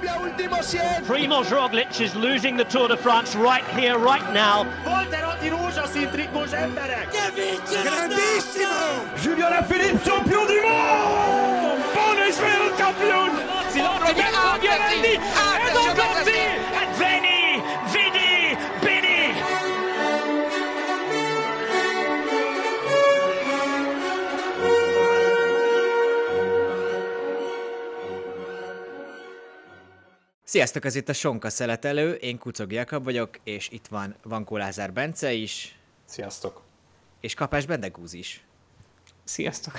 Colombia, 0.00 0.16
último 0.18 0.62
100. 0.62 1.04
Primoz 1.06 1.50
Roglic 1.50 2.00
is 2.00 2.14
losing 2.14 2.56
the 2.56 2.64
Tour 2.64 2.88
de 2.88 2.96
France 2.96 3.36
right 3.36 3.66
here, 3.68 3.98
right 3.98 4.32
now. 4.32 4.64
Volterotti 4.84 5.50
rouge, 5.50 5.86
szintrik 5.92 6.28
emberek! 6.52 7.08
Grandissimo! 7.82 9.04
Julien 9.22 9.46
Alaphilippe, 9.46 10.00
champion 10.04 10.46
du 10.46 10.60
monde 10.62 11.82
Buon 11.94 12.18
Israel 12.28 12.70
champion 12.76 13.30
Roberto 13.74 14.60
Giovanni, 14.60 15.18
Edo 15.66 16.69
Sziasztok, 30.50 30.84
ez 30.84 30.94
itt 30.94 31.08
a 31.08 31.12
Sonka 31.12 31.50
Szeletelő, 31.50 32.12
én 32.12 32.38
Kucog 32.38 32.72
Jakab 32.72 33.04
vagyok, 33.04 33.38
és 33.44 33.68
itt 33.70 33.86
van 33.86 34.14
Vankó 34.22 34.56
Lázár 34.56 34.92
Bence 34.92 35.32
is, 35.32 35.78
Sziasztok! 36.04 36.62
és 37.20 37.34
Kapás 37.34 37.66
Bendegúz 37.66 38.12
is. 38.12 38.44
Sziasztok! 39.24 39.74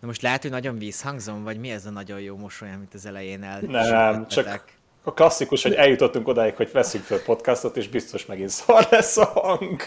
Na 0.00 0.06
most 0.06 0.22
lehet, 0.22 0.42
hogy 0.42 0.50
nagyon 0.50 0.78
vízhangzom, 0.78 1.42
vagy 1.42 1.58
mi 1.58 1.70
ez 1.70 1.86
a 1.86 1.90
nagyon 1.90 2.20
jó 2.20 2.36
mosoly, 2.36 2.72
amit 2.72 2.94
az 2.94 3.06
elején 3.06 3.42
el 3.42 3.60
Nem, 3.60 4.26
csak 4.26 4.64
a 5.02 5.12
klasszikus, 5.12 5.62
hogy 5.62 5.72
eljutottunk 5.72 6.28
odáig, 6.28 6.54
hogy 6.54 6.70
veszünk 6.72 7.04
fel 7.04 7.18
podcastot, 7.18 7.76
és 7.76 7.88
biztos 7.88 8.26
megint 8.26 8.48
szar 8.48 8.86
lesz 8.90 9.16
a 9.16 9.24
hang. 9.24 9.82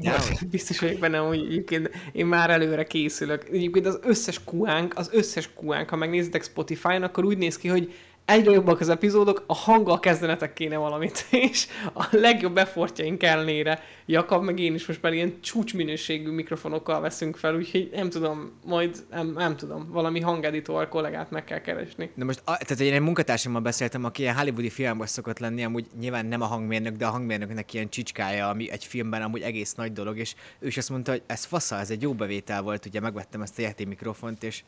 Dehogy. 0.00 0.48
Biztos 0.50 0.78
vagyok 0.80 0.98
benne, 0.98 1.18
hogy 1.18 1.38
egyébként 1.38 1.90
én 2.12 2.26
már 2.26 2.50
előre 2.50 2.84
készülök. 2.84 3.44
Egyébként 3.48 3.86
az 3.86 3.98
összes 4.02 4.44
kuánk, 4.44 4.98
az 4.98 5.10
összes 5.12 5.52
kuánk, 5.54 5.90
ha 5.90 5.96
megnézitek 5.96 6.42
Spotify-n, 6.42 7.02
akkor 7.02 7.24
úgy 7.24 7.38
néz 7.38 7.56
ki, 7.56 7.68
hogy 7.68 7.92
egyre 8.32 8.50
jobbak 8.52 8.80
az 8.80 8.88
epizódok, 8.88 9.44
a 9.46 9.54
hanggal 9.54 10.00
kezdenetek 10.00 10.52
kéne 10.52 10.76
valamit, 10.76 11.26
és 11.50 11.66
a 11.92 12.06
legjobb 12.10 12.58
effortjaink 12.58 13.22
ellenére 13.22 13.82
Jakab, 14.06 14.44
meg 14.44 14.58
én 14.58 14.74
is 14.74 14.86
most 14.86 15.02
már 15.02 15.12
ilyen 15.12 15.40
csúcsminőségű 15.40 16.30
mikrofonokkal 16.30 17.00
veszünk 17.00 17.36
fel, 17.36 17.54
úgyhogy 17.54 17.90
nem 17.94 18.10
tudom, 18.10 18.52
majd 18.64 18.96
nem, 19.10 19.32
nem 19.32 19.56
tudom, 19.56 19.88
valami 19.90 20.20
hangeditor 20.20 20.88
kollégát 20.88 21.30
meg 21.30 21.44
kell 21.44 21.60
keresni. 21.60 22.10
De 22.14 22.24
most, 22.24 22.40
a, 22.44 22.56
tehát 22.56 22.80
én 22.80 22.92
egy 22.92 23.00
munkatársammal 23.00 23.60
beszéltem, 23.60 24.04
aki 24.04 24.22
ilyen 24.22 24.34
hollywoodi 24.34 24.70
filmben 24.70 25.06
szokott 25.06 25.38
lenni, 25.38 25.64
amúgy 25.64 25.86
nyilván 26.00 26.26
nem 26.26 26.42
a 26.42 26.46
hangmérnök, 26.46 26.96
de 26.96 27.06
a 27.06 27.10
hangmérnöknek 27.10 27.74
ilyen 27.74 27.88
csicskája, 27.88 28.48
ami 28.48 28.70
egy 28.70 28.84
filmben 28.84 29.22
amúgy 29.22 29.40
egész 29.40 29.74
nagy 29.74 29.92
dolog, 29.92 30.18
és 30.18 30.34
ő 30.58 30.66
is 30.66 30.76
azt 30.76 30.90
mondta, 30.90 31.10
hogy 31.10 31.22
ez 31.26 31.44
fasza, 31.44 31.78
ez 31.78 31.90
egy 31.90 32.02
jó 32.02 32.14
bevétel 32.14 32.62
volt, 32.62 32.86
ugye 32.86 33.00
megvettem 33.00 33.42
ezt 33.42 33.58
a 33.58 33.62
játék 33.62 33.86
mikrofont, 33.86 34.42
és 34.42 34.62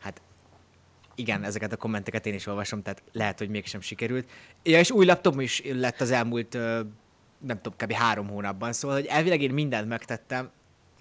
hát 0.00 0.20
igen, 1.20 1.44
ezeket 1.44 1.72
a 1.72 1.76
kommenteket 1.76 2.26
én 2.26 2.34
is 2.34 2.46
olvasom, 2.46 2.82
tehát 2.82 3.02
lehet, 3.12 3.38
hogy 3.38 3.48
mégsem 3.48 3.80
sikerült. 3.80 4.30
Ja, 4.62 4.78
és 4.78 4.90
új 4.90 5.04
laptopom 5.04 5.40
is 5.40 5.62
lett 5.64 6.00
az 6.00 6.10
elmúlt, 6.10 6.52
nem 7.38 7.60
tudom, 7.62 7.74
kb. 7.76 7.92
három 7.92 8.28
hónapban, 8.28 8.72
szóval, 8.72 8.96
hogy 8.96 9.06
elvileg 9.06 9.42
én 9.42 9.50
mindent 9.50 9.88
megtettem, 9.88 10.50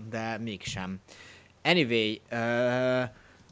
de 0.09 0.37
mégsem. 0.37 0.99
Anyway, 1.63 2.21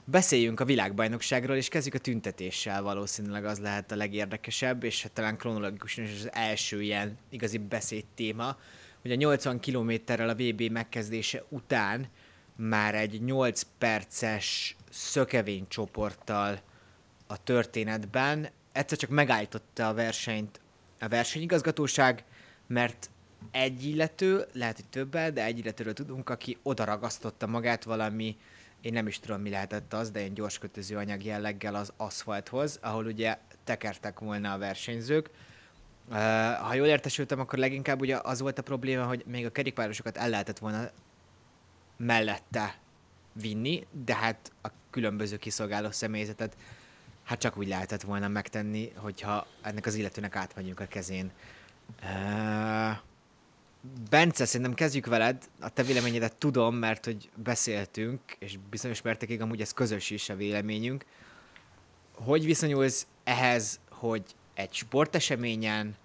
beszéljünk 0.05 0.59
a 0.59 0.65
világbajnokságról, 0.65 1.55
és 1.55 1.67
kezdjük 1.67 1.95
a 1.95 1.99
tüntetéssel, 1.99 2.81
valószínűleg 2.81 3.45
az 3.45 3.59
lehet 3.59 3.91
a 3.91 3.95
legérdekesebb, 3.95 4.83
és 4.83 5.02
hát 5.02 5.11
talán 5.11 5.37
kronológikusan 5.37 6.03
is 6.03 6.11
az 6.11 6.29
első 6.31 6.81
ilyen 6.81 7.17
igazi 7.29 7.57
beszédtéma, 7.57 8.57
hogy 9.02 9.11
a 9.11 9.15
80 9.15 9.59
kilométerrel 9.59 10.29
a 10.29 10.35
VB 10.35 10.61
megkezdése 10.61 11.43
után 11.49 12.07
már 12.55 12.95
egy 12.95 13.21
8 13.23 13.61
perces 13.77 14.75
szökevény 14.89 15.67
csoporttal 15.67 16.59
a 17.27 17.43
történetben 17.43 18.49
egyszer 18.71 18.98
csak 18.98 19.09
megállította 19.09 19.87
a 19.87 19.93
versenyt 19.93 20.59
a 20.99 21.08
versenyigazgatóság, 21.08 22.23
mert 22.67 23.09
egy 23.52 23.86
illető, 23.86 24.45
lehet, 24.53 24.75
hogy 24.75 24.87
többel, 24.87 25.31
de 25.31 25.43
egy 25.43 25.58
illetőről 25.59 25.93
tudunk, 25.93 26.30
aki 26.30 26.58
odaragasztotta 26.64 27.48
magát 27.48 27.83
valami, 27.83 28.37
én 28.81 28.93
nem 28.93 29.08
is 29.08 29.20
tudom, 29.20 29.42
mi 29.42 29.49
lehetett 29.49 29.93
az, 29.93 30.11
de 30.11 30.20
ilyen 30.20 30.33
gyors 30.33 30.58
kötöző 30.58 30.98
anyag 30.98 31.23
jelleggel 31.23 31.75
az 31.75 31.93
aszfalthoz, 31.98 32.80
ahol 32.81 33.05
ugye 33.05 33.37
tekertek 33.64 34.19
volna 34.19 34.54
a 34.54 34.58
versenyzők. 34.58 35.30
Ha 36.59 36.73
jól 36.73 36.87
értesültem, 36.87 37.39
akkor 37.39 37.59
leginkább 37.59 38.02
ugye 38.02 38.19
az 38.23 38.39
volt 38.39 38.59
a 38.59 38.61
probléma, 38.61 39.05
hogy 39.05 39.23
még 39.25 39.45
a 39.45 39.52
kerékpárosokat 39.52 40.17
el 40.17 40.30
lehetett 40.30 40.58
volna 40.58 40.89
mellette 41.98 42.75
vinni, 43.42 43.87
de 44.05 44.15
hát 44.15 44.52
a 44.61 44.67
különböző 44.89 45.37
kiszolgáló 45.37 45.92
személyzetet 45.92 46.58
hát 47.23 47.39
csak 47.39 47.58
úgy 47.58 47.67
lehetett 47.67 48.02
volna 48.02 48.27
megtenni, 48.27 48.92
hogyha 48.95 49.48
ennek 49.61 49.86
az 49.86 49.95
illetőnek 49.95 50.36
átmegyünk 50.36 50.80
a 50.80 50.86
kezén. 50.86 51.31
Bence, 54.09 54.45
szerintem 54.45 54.73
kezdjük 54.73 55.05
veled. 55.05 55.49
A 55.59 55.70
te 55.70 55.83
véleményedet 55.83 56.36
tudom, 56.36 56.75
mert 56.75 57.05
hogy 57.05 57.30
beszéltünk, 57.36 58.21
és 58.39 58.58
bizonyos 58.70 59.02
mértékig 59.02 59.42
amúgy 59.42 59.61
ez 59.61 59.73
közös 59.73 60.09
is 60.09 60.30
a 60.30 60.36
véleményünk. 60.36 61.05
Hogy 62.14 62.45
viszonyulsz 62.45 63.08
ehhez, 63.23 63.80
hogy 63.89 64.23
egy 64.54 64.73
sporteseményen 64.73 65.95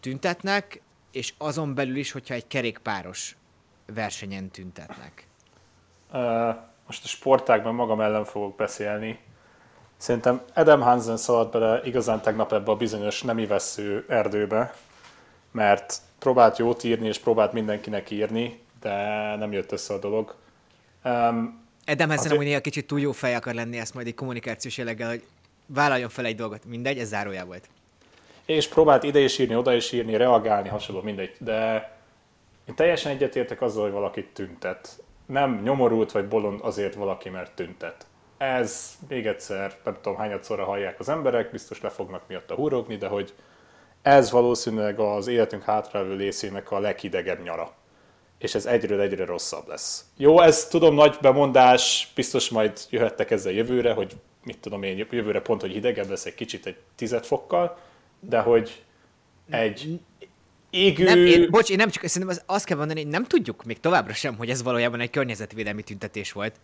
tüntetnek, 0.00 0.80
és 1.12 1.34
azon 1.38 1.74
belül 1.74 1.96
is, 1.96 2.10
hogyha 2.10 2.34
egy 2.34 2.46
kerékpáros 2.46 3.36
versenyen 3.86 4.48
tüntetnek? 4.48 5.27
Most 6.86 7.04
a 7.04 7.06
sportágban 7.08 7.74
magam 7.74 8.00
ellen 8.00 8.24
fogok 8.24 8.56
beszélni. 8.56 9.18
Szerintem 9.96 10.40
Adam 10.54 10.80
Hansen 10.80 11.16
szaladt 11.16 11.52
bele 11.52 11.80
igazán 11.84 12.20
tegnap 12.20 12.52
ebbe 12.52 12.70
a 12.70 12.76
bizonyos 12.76 13.22
nem 13.22 13.38
ivesző 13.38 14.04
erdőbe, 14.08 14.74
mert 15.50 15.96
próbált 16.18 16.58
jót 16.58 16.84
írni, 16.84 17.06
és 17.08 17.18
próbált 17.18 17.52
mindenkinek 17.52 18.10
írni, 18.10 18.60
de 18.80 18.92
nem 19.36 19.52
jött 19.52 19.72
össze 19.72 19.94
a 19.94 19.98
dolog. 19.98 20.34
Um, 21.04 21.66
Edem 21.84 22.08
Hansen 22.08 22.18
Azért- 22.18 22.32
amúgy 22.32 22.46
néha 22.46 22.60
kicsit 22.60 22.86
túl 22.86 23.00
jó 23.00 23.12
fej 23.12 23.34
akar 23.34 23.54
lenni, 23.54 23.78
ezt 23.78 23.94
majd 23.94 24.06
egy 24.06 24.14
kommunikációs 24.14 24.76
jelleggel, 24.76 25.08
hogy 25.08 25.22
vállaljon 25.66 26.08
fel 26.08 26.24
egy 26.24 26.36
dolgot. 26.36 26.64
Mindegy, 26.64 26.98
ez 26.98 27.08
zárójá 27.08 27.44
volt. 27.44 27.68
és 28.46 28.68
próbált 28.68 29.02
ide 29.02 29.18
is 29.18 29.38
írni, 29.38 29.56
oda 29.56 29.72
is 29.74 29.92
írni, 29.92 30.16
reagálni, 30.16 30.68
hasonló, 30.68 31.02
mindegy. 31.02 31.34
De 31.38 31.90
én 32.68 32.74
teljesen 32.74 33.12
egyetértek 33.12 33.62
azzal, 33.62 33.82
hogy 33.82 33.92
valaki 33.92 34.24
tüntet. 34.24 35.02
Nem 35.28 35.60
nyomorult 35.62 36.12
vagy 36.12 36.28
bolond 36.28 36.60
azért 36.62 36.94
valaki, 36.94 37.28
mert 37.28 37.54
tüntet. 37.54 38.06
Ez 38.36 38.98
még 39.08 39.26
egyszer, 39.26 39.76
nem 39.84 39.96
tudom 40.02 40.18
hányadszorra 40.18 40.64
hallják 40.64 41.00
az 41.00 41.08
emberek, 41.08 41.50
biztos 41.50 41.80
le 41.80 41.88
fognak 41.88 42.22
miatta 42.28 42.54
húrogni, 42.54 42.96
de 42.96 43.06
hogy 43.06 43.34
ez 44.02 44.30
valószínűleg 44.30 44.98
az 44.98 45.26
életünk 45.26 45.62
hátralévő 45.62 46.16
részének 46.16 46.70
a 46.70 46.78
leghidegebb 46.78 47.42
nyara. 47.42 47.72
És 48.38 48.54
ez 48.54 48.66
egyről 48.66 49.00
egyre 49.00 49.24
rosszabb 49.24 49.68
lesz. 49.68 50.04
Jó, 50.16 50.40
ez 50.40 50.66
tudom 50.66 50.94
nagy 50.94 51.16
bemondás, 51.20 52.12
biztos 52.14 52.48
majd 52.48 52.80
jöhettek 52.90 53.30
ezzel 53.30 53.52
jövőre, 53.52 53.92
hogy 53.92 54.12
mit 54.44 54.58
tudom 54.58 54.82
én, 54.82 55.06
jövőre 55.10 55.40
pont, 55.40 55.60
hogy 55.60 55.72
hidegebb 55.72 56.08
lesz 56.08 56.24
egy 56.26 56.34
kicsit 56.34 56.66
egy 56.66 56.76
tized 56.94 57.24
fokkal, 57.24 57.78
de 58.20 58.40
hogy 58.40 58.82
egy 59.50 60.00
égő... 60.70 61.04
Nem, 61.04 61.18
én, 61.18 61.50
bocs, 61.50 61.70
én 61.70 61.76
nem 61.76 61.90
csak, 61.90 62.06
szerintem 62.06 62.36
az, 62.36 62.54
azt 62.56 62.64
kell 62.64 62.76
mondani, 62.76 63.02
hogy 63.02 63.10
nem 63.10 63.24
tudjuk 63.24 63.64
még 63.64 63.80
továbbra 63.80 64.12
sem, 64.12 64.36
hogy 64.36 64.50
ez 64.50 64.62
valójában 64.62 65.00
egy 65.00 65.10
környezetvédelmi 65.10 65.82
tüntetés 65.82 66.32
volt. 66.32 66.54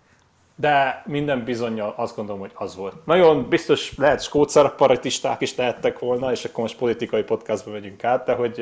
De 0.57 1.03
minden 1.07 1.45
bizonyal 1.45 1.95
azt 1.97 2.17
gondolom, 2.17 2.41
hogy 2.41 2.51
az 2.55 2.77
volt. 2.77 3.07
Nagyon 3.07 3.49
biztos 3.49 3.97
lehet 3.97 4.23
skótszaraparatisták 4.23 5.41
is 5.41 5.57
lehettek 5.57 5.99
volna, 5.99 6.33
és 6.33 6.45
akkor 6.45 6.63
most 6.63 6.77
politikai 6.77 7.23
podcastba 7.23 7.71
megyünk 7.71 8.05
át, 8.05 8.25
de 8.25 8.33
hogy 8.33 8.55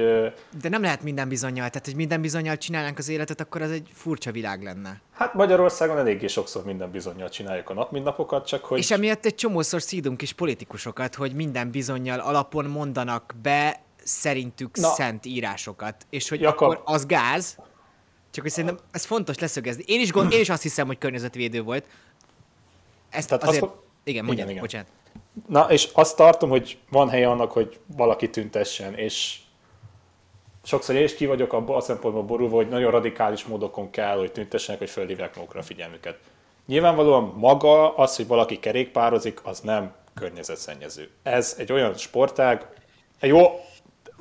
De 0.62 0.68
nem 0.68 0.82
lehet 0.82 1.02
minden 1.02 1.28
bizonyal, 1.28 1.68
tehát 1.68 1.84
hogy 1.84 1.96
minden 1.96 2.20
bizonyal 2.20 2.56
csinálnánk 2.56 2.98
az 2.98 3.08
életet, 3.08 3.40
akkor 3.40 3.62
az 3.62 3.70
egy 3.70 3.88
furcsa 3.92 4.30
világ 4.30 4.62
lenne. 4.62 5.00
hát 5.12 5.34
Magyarországon 5.34 5.98
eléggé 5.98 6.26
sokszor 6.26 6.64
minden 6.64 6.90
bizonyal 6.90 7.28
csináljuk 7.28 7.70
a 7.70 7.74
napmindapokat, 7.74 8.46
csak 8.46 8.64
hogy 8.64 8.78
És 8.78 8.90
emiatt 8.90 9.24
egy 9.24 9.34
csomószor 9.34 9.82
szídunk 9.82 10.22
is 10.22 10.32
politikusokat, 10.32 11.14
hogy 11.14 11.34
minden 11.34 11.70
bizonyal 11.70 12.18
alapon 12.18 12.64
mondanak 12.64 13.34
be 13.42 13.80
szerintük 14.04 14.76
Na. 14.76 14.88
szent 14.88 15.26
írásokat. 15.26 16.06
És 16.10 16.28
hogy 16.28 16.40
Jakab. 16.40 16.70
akkor 16.70 16.82
az 16.84 17.06
gáz, 17.06 17.56
csak 18.30 18.42
hogy 18.42 18.52
szerintem 18.52 18.78
ez 18.90 19.04
fontos 19.04 19.38
leszögezni. 19.38 19.82
Én 19.86 20.00
is, 20.00 20.12
gond, 20.12 20.32
én 20.32 20.40
is 20.40 20.48
azt 20.50 20.62
hiszem, 20.62 20.86
hogy 20.86 20.98
környezetvédő 20.98 21.62
volt. 21.62 21.86
Ezt 23.10 23.28
Tehát 23.28 23.44
azért... 23.44 23.62
azt- 23.62 23.72
Igen, 24.04 24.24
mondjad, 24.24 24.48
igen. 24.48 24.60
bocsánat. 24.60 24.86
Na, 25.48 25.70
és 25.70 25.88
azt 25.92 26.16
tartom, 26.16 26.50
hogy 26.50 26.78
van 26.90 27.08
helye 27.08 27.28
annak, 27.30 27.52
hogy 27.52 27.78
valaki 27.96 28.30
tüntessen, 28.30 28.94
és 28.94 29.38
sokszor 30.64 30.94
én 30.94 31.02
is 31.04 31.14
ki 31.14 31.26
vagyok 31.26 31.52
abban 31.52 31.76
a 31.76 31.80
szempontból 31.80 32.22
borulva, 32.22 32.56
hogy 32.56 32.68
nagyon 32.68 32.90
radikális 32.90 33.44
módokon 33.44 33.90
kell, 33.90 34.18
hogy 34.18 34.32
tüntessenek, 34.32 34.78
hogy 34.80 34.90
fölhívják 34.90 35.36
magukra 35.36 35.60
a 35.60 35.62
figyelmüket. 35.62 36.18
Nyilvánvalóan 36.66 37.32
maga 37.36 37.94
az, 37.96 38.16
hogy 38.16 38.26
valaki 38.26 38.58
kerékpározik, 38.58 39.40
az 39.44 39.60
nem 39.60 39.94
környezetszennyező. 40.14 41.10
Ez 41.22 41.54
egy 41.58 41.72
olyan 41.72 41.94
sportág, 41.94 42.66
jó, 43.20 43.60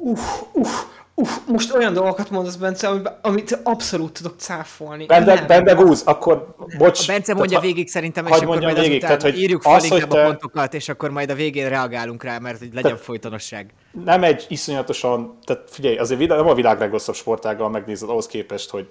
uff, 0.02 0.42
uff, 0.54 0.84
Uff, 1.16 1.38
most 1.48 1.74
olyan 1.74 1.94
dolgokat 1.94 2.30
mondasz, 2.30 2.56
Bence, 2.56 2.88
amiben- 2.88 3.18
amit 3.22 3.60
abszolút 3.64 4.12
tudok 4.14 4.34
cáfolni. 4.38 5.06
Bende, 5.06 5.34
Nem. 5.34 5.48
Bende 5.48 5.74
Gúz, 5.74 6.02
akkor 6.06 6.56
bocs. 6.78 7.00
A 7.00 7.12
Bence 7.12 7.22
tehát 7.22 7.36
mondja 7.36 7.58
ha- 7.58 7.64
végig 7.64 7.88
szerintem, 7.90 8.26
és 8.28 8.32
akkor 8.36 8.58
majd 8.62 8.80
végig, 8.80 9.02
tehát, 9.02 9.22
hogy 9.22 9.40
írjuk 9.40 9.62
fel 9.62 9.74
az, 9.76 9.88
hogy 9.88 9.92
inkább 10.02 10.12
a 10.12 10.16
te- 10.16 10.24
pontokat, 10.24 10.74
és 10.74 10.90
akkor 10.90 11.10
majd 11.10 11.30
a 11.30 11.34
végén 11.36 11.70
reagálunk 11.70 12.24
rá, 12.24 12.38
mert 12.40 12.60
hogy 12.60 12.70
legyen 12.74 12.98
folytonosság. 12.98 13.74
nem 14.06 14.24
egy 14.24 14.46
iszonyatosan, 14.50 15.38
tehát 15.46 15.64
figyelj, 15.70 15.98
azért 15.98 16.28
nem 16.28 16.48
a 16.48 16.54
világ 16.54 16.80
legrosszabb 16.80 17.16
sportággal 17.16 17.70
megnézed 17.70 18.10
ahhoz 18.10 18.28
képest, 18.28 18.70
hogy 18.70 18.90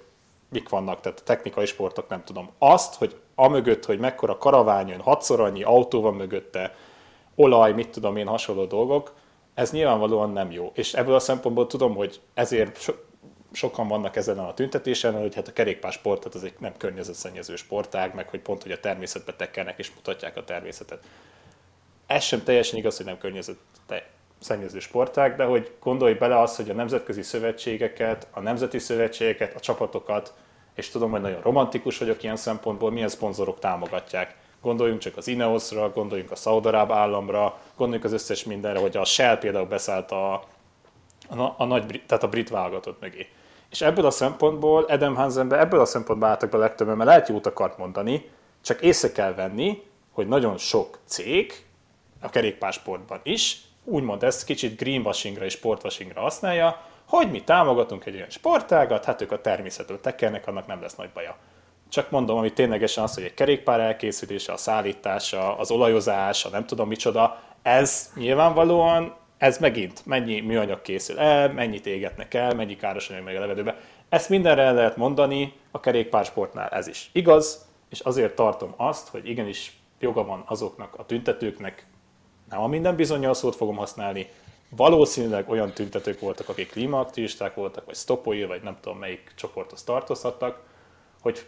mik 0.49 0.69
vannak, 0.69 0.99
tehát 1.01 1.19
a 1.19 1.23
technikai 1.23 1.65
sportok 1.65 2.09
nem 2.09 2.23
tudom. 2.23 2.49
Azt, 2.59 2.95
hogy 2.95 3.15
amögött, 3.35 3.85
hogy 3.85 3.99
mekkora 3.99 4.37
karavány 4.37 4.87
jön, 4.87 4.99
hatszor 4.99 5.39
annyi 5.39 5.63
autó 5.63 6.01
van 6.01 6.13
mögötte, 6.13 6.75
olaj, 7.35 7.73
mit 7.73 7.89
tudom 7.89 8.15
én, 8.17 8.27
hasonló 8.27 8.65
dolgok, 8.65 9.13
ez 9.53 9.71
nyilvánvalóan 9.71 10.31
nem 10.31 10.51
jó. 10.51 10.71
És 10.75 10.93
ebből 10.93 11.15
a 11.15 11.19
szempontból 11.19 11.67
tudom, 11.67 11.95
hogy 11.95 12.21
ezért 12.33 12.81
so- 12.81 13.03
sokan 13.51 13.87
vannak 13.87 14.15
ezen 14.15 14.39
a 14.39 14.53
tüntetésen, 14.53 15.19
hogy 15.19 15.35
hát 15.35 15.47
a 15.47 15.53
kerékpársport 15.53 16.25
az 16.25 16.43
egy 16.43 16.53
nem 16.59 16.77
környezetszennyező 16.77 17.55
sportág, 17.55 18.15
meg 18.15 18.29
hogy 18.29 18.39
pont, 18.39 18.63
hogy 18.63 18.71
a 18.71 18.79
természetbe 18.79 19.33
tekkelnek 19.33 19.79
és 19.79 19.91
mutatják 19.95 20.37
a 20.37 20.43
természetet 20.43 21.03
ez 22.11 22.23
sem 22.23 22.43
teljesen 22.43 22.77
igaz, 22.77 22.97
hogy 22.97 23.05
nem 23.05 23.17
környezet 23.17 23.57
szennyező 24.39 24.79
sportág, 24.79 25.35
de 25.35 25.43
hogy 25.43 25.71
gondolj 25.79 26.13
bele 26.13 26.39
azt, 26.39 26.55
hogy 26.55 26.69
a 26.69 26.73
nemzetközi 26.73 27.21
szövetségeket, 27.21 28.27
a 28.31 28.39
nemzeti 28.39 28.79
szövetségeket, 28.79 29.55
a 29.55 29.59
csapatokat, 29.59 30.33
és 30.75 30.89
tudom, 30.89 31.11
hogy 31.11 31.21
nagyon 31.21 31.41
romantikus 31.41 31.97
vagyok 31.97 32.23
ilyen 32.23 32.35
szempontból, 32.35 32.91
milyen 32.91 33.09
szponzorok 33.09 33.59
támogatják. 33.59 34.35
Gondoljunk 34.61 34.99
csak 34.99 35.17
az 35.17 35.27
Ineosra, 35.27 35.91
gondoljunk 35.91 36.31
a 36.31 36.35
Szaudaráb 36.35 36.91
államra, 36.91 37.59
gondoljunk 37.75 38.05
az 38.05 38.13
összes 38.13 38.43
mindenre, 38.43 38.79
hogy 38.79 38.97
a 38.97 39.05
Shell 39.05 39.37
például 39.37 39.65
beszállt 39.65 40.11
a, 40.11 40.33
a, 41.29 41.53
a 41.57 41.65
nagy, 41.65 42.03
tehát 42.07 42.23
a 42.23 42.29
brit 42.29 42.49
válogatott 42.49 43.01
mögé. 43.01 43.27
És 43.69 43.81
ebből 43.81 44.05
a 44.05 44.11
szempontból 44.11 44.83
Adam 44.83 45.15
Hansenbe 45.15 45.59
ebből 45.59 45.79
a 45.79 45.85
szempontból 45.85 46.29
álltak 46.29 46.49
be 46.49 46.57
legtöbben, 46.57 46.97
mert 46.97 47.09
lehet 47.09 47.29
jót 47.29 47.45
akart 47.45 47.77
mondani, 47.77 48.29
csak 48.61 48.81
észre 48.81 49.11
kell 49.11 49.33
venni, 49.33 49.83
hogy 50.11 50.27
nagyon 50.27 50.57
sok 50.57 50.99
cég, 51.05 51.65
a 52.21 52.29
kerékpársportban 52.29 53.19
is, 53.23 53.61
úgymond 53.83 54.23
ezt 54.23 54.45
kicsit 54.45 54.77
greenwashingra 54.77 55.45
és 55.45 55.53
sportwashingra 55.53 56.21
használja, 56.21 56.81
hogy 57.05 57.31
mi 57.31 57.43
támogatunk 57.43 58.05
egy 58.05 58.15
olyan 58.15 58.29
sportágat, 58.29 59.05
hát 59.05 59.21
ők 59.21 59.31
a 59.31 59.41
természetről 59.41 60.01
tekernek, 60.01 60.47
annak 60.47 60.67
nem 60.67 60.81
lesz 60.81 60.95
nagy 60.95 61.09
baja. 61.13 61.35
Csak 61.91 62.09
mondom, 62.09 62.37
hogy 62.37 62.53
ténylegesen 62.53 63.03
az, 63.03 63.13
hogy 63.13 63.23
egy 63.23 63.33
kerékpár 63.33 63.79
elkészülése, 63.79 64.53
a 64.53 64.57
szállítása, 64.57 65.57
az 65.57 65.71
olajozás, 65.71 66.45
a 66.45 66.49
nem 66.49 66.65
tudom 66.65 66.87
micsoda, 66.87 67.39
ez 67.61 68.11
nyilvánvalóan, 68.15 69.15
ez 69.37 69.57
megint 69.57 70.05
mennyi 70.05 70.39
műanyag 70.39 70.81
készül 70.81 71.19
el, 71.19 71.53
mennyit 71.53 71.85
égetnek 71.85 72.33
el, 72.33 72.53
mennyi 72.53 72.75
káros 72.75 73.09
anyag 73.09 73.23
meg 73.23 73.35
a 73.35 73.39
levegőbe. 73.39 73.77
Ezt 74.09 74.29
mindenre 74.29 74.61
el 74.61 74.73
lehet 74.73 74.97
mondani, 74.97 75.53
a 75.71 75.79
kerékpársportnál 75.79 76.67
ez 76.67 76.87
is 76.87 77.09
igaz, 77.13 77.65
és 77.89 77.99
azért 77.99 78.35
tartom 78.35 78.73
azt, 78.77 79.07
hogy 79.07 79.29
igenis 79.29 79.79
joga 79.99 80.25
van 80.25 80.43
azoknak 80.45 80.93
a 80.97 81.05
tüntetőknek, 81.05 81.85
nem 82.49 82.61
a 82.61 82.67
minden 82.67 82.95
bizonyal 82.95 83.33
szót 83.33 83.55
fogom 83.55 83.75
használni, 83.75 84.27
valószínűleg 84.69 85.49
olyan 85.49 85.71
tüntetők 85.71 86.19
voltak, 86.19 86.49
akik 86.49 86.71
klímaaktivisták 86.71 87.53
voltak, 87.53 87.85
vagy 87.85 87.95
stopói, 87.95 88.45
vagy 88.45 88.61
nem 88.61 88.77
tudom 88.81 88.99
melyik 88.99 89.31
csoporthoz 89.35 89.83
tartozhattak, 89.83 90.59
hogy 91.21 91.45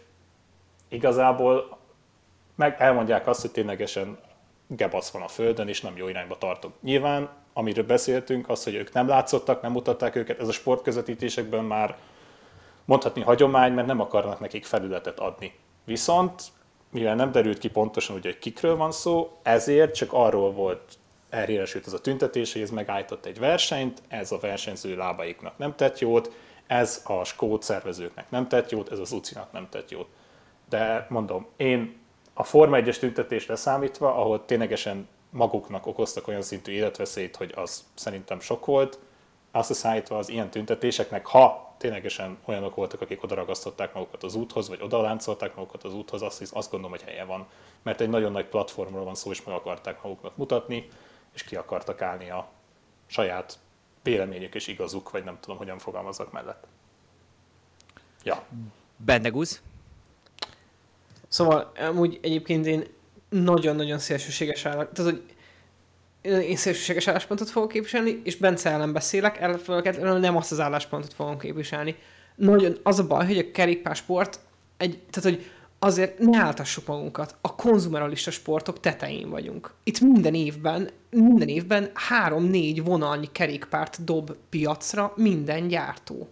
igazából 0.94 1.78
meg 2.54 2.76
elmondják 2.78 3.26
azt, 3.26 3.40
hogy 3.40 3.50
ténylegesen 3.50 4.18
gebasz 4.66 5.10
van 5.10 5.22
a 5.22 5.28
földön, 5.28 5.68
és 5.68 5.80
nem 5.80 5.96
jó 5.96 6.08
irányba 6.08 6.38
tartok. 6.38 6.72
Nyilván, 6.80 7.28
amiről 7.52 7.84
beszéltünk, 7.84 8.48
az, 8.48 8.64
hogy 8.64 8.74
ők 8.74 8.92
nem 8.92 9.08
látszottak, 9.08 9.62
nem 9.62 9.72
mutatták 9.72 10.14
őket, 10.14 10.40
ez 10.40 10.48
a 10.48 10.52
sportközvetítésekben 10.52 11.64
már 11.64 11.96
mondhatni 12.84 13.22
hagyomány, 13.22 13.72
mert 13.72 13.86
nem 13.86 14.00
akarnak 14.00 14.40
nekik 14.40 14.64
felületet 14.64 15.18
adni. 15.18 15.52
Viszont, 15.84 16.42
mivel 16.90 17.14
nem 17.14 17.32
derült 17.32 17.58
ki 17.58 17.68
pontosan, 17.68 18.16
ugye, 18.16 18.28
hogy 18.30 18.38
kikről 18.38 18.76
van 18.76 18.92
szó, 18.92 19.38
ezért 19.42 19.94
csak 19.94 20.12
arról 20.12 20.52
volt 20.52 20.98
elhíresült 21.30 21.86
az 21.86 21.92
a 21.92 22.00
tüntetés, 22.00 22.52
hogy 22.52 22.62
ez 22.62 22.70
megállított 22.70 23.24
egy 23.26 23.38
versenyt, 23.38 24.02
ez 24.08 24.32
a 24.32 24.38
versenyző 24.38 24.96
lábaiknak 24.96 25.58
nem 25.58 25.74
tett 25.76 25.98
jót, 25.98 26.30
ez 26.66 27.02
a 27.04 27.24
skót 27.24 27.62
szervezőknek 27.62 28.30
nem 28.30 28.48
tett 28.48 28.70
jót, 28.70 28.92
ez 28.92 28.98
az 28.98 29.12
UCI-nak 29.12 29.52
nem 29.52 29.68
tett 29.70 29.90
jót. 29.90 30.08
De 30.68 31.06
mondom, 31.08 31.46
én 31.56 31.96
a 32.34 32.44
Forma 32.44 32.78
1-es 32.80 32.98
tüntetést 32.98 33.48
leszámítva, 33.48 34.14
ahol 34.14 34.44
ténylegesen 34.44 35.08
maguknak 35.30 35.86
okoztak 35.86 36.28
olyan 36.28 36.42
szintű 36.42 36.72
életveszélyt, 36.72 37.36
hogy 37.36 37.52
az 37.56 37.84
szerintem 37.94 38.40
sok 38.40 38.66
volt, 38.66 38.98
azt 39.50 39.68
leszámítva 39.68 40.18
az 40.18 40.28
ilyen 40.28 40.50
tüntetéseknek, 40.50 41.26
ha 41.26 41.74
ténylegesen 41.78 42.38
olyanok 42.44 42.74
voltak, 42.74 43.00
akik 43.00 43.22
odaragasztották 43.22 43.94
magukat 43.94 44.22
az 44.22 44.34
úthoz, 44.34 44.68
vagy 44.68 44.82
odaláncolták 44.82 45.54
magukat 45.54 45.84
az 45.84 45.94
úthoz, 45.94 46.22
azt, 46.22 46.38
hisz- 46.38 46.54
azt 46.54 46.70
gondolom, 46.70 46.96
hogy 46.96 47.08
helye 47.08 47.24
van. 47.24 47.46
Mert 47.82 48.00
egy 48.00 48.08
nagyon 48.08 48.32
nagy 48.32 48.46
platformról 48.46 49.04
van 49.04 49.14
szó, 49.14 49.30
és 49.30 49.42
meg 49.44 49.54
akarták 49.54 50.02
maguknak 50.02 50.36
mutatni, 50.36 50.88
és 51.32 51.42
ki 51.42 51.56
akartak 51.56 52.02
állni 52.02 52.30
a 52.30 52.48
saját 53.06 53.58
véleményük 54.02 54.54
és 54.54 54.66
igazuk, 54.66 55.10
vagy 55.10 55.24
nem 55.24 55.38
tudom, 55.40 55.56
hogyan 55.56 55.78
fogalmazok 55.78 56.32
mellett. 56.32 56.66
Ja. 58.22 58.42
Bendegúz? 58.96 59.62
Szóval 61.34 61.72
amúgy 61.88 62.18
egyébként 62.22 62.66
én 62.66 62.84
nagyon-nagyon 63.28 63.98
szélsőséges 63.98 64.66
állás, 64.66 64.86
tehát 64.92 65.12
hogy 65.12 65.22
én 66.22 66.56
szélsőséges 66.56 67.08
álláspontot 67.08 67.50
fogok 67.50 67.68
képviselni, 67.70 68.20
és 68.24 68.36
Bence 68.36 68.70
ellen 68.70 68.92
beszélek, 68.92 69.38
ellenfeleket 69.38 70.20
nem 70.20 70.36
azt 70.36 70.52
az 70.52 70.60
álláspontot 70.60 71.14
fogom 71.14 71.38
képviselni. 71.38 71.96
Nagyon 72.34 72.78
az 72.82 72.98
a 72.98 73.06
baj, 73.06 73.26
hogy 73.26 73.38
a 73.38 73.50
kerékpársport 73.50 74.40
egy, 74.76 74.98
tehát 75.10 75.38
hogy 75.38 75.50
azért 75.78 76.18
ne 76.18 76.38
áltassuk 76.38 76.86
magunkat. 76.86 77.36
A 77.40 77.54
konzumeralista 77.54 78.30
sportok 78.30 78.80
tetején 78.80 79.30
vagyunk. 79.30 79.72
Itt 79.84 80.00
minden 80.00 80.34
évben, 80.34 80.90
minden 81.10 81.48
évben 81.48 81.90
három-négy 81.94 82.84
vonalnyi 82.84 83.28
kerékpárt 83.32 84.04
dob 84.04 84.36
piacra 84.50 85.12
minden 85.16 85.68
gyártó. 85.68 86.28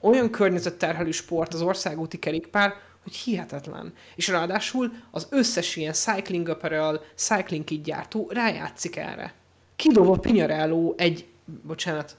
Olyan 0.00 0.30
környezetterhelő 0.30 1.10
sport 1.10 1.54
az 1.54 1.62
országúti 1.62 2.18
kerékpár, 2.18 2.74
hogy 3.04 3.14
hihetetlen. 3.14 3.92
És 4.14 4.28
ráadásul 4.28 4.92
az 5.10 5.26
összes 5.30 5.76
ilyen 5.76 5.92
cycling 5.92 6.48
apparel, 6.48 7.00
cycling 7.14 7.64
kit 7.64 7.82
gyártó 7.82 8.30
rájátszik 8.32 8.96
erre. 8.96 9.34
Kidob 9.76 10.08
a 10.08 10.16
Pinarello 10.16 10.94
egy, 10.96 11.26
bocsánat, 11.62 12.16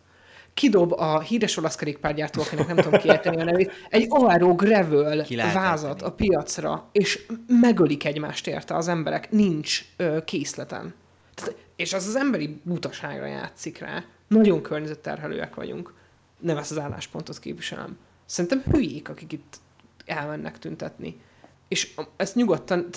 kidob 0.54 0.92
a 0.92 1.20
híres 1.20 1.58
olasz 1.58 1.76
kerékpárgyártó, 1.76 2.42
akinek 2.42 2.68
nem 2.68 2.76
tudom 2.76 3.00
kiejteni 3.00 3.42
a 3.42 3.44
nevét, 3.44 3.72
egy 3.90 4.06
Aero 4.10 4.56
Gravel 4.56 5.26
vázat 5.54 6.02
a 6.02 6.12
piacra, 6.12 6.90
és 6.92 7.26
megölik 7.48 8.06
egymást 8.06 8.48
érte 8.48 8.76
az 8.76 8.88
emberek, 8.88 9.32
nincs 9.32 9.86
ö, 9.98 10.18
készleten. 10.26 10.94
Tehát, 11.34 11.56
és 11.76 11.94
az 11.94 12.08
az 12.08 12.16
emberi 12.16 12.62
butaságra 12.64 13.26
játszik 13.26 13.78
rá. 13.78 14.04
Nagyon 14.28 14.62
környezetterhelőek 14.62 15.56
vagyunk. 15.56 15.94
Nem 16.40 16.58
ezt 16.58 16.72
az 16.72 16.80
álláspontot 16.80 17.40
képviselem. 17.40 17.98
Szerintem 18.26 18.64
hülyék, 18.72 19.10
akik 19.10 19.32
itt 19.32 19.58
elmennek 20.06 20.60
tüntetni. 20.60 21.20
És 21.68 21.94
ezt 22.16 22.36
nyugodtan, 22.36 22.88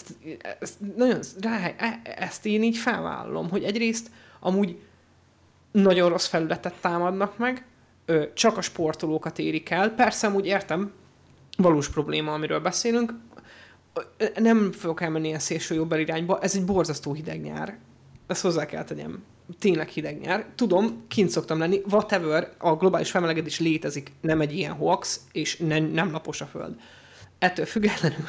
ezt 0.61 0.75
nagyon 0.97 1.21
rá, 1.41 1.75
e- 1.77 2.01
ezt 2.05 2.47
én 2.47 2.63
így 2.63 2.77
felvállalom, 2.77 3.51
hogy 3.51 3.65
egyrészt 3.65 4.11
amúgy 4.41 4.79
nagyon 5.73 6.09
rossz 6.09 6.27
felületet 6.27 6.75
támadnak 6.81 7.39
meg, 7.39 7.67
csak 8.35 8.57
a 8.57 8.61
sportolókat 8.61 9.39
érik 9.39 9.71
el. 9.71 9.91
Persze, 9.91 10.27
amúgy 10.27 10.47
értem, 10.47 10.93
valós 11.57 11.89
probléma, 11.89 12.33
amiről 12.33 12.61
beszélünk. 12.61 13.13
Nem 14.35 14.73
fogok 14.73 15.01
elmenni 15.01 15.27
ilyen 15.27 15.39
szélső 15.39 15.75
jobb 15.75 15.93
irányba, 15.93 16.41
ez 16.41 16.55
egy 16.57 16.65
borzasztó 16.65 17.13
hideg 17.13 17.41
nyár. 17.41 17.79
Ezt 18.29 18.43
hozzá 18.43 18.67
kell 18.67 18.85
tegyem. 18.85 19.25
Tényleg 19.59 19.89
hideg 19.89 20.21
nyár. 20.21 20.47
Tudom, 20.55 21.05
kint 21.09 21.31
szoktam 21.31 21.59
lenni, 21.59 21.81
whatever, 21.91 22.53
a 22.59 22.77
globális 22.77 23.11
felmelegedés 23.11 23.61
létezik, 23.61 24.13
nem 24.21 24.41
egy 24.41 24.57
ilyen 24.57 24.73
hoax, 24.73 25.21
és 25.33 25.57
nem, 25.57 25.85
nem 25.85 26.11
lapos 26.11 26.41
a 26.41 26.47
föld. 26.47 26.75
Ettől 27.39 27.67
függetlenül, 27.67 28.27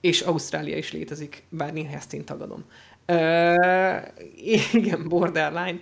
és 0.00 0.20
Ausztrália 0.20 0.76
is 0.76 0.92
létezik, 0.92 1.42
bár 1.48 1.72
néha 1.72 1.94
ezt 1.94 2.14
én 2.14 2.24
tagadom. 2.24 2.64
Ö, 3.06 3.54
igen, 4.72 5.08
borderline. 5.08 5.80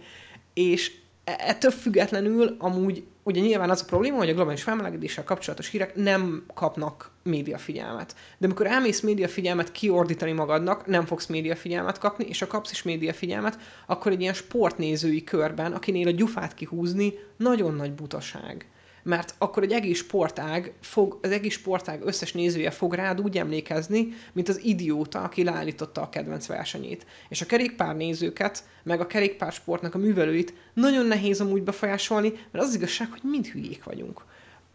És 0.55 0.93
ettől 1.25 1.71
függetlenül 1.71 2.57
amúgy 2.59 3.05
ugye 3.23 3.41
nyilván 3.41 3.71
az 3.71 3.81
a 3.83 3.85
probléma, 3.85 4.17
hogy 4.17 4.29
a 4.29 4.35
globális 4.35 4.63
felmelegedéssel 4.63 5.25
kapcsolatos 5.25 5.69
hírek 5.69 5.95
nem 5.95 6.45
kapnak 6.55 7.11
médiafigyelmet. 7.23 8.15
De 8.39 8.47
amikor 8.47 8.67
elmész 8.67 9.01
médiafigyelmet 9.01 9.73
kiordítani 9.73 10.33
magadnak, 10.33 10.87
nem 10.87 11.07
fogsz 11.07 11.27
médiafigyelmet 11.27 11.99
kapni, 11.99 12.25
és 12.29 12.39
ha 12.39 12.47
kapsz 12.47 12.71
is 12.71 12.83
médiafigyelmet, 12.83 13.59
akkor 13.87 14.13
egy 14.13 14.21
ilyen 14.21 14.35
sportnézői 14.35 15.25
körben, 15.25 15.73
akinél 15.73 16.09
a 16.09 16.11
gyufát 16.11 16.55
kihúzni, 16.55 17.15
nagyon 17.37 17.75
nagy 17.75 17.93
butaság. 17.93 18.67
Mert 19.03 19.35
akkor 19.39 19.63
egy 19.63 19.73
egész 19.73 19.99
sportág 19.99 20.73
fog, 20.81 21.19
az 21.23 21.31
egész 21.31 21.53
sportág 21.53 22.01
összes 22.05 22.33
nézője 22.33 22.71
fog 22.71 22.95
rád 22.95 23.21
úgy 23.21 23.39
emlékezni, 23.39 24.09
mint 24.33 24.49
az 24.49 24.65
idióta, 24.65 25.23
aki 25.23 25.45
leállította 25.45 26.01
a 26.01 26.09
kedvenc 26.09 26.47
versenyét. 26.47 27.07
És 27.29 27.41
a 27.41 27.47
kerékpár 27.47 27.97
nézőket, 27.97 28.65
meg 28.83 29.01
a 29.01 29.07
kerékpársportnak 29.07 29.95
a 29.95 29.99
művelőit 29.99 30.55
nagyon 30.75 31.07
nehéz 31.07 31.41
amúgy 31.41 31.63
befolyásolni, 31.63 32.29
mert 32.29 32.65
az, 32.65 32.69
az 32.69 32.75
igazság, 32.75 33.11
hogy 33.11 33.21
mind 33.23 33.47
hülyék 33.47 33.85
vagyunk 33.85 34.23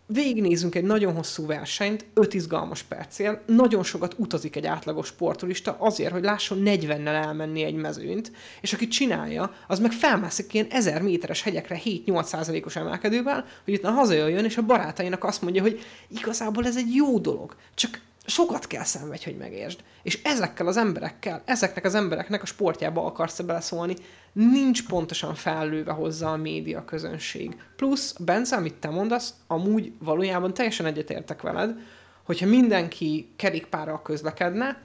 végignézünk 0.07 0.75
egy 0.75 0.83
nagyon 0.83 1.13
hosszú 1.13 1.45
versenyt, 1.45 2.05
5 2.13 2.33
izgalmas 2.33 2.83
percél, 2.83 3.41
nagyon 3.45 3.83
sokat 3.83 4.15
utazik 4.17 4.55
egy 4.55 4.65
átlagos 4.65 5.07
sportolista 5.07 5.75
azért, 5.79 6.11
hogy 6.11 6.23
lásson 6.23 6.61
40-nel 6.65 7.23
elmenni 7.23 7.63
egy 7.63 7.75
mezőnyt, 7.75 8.31
és 8.61 8.73
aki 8.73 8.87
csinálja, 8.87 9.53
az 9.67 9.79
meg 9.79 9.91
felmászik 9.91 10.53
ilyen 10.53 10.67
1000 10.69 11.01
méteres 11.01 11.41
hegyekre 11.41 11.79
7-8 11.83 12.65
os 12.65 12.75
emelkedővel, 12.75 13.45
hogy 13.63 13.73
itt 13.73 13.83
hazajöjjön, 13.83 14.45
és 14.45 14.57
a 14.57 14.61
barátainak 14.61 15.23
azt 15.23 15.41
mondja, 15.41 15.61
hogy 15.61 15.79
igazából 16.07 16.65
ez 16.65 16.77
egy 16.77 16.95
jó 16.95 17.19
dolog, 17.19 17.55
csak 17.73 18.01
sokat 18.25 18.67
kell 18.67 18.83
szenvedj, 18.83 19.23
hogy 19.23 19.37
megértsd. 19.37 19.79
És 20.03 20.21
ezekkel 20.23 20.67
az 20.67 20.77
emberekkel, 20.77 21.41
ezeknek 21.45 21.85
az 21.85 21.95
embereknek 21.95 22.41
a 22.41 22.45
sportjába 22.45 23.05
akarsz 23.05 23.39
beleszólni, 23.39 23.95
nincs 24.33 24.87
pontosan 24.87 25.35
fellőve 25.35 25.91
hozzá 25.91 26.31
a 26.31 26.37
média 26.37 26.85
közönség. 26.85 27.57
Plusz, 27.75 28.13
Bence, 28.13 28.55
amit 28.55 28.73
te 28.73 28.89
mondasz, 28.89 29.33
amúgy 29.47 29.91
valójában 29.99 30.53
teljesen 30.53 30.85
egyetértek 30.85 31.41
veled, 31.41 31.79
hogyha 32.23 32.47
mindenki 32.47 33.29
kerékpárral 33.35 34.01
közlekedne, 34.01 34.81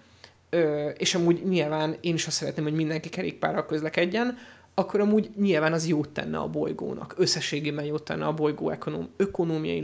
és 0.97 1.15
amúgy 1.15 1.43
nyilván 1.49 1.97
én 2.01 2.15
is 2.15 2.27
azt 2.27 2.37
szeretném, 2.37 2.65
hogy 2.65 2.75
mindenki 2.75 3.09
kerékpárral 3.09 3.67
közlekedjen, 3.67 4.39
akkor 4.75 5.01
amúgy 5.01 5.31
nyilván 5.37 5.73
az 5.73 5.87
jót 5.87 6.09
tenne 6.09 6.39
a 6.39 6.49
bolygónak, 6.49 7.15
összességében 7.17 7.85
jót 7.85 8.03
tenne 8.03 8.27
a 8.27 8.35
bolygó 8.35 8.71
ökonóm, 8.71 9.09
ökonómiai 9.17 9.83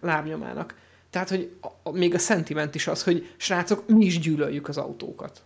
lábnyomának. 0.00 0.74
Tehát, 1.16 1.30
hogy 1.30 1.56
a, 1.82 1.90
még 1.90 2.14
a 2.14 2.18
szentiment 2.18 2.74
is 2.74 2.86
az, 2.86 3.02
hogy 3.02 3.32
srácok, 3.36 3.88
mi 3.88 4.04
is 4.04 4.18
gyűlöljük 4.18 4.68
az 4.68 4.76
autókat. 4.76 5.42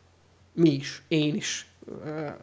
Mi 0.53 0.71
is. 0.71 1.03
Én 1.09 1.35
is. 1.35 1.67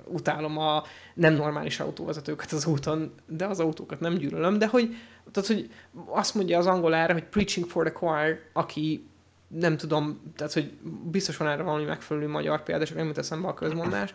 Utálom 0.05 0.57
a 0.57 0.84
nem 1.13 1.34
normális 1.34 1.79
autóvezetőket 1.79 2.51
az 2.51 2.65
úton, 2.65 3.13
de 3.25 3.46
az 3.46 3.60
autókat 3.60 4.00
nem 4.00 4.13
gyűlölöm, 4.13 4.57
de 4.57 4.67
hogy, 4.67 4.96
tehát, 5.31 5.50
hogy 5.50 5.72
azt 6.05 6.36
mondja 6.36 6.57
az 6.57 6.65
angol 6.65 6.96
erre, 6.96 7.13
hogy 7.13 7.24
preaching 7.24 7.67
for 7.67 7.89
the 7.89 8.00
choir, 8.00 8.39
aki 8.53 9.07
nem 9.48 9.77
tudom, 9.77 10.22
tehát, 10.36 10.53
hogy 10.53 10.72
biztos 11.03 11.38
van 11.38 11.48
erre 11.48 11.63
valami 11.63 11.84
megfelelő 11.84 12.27
magyar 12.27 12.63
példa, 12.63 12.86
csak 12.86 12.98
nem 12.98 13.07
jut 13.07 13.17
eszembe 13.17 13.48
a 13.48 13.53
közmondás, 13.53 14.13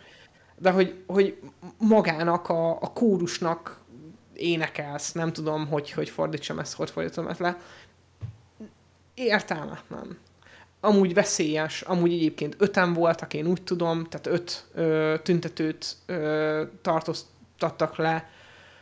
de 0.57 0.71
hogy, 0.71 1.03
hogy 1.07 1.37
magának, 1.77 2.49
a, 2.49 2.69
a 2.69 2.93
kórusnak 2.93 3.81
énekelsz, 4.35 5.11
nem 5.11 5.33
tudom, 5.33 5.67
hogy, 5.67 5.91
hogy 5.91 6.09
fordítsam 6.09 6.59
ezt, 6.59 6.73
hogy 6.73 6.89
fordítom 6.89 7.27
ezt 7.27 7.39
le, 7.39 7.57
értelmetlen. 9.13 10.17
Amúgy 10.79 11.13
veszélyes, 11.13 11.81
amúgy 11.81 12.13
egyébként 12.13 12.55
öten 12.57 12.93
voltak, 12.93 13.33
én 13.33 13.45
úgy 13.45 13.63
tudom, 13.63 14.03
tehát 14.03 14.27
öt 14.27 14.65
ö, 14.73 15.15
tüntetőt 15.23 15.95
ö, 16.05 16.63
tartóztattak 16.81 17.95
le, 17.95 18.29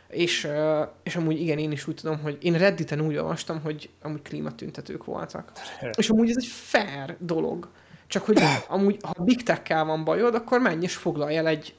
és, 0.08 0.44
ö, 0.44 0.82
és 1.02 1.16
amúgy 1.16 1.40
igen, 1.40 1.58
én 1.58 1.72
is 1.72 1.86
úgy 1.86 1.94
tudom, 1.94 2.20
hogy 2.20 2.38
én 2.40 2.58
Redditen 2.58 3.00
úgy 3.00 3.16
olvastam, 3.16 3.60
hogy 3.60 3.90
amúgy 4.02 4.22
klímatüntetők 4.22 5.04
voltak. 5.04 5.52
és 5.96 6.08
amúgy 6.08 6.28
ez 6.30 6.36
egy 6.38 6.46
fair 6.46 7.16
dolog. 7.18 7.68
Csak 8.06 8.24
hogy 8.24 8.38
amúgy, 8.68 8.98
ha 9.02 9.22
Big 9.22 9.42
Tech-kel 9.42 9.84
van 9.84 10.04
bajod, 10.04 10.34
akkor 10.34 10.60
menj 10.60 10.82
és 10.82 10.96
foglalj 10.96 11.36
el 11.36 11.46
egy 11.46 11.74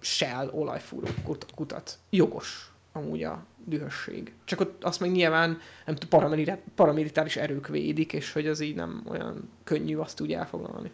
Shell 0.00 0.48
olajfúró 0.52 1.08
kutat. 1.54 1.98
Jogos 2.10 2.72
amúgy 2.98 3.22
a 3.22 3.44
dühösség. 3.64 4.32
Csak 4.44 4.60
ott 4.60 4.84
azt 4.84 5.00
meg 5.00 5.10
nyilván 5.10 5.58
nem 5.86 5.96
paramilitáris 6.74 7.36
erők 7.36 7.68
védik, 7.68 8.12
és 8.12 8.32
hogy 8.32 8.46
az 8.46 8.60
így 8.60 8.74
nem 8.74 9.02
olyan 9.08 9.50
könnyű 9.64 9.96
azt 9.96 10.20
úgy 10.20 10.32
elfoglalni. 10.32 10.90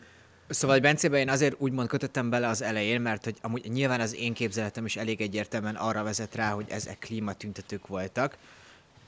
Szóval 0.49 0.79
Bencébe 0.79 1.19
én 1.19 1.29
azért 1.29 1.55
úgymond 1.59 1.89
kötöttem 1.89 2.31
bele 2.31 2.49
az 2.49 2.63
elején, 2.63 3.01
mert 3.01 3.25
hogy 3.25 3.37
amúgy 3.41 3.71
nyilván 3.71 4.01
az 4.01 4.15
én 4.15 4.35
képzeletem 4.35 4.85
is 4.85 4.97
elég 4.97 5.21
egyértelműen 5.21 5.75
arra 5.75 6.03
vezet 6.03 6.35
rá, 6.35 6.51
hogy 6.51 6.67
ezek 6.69 6.99
klímatüntetők 6.99 7.87
voltak. 7.87 8.37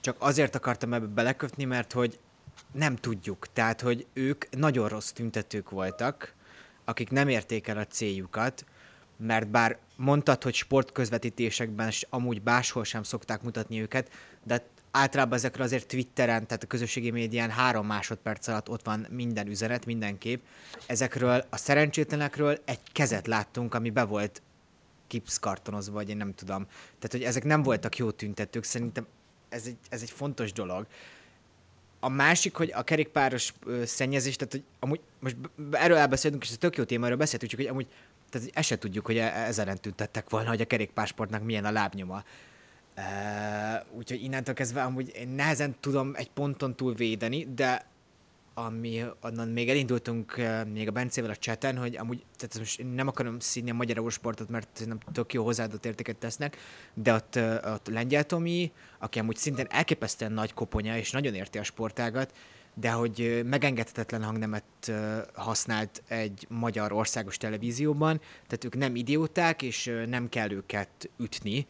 Csak 0.01 0.17
azért 0.19 0.55
akartam 0.55 0.93
ebbe 0.93 1.07
belekötni, 1.07 1.65
mert 1.65 1.93
hogy 1.93 2.19
nem 2.73 2.97
tudjuk. 2.97 3.47
Tehát, 3.53 3.81
hogy 3.81 4.07
ők 4.13 4.57
nagyon 4.57 4.89
rossz 4.89 5.11
tüntetők 5.11 5.71
voltak, 5.71 6.35
akik 6.85 7.11
nem 7.11 7.29
érték 7.29 7.69
el 7.69 7.79
a 7.79 7.87
céljukat, 7.87 8.65
mert 9.17 9.49
bár 9.49 9.79
mondtad, 9.97 10.43
hogy 10.43 10.55
sportközvetítésekben 10.55 11.93
amúgy 12.11 12.41
máshol 12.45 12.85
sem 12.85 13.03
szokták 13.03 13.43
mutatni 13.43 13.81
őket, 13.81 14.11
de 14.45 14.65
általában 14.91 15.35
ezekről 15.35 15.67
azért 15.67 15.87
Twitteren, 15.87 16.47
tehát 16.47 16.63
a 16.63 16.67
közösségi 16.67 17.11
médián 17.11 17.51
három 17.51 17.87
másodperc 17.87 18.49
alatt 18.49 18.69
ott 18.69 18.85
van 18.85 19.07
minden 19.11 19.47
üzenet, 19.47 19.87
minden 19.87 20.19
kép. 20.19 20.43
Ezekről 20.87 21.45
a 21.51 21.57
szerencsétlenekről 21.57 22.59
egy 22.65 22.81
kezet 22.93 23.27
láttunk, 23.27 23.75
ami 23.75 23.91
be 23.91 24.05
volt 24.05 24.43
kipszkartonozva, 25.07 25.93
vagy 25.93 26.09
én 26.09 26.17
nem 26.17 26.35
tudom. 26.35 26.65
Tehát, 26.67 27.11
hogy 27.11 27.23
ezek 27.23 27.45
nem 27.45 27.63
voltak 27.63 27.97
jó 27.97 28.11
tüntetők, 28.11 28.65
szerintem 28.65 29.07
ez 29.49 29.67
egy, 29.67 29.77
ez 29.89 30.03
egy 30.03 30.11
fontos 30.11 30.53
dolog. 30.53 30.87
A 32.01 32.09
másik, 32.09 32.55
hogy 32.55 32.73
a 32.75 32.83
kerékpáros 32.83 33.53
ö, 33.65 33.85
szennyezés, 33.85 34.37
tehát 34.37 34.53
hogy 34.53 34.63
amúgy 34.79 35.01
most 35.19 35.37
erről 35.71 35.97
elbeszélünk, 35.97 36.43
és 36.43 36.51
ez 36.51 36.57
tök 36.59 36.77
jó 36.77 36.85
téma, 36.85 37.05
erről 37.05 37.17
beszéltünk, 37.17 37.55
hogy 37.55 37.67
amúgy 37.67 37.87
tehát 38.37 38.57
ezt 38.57 38.69
se 38.69 38.79
tudjuk, 38.79 39.07
hogy 39.07 39.19
e- 39.19 39.45
ezeren 39.47 39.81
tüntettek 39.81 40.31
volna, 40.31 40.49
hogy 40.49 40.61
a 40.61 40.67
kerékpársportnak 40.67 41.43
milyen 41.43 41.65
a 41.65 41.71
lábnyoma. 41.71 42.25
Uh, 42.97 43.97
úgyhogy 43.97 44.23
innentől 44.23 44.55
kezdve 44.55 44.83
amúgy 44.83 45.13
én 45.15 45.29
nehezen 45.29 45.77
tudom 45.81 46.13
egy 46.15 46.31
ponton 46.31 46.77
túl 46.77 46.95
védeni, 46.95 47.47
de 47.55 47.87
ami 48.55 49.05
onnan 49.21 49.49
még 49.49 49.69
elindultunk 49.69 50.37
még 50.73 50.89
a 50.89 50.91
Bencével 50.91 51.31
a 51.31 51.37
cseten, 51.37 51.77
hogy 51.77 51.97
amúgy, 51.97 52.25
tehát 52.37 52.59
most 52.59 52.95
nem 52.95 53.09
akarom 53.09 53.39
színni 53.39 53.71
a 53.71 53.75
magyar 53.75 54.13
sportot, 54.13 54.49
mert 54.49 54.83
nem 54.87 54.99
tök 55.13 55.33
jó 55.33 55.45
hozzáadott 55.45 55.85
értéket 55.85 56.17
tesznek, 56.17 56.57
de 56.95 57.15
ott, 57.15 57.35
uh, 57.37 57.57
ott 57.65 57.89
Lengyel 57.89 58.25
Tomi, 58.25 58.73
aki 58.99 59.19
amúgy 59.19 59.37
szintén 59.37 59.67
elképesztően 59.69 60.33
nagy 60.33 60.55
koponya, 60.55 60.97
és 60.97 61.11
nagyon 61.11 61.35
érti 61.35 61.59
a 61.59 61.63
sportágat, 61.63 62.33
de 62.81 62.91
hogy 62.91 63.43
megengedhetetlen 63.45 64.23
hangnemet 64.23 64.93
használt 65.35 66.03
egy 66.09 66.47
magyar 66.49 66.93
országos 66.93 67.37
televízióban, 67.37 68.21
tehát 68.47 68.65
ők 68.65 68.77
nem 68.77 68.97
idióták, 68.97 69.63
és 69.63 69.93
nem 70.07 70.29
kell 70.29 70.51
őket 70.51 71.11
ütni, 71.19 71.67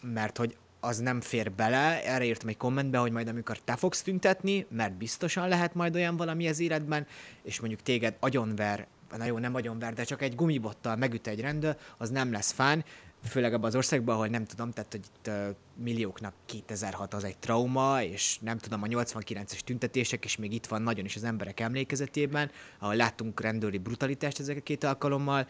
mert 0.00 0.36
hogy 0.36 0.56
az 0.80 0.98
nem 0.98 1.20
fér 1.20 1.52
bele, 1.52 2.04
erre 2.04 2.24
írtam 2.24 2.48
egy 2.48 2.56
kommentbe, 2.56 2.98
hogy 2.98 3.12
majd 3.12 3.28
amikor 3.28 3.58
te 3.58 3.76
fogsz 3.76 4.02
tüntetni, 4.02 4.66
mert 4.70 4.92
biztosan 4.92 5.48
lehet 5.48 5.74
majd 5.74 5.94
olyan 5.94 6.16
valami 6.16 6.48
az 6.48 6.60
életben, 6.60 7.06
és 7.42 7.60
mondjuk 7.60 7.82
téged 7.82 8.16
agyonver, 8.20 8.86
na 9.16 9.24
jó, 9.24 9.38
nem 9.38 9.54
agyonver, 9.54 9.92
de 9.92 10.04
csak 10.04 10.22
egy 10.22 10.34
gumibottal 10.34 10.96
megüt 10.96 11.26
egy 11.26 11.40
rendőr, 11.40 11.76
az 11.96 12.10
nem 12.10 12.32
lesz 12.32 12.52
fán, 12.52 12.84
főleg 13.24 13.54
abban 13.54 13.66
az 13.66 13.76
országban, 13.76 14.14
ahol 14.14 14.26
nem 14.26 14.44
tudom, 14.44 14.70
tehát 14.70 14.90
hogy 14.90 15.04
itt 15.14 15.28
uh, 15.28 15.56
millióknak 15.76 16.34
2006 16.46 17.14
az 17.14 17.24
egy 17.24 17.38
trauma, 17.38 18.02
és 18.02 18.38
nem 18.40 18.58
tudom, 18.58 18.82
a 18.82 18.86
89-es 18.86 19.58
tüntetések, 19.58 20.24
és 20.24 20.36
még 20.36 20.52
itt 20.52 20.66
van 20.66 20.82
nagyon 20.82 21.04
is 21.04 21.16
az 21.16 21.24
emberek 21.24 21.60
emlékezetében, 21.60 22.50
ahol 22.78 22.96
láttunk 22.96 23.40
rendőri 23.40 23.78
brutalitást 23.78 24.40
ezek 24.40 24.56
a 24.56 24.60
két 24.60 24.84
alkalommal, 24.84 25.48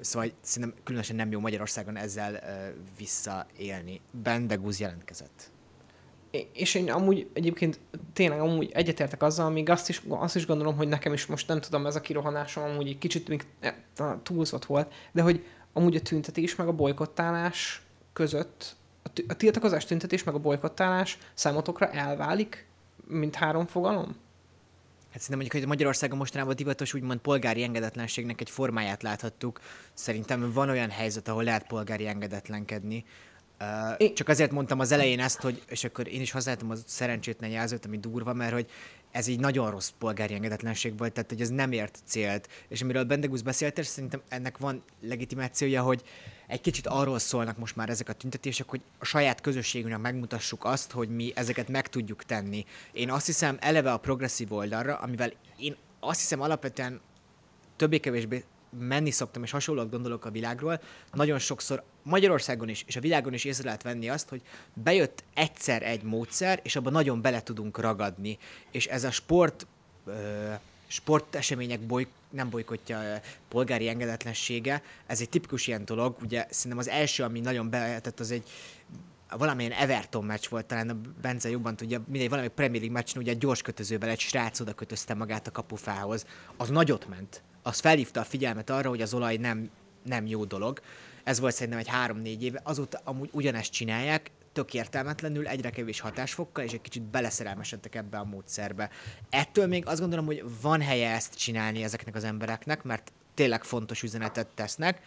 szóval 0.00 0.30
szerintem 0.40 0.78
különösen 0.84 1.16
nem 1.16 1.30
jó 1.30 1.40
Magyarországon 1.40 1.96
ezzel 1.96 2.32
uh, 2.32 2.40
visszaélni. 2.98 4.00
Bendegúz 4.22 4.80
jelentkezett. 4.80 5.50
És 6.52 6.74
én 6.74 6.90
amúgy 6.90 7.30
egyébként 7.32 7.80
tényleg 8.12 8.40
amúgy 8.40 8.70
egyetértek 8.72 9.22
azzal, 9.22 9.50
még 9.50 9.68
azt 9.68 9.88
is, 9.88 10.02
azt 10.08 10.36
is 10.36 10.46
gondolom, 10.46 10.76
hogy 10.76 10.88
nekem 10.88 11.12
is 11.12 11.26
most 11.26 11.48
nem 11.48 11.60
tudom, 11.60 11.86
ez 11.86 11.96
a 11.96 12.00
kirohanásom 12.00 12.64
amúgy 12.64 12.88
egy 12.88 12.98
kicsit 12.98 13.28
még 13.28 13.46
eh, 13.60 13.74
túlzott 14.22 14.64
volt, 14.64 14.92
de 15.12 15.22
hogy 15.22 15.44
amúgy 15.72 15.96
a 15.96 16.00
tüntetés 16.00 16.56
meg 16.56 16.68
a 16.68 16.72
bolykottálás 16.72 17.82
között, 18.12 18.76
a 19.28 19.34
tiltakozás 19.36 19.84
tüntetés 19.84 20.24
meg 20.24 20.34
a 20.34 20.38
bolykottálás 20.38 21.18
számotokra 21.34 21.90
elválik, 21.90 22.66
mint 23.06 23.34
három 23.34 23.66
fogalom? 23.66 24.16
Hát 25.12 25.20
szerintem 25.20 25.38
mondjuk, 25.38 25.52
hogy 25.52 25.66
Magyarországon 25.66 26.18
mostanában 26.18 26.56
divatos 26.56 26.94
úgymond 26.94 27.20
polgári 27.20 27.62
engedetlenségnek 27.62 28.40
egy 28.40 28.50
formáját 28.50 29.02
láthattuk. 29.02 29.60
Szerintem 29.94 30.52
van 30.52 30.68
olyan 30.68 30.90
helyzet, 30.90 31.28
ahol 31.28 31.44
lehet 31.44 31.66
polgári 31.66 32.06
engedetlenkedni. 32.06 33.04
Uh, 33.60 33.94
én... 33.96 34.14
Csak 34.14 34.28
azért 34.28 34.50
mondtam 34.50 34.80
az 34.80 34.92
elején 34.92 35.20
ezt, 35.20 35.40
hogy, 35.40 35.62
és 35.66 35.84
akkor 35.84 36.08
én 36.08 36.20
is 36.20 36.30
használtam 36.30 36.70
az 36.70 36.84
szerencsétlen 36.86 37.50
jelzőt, 37.50 37.84
ami 37.84 37.98
durva, 37.98 38.32
mert 38.32 38.52
hogy 38.52 38.66
ez 39.12 39.26
így 39.26 39.40
nagyon 39.40 39.70
rossz 39.70 39.90
polgári 39.98 40.34
engedetlenség 40.34 40.98
volt, 40.98 41.12
tehát 41.12 41.30
hogy 41.30 41.40
ez 41.40 41.48
nem 41.48 41.72
ért 41.72 41.98
célt. 42.04 42.48
És 42.68 42.82
amiről 42.82 43.04
Bendegusz 43.04 43.40
beszélt, 43.40 43.78
és 43.78 43.86
szerintem 43.86 44.22
ennek 44.28 44.58
van 44.58 44.82
legitimációja, 45.00 45.82
hogy 45.82 46.02
egy 46.46 46.60
kicsit 46.60 46.86
arról 46.86 47.18
szólnak 47.18 47.58
most 47.58 47.76
már 47.76 47.88
ezek 47.88 48.08
a 48.08 48.12
tüntetések, 48.12 48.68
hogy 48.68 48.80
a 48.98 49.04
saját 49.04 49.40
közösségünknek 49.40 50.00
megmutassuk 50.00 50.64
azt, 50.64 50.90
hogy 50.90 51.08
mi 51.08 51.32
ezeket 51.34 51.68
meg 51.68 51.88
tudjuk 51.88 52.24
tenni. 52.24 52.64
Én 52.92 53.10
azt 53.10 53.26
hiszem 53.26 53.56
eleve 53.60 53.92
a 53.92 53.96
progresszív 53.96 54.52
oldalra, 54.52 54.96
amivel 54.96 55.32
én 55.56 55.76
azt 56.00 56.20
hiszem 56.20 56.40
alapvetően 56.40 57.00
többé-kevésbé 57.76 58.44
menni 58.78 59.10
szoktam, 59.10 59.42
és 59.42 59.50
hasonlóak 59.50 59.90
gondolok 59.90 60.24
a 60.24 60.30
világról, 60.30 60.80
nagyon 61.12 61.38
sokszor 61.38 61.82
Magyarországon 62.02 62.68
is, 62.68 62.84
és 62.86 62.96
a 62.96 63.00
világon 63.00 63.32
is 63.32 63.44
észre 63.44 63.64
lehet 63.64 63.82
venni 63.82 64.08
azt, 64.08 64.28
hogy 64.28 64.42
bejött 64.74 65.24
egyszer 65.34 65.82
egy 65.82 66.02
módszer, 66.02 66.60
és 66.62 66.76
abban 66.76 66.92
nagyon 66.92 67.22
bele 67.22 67.42
tudunk 67.42 67.78
ragadni. 67.78 68.38
És 68.70 68.86
ez 68.86 69.04
a 69.04 69.10
sport, 69.10 69.66
ö, 70.06 70.52
sportesemények 70.86 71.80
boly, 71.80 72.06
nem 72.30 72.50
bolykotja 72.50 73.20
polgári 73.48 73.88
engedetlensége, 73.88 74.82
ez 75.06 75.20
egy 75.20 75.28
tipikus 75.28 75.66
ilyen 75.66 75.84
dolog, 75.84 76.16
ugye 76.22 76.46
szerintem 76.50 76.78
az 76.78 76.88
első, 76.88 77.22
ami 77.22 77.40
nagyon 77.40 77.70
bevetett, 77.70 78.20
az 78.20 78.30
egy 78.30 78.50
valamilyen 79.36 79.72
Everton 79.72 80.24
meccs 80.24 80.48
volt, 80.48 80.66
talán 80.66 80.88
a 80.88 80.96
Bence 81.22 81.50
jobban 81.50 81.76
tudja, 81.76 82.02
mindegy, 82.06 82.28
valami 82.28 82.48
Premier 82.48 82.80
League 82.80 82.98
meccsen, 82.98 83.22
ugye 83.22 83.32
gyors 83.32 83.62
kötözővel 83.62 84.08
egy 84.08 84.20
srác 84.20 84.60
oda 84.60 84.72
kötözte 84.72 85.14
magát 85.14 85.46
a 85.46 85.50
kapufához. 85.50 86.26
Az 86.56 86.68
nagyot 86.68 87.08
ment. 87.08 87.42
Az 87.62 87.78
felhívta 87.78 88.20
a 88.20 88.24
figyelmet 88.24 88.70
arra, 88.70 88.88
hogy 88.88 89.02
az 89.02 89.14
olaj 89.14 89.36
nem, 89.36 89.70
nem 90.02 90.26
jó 90.26 90.44
dolog. 90.44 90.80
Ez 91.24 91.40
volt 91.40 91.54
szerintem 91.54 91.78
egy 91.78 91.88
három-négy 91.88 92.42
éve. 92.42 92.60
Azóta 92.64 93.00
amúgy 93.04 93.30
ugyanezt 93.32 93.72
csinálják, 93.72 94.30
tök 94.52 94.74
értelmetlenül, 94.74 95.46
egyre 95.46 95.70
kevés 95.70 96.00
hatásfokkal, 96.00 96.64
és 96.64 96.72
egy 96.72 96.80
kicsit 96.80 97.02
beleszerelmesedtek 97.02 97.94
ebbe 97.94 98.18
a 98.18 98.24
módszerbe. 98.24 98.90
Ettől 99.30 99.66
még 99.66 99.86
azt 99.86 100.00
gondolom, 100.00 100.26
hogy 100.26 100.44
van 100.60 100.80
helye 100.80 101.10
ezt 101.10 101.34
csinálni 101.34 101.82
ezeknek 101.82 102.14
az 102.14 102.24
embereknek, 102.24 102.82
mert 102.82 103.12
tényleg 103.34 103.64
fontos 103.64 104.02
üzenetet 104.02 104.46
tesznek, 104.46 105.00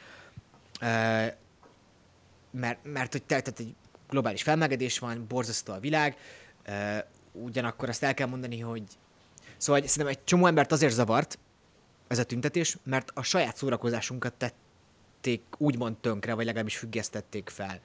mert, 2.51 2.79
mert 2.83 3.11
hogy 3.11 3.23
tehát 3.23 3.47
egy 3.47 3.75
globális 4.09 4.43
felmelegedés 4.43 4.99
van, 4.99 5.25
borzasztó 5.27 5.73
a 5.73 5.79
világ, 5.79 6.17
ugyanakkor 7.31 7.89
azt 7.89 8.03
el 8.03 8.13
kell 8.13 8.27
mondani, 8.27 8.59
hogy 8.59 8.83
szóval 9.57 9.81
szerintem 9.87 10.17
egy 10.17 10.23
csomó 10.23 10.45
embert 10.45 10.71
azért 10.71 10.93
zavart 10.93 11.39
ez 12.07 12.19
a 12.19 12.23
tüntetés, 12.23 12.77
mert 12.83 13.11
a 13.13 13.23
saját 13.23 13.57
szórakozásunkat 13.57 14.33
tették 14.33 15.41
úgymond 15.57 15.97
tönkre, 15.97 16.33
vagy 16.33 16.45
legalábbis 16.45 16.77
függesztették 16.77 17.49
fel. 17.49 17.79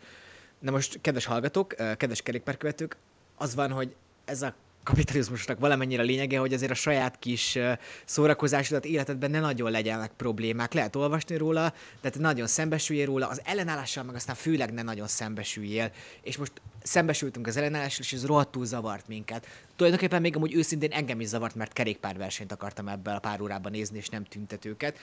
Na 0.58 0.70
most, 0.70 0.98
kedves 1.00 1.24
hallgatók, 1.24 1.74
kedves 1.96 2.22
kerékpárkövetők, 2.22 2.96
az 3.36 3.54
van, 3.54 3.70
hogy 3.70 3.96
ez 4.24 4.42
a 4.42 4.54
kapitalizmusnak 4.82 5.58
valamennyire 5.58 6.02
lényege, 6.02 6.38
hogy 6.38 6.52
azért 6.52 6.70
a 6.70 6.74
saját 6.74 7.18
kis 7.18 7.58
szórakozásodat 8.04 8.84
életedben 8.84 9.30
ne 9.30 9.40
nagyon 9.40 9.70
legyenek 9.70 10.10
problémák. 10.16 10.72
Lehet 10.72 10.96
olvasni 10.96 11.36
róla, 11.36 11.74
de 12.00 12.10
te 12.10 12.18
nagyon 12.18 12.46
szembesüljél 12.46 13.06
róla, 13.06 13.28
az 13.28 13.40
ellenállással 13.44 14.04
meg 14.04 14.14
aztán 14.14 14.34
főleg 14.34 14.72
ne 14.72 14.82
nagyon 14.82 15.06
szembesüljél. 15.06 15.92
És 16.22 16.36
most 16.36 16.52
szembesültünk 16.82 17.46
az 17.46 17.56
ellenállással, 17.56 18.04
és 18.04 18.12
ez 18.12 18.26
rohadtul 18.26 18.64
zavart 18.64 19.08
minket. 19.08 19.46
Tulajdonképpen 19.76 20.20
még 20.20 20.36
amúgy 20.36 20.54
őszintén 20.54 20.92
engem 20.92 21.20
is 21.20 21.26
zavart, 21.26 21.54
mert 21.54 21.72
kerékpárversenyt 21.72 22.52
akartam 22.52 22.88
ebben 22.88 23.14
a 23.14 23.18
pár 23.18 23.40
órában 23.40 23.72
nézni, 23.72 23.98
és 23.98 24.08
nem 24.08 24.24
tüntetőket. 24.24 24.98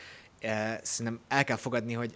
Szerintem 0.81 1.19
el 1.27 1.43
kell 1.43 1.57
fogadni, 1.57 1.93
hogy 1.93 2.15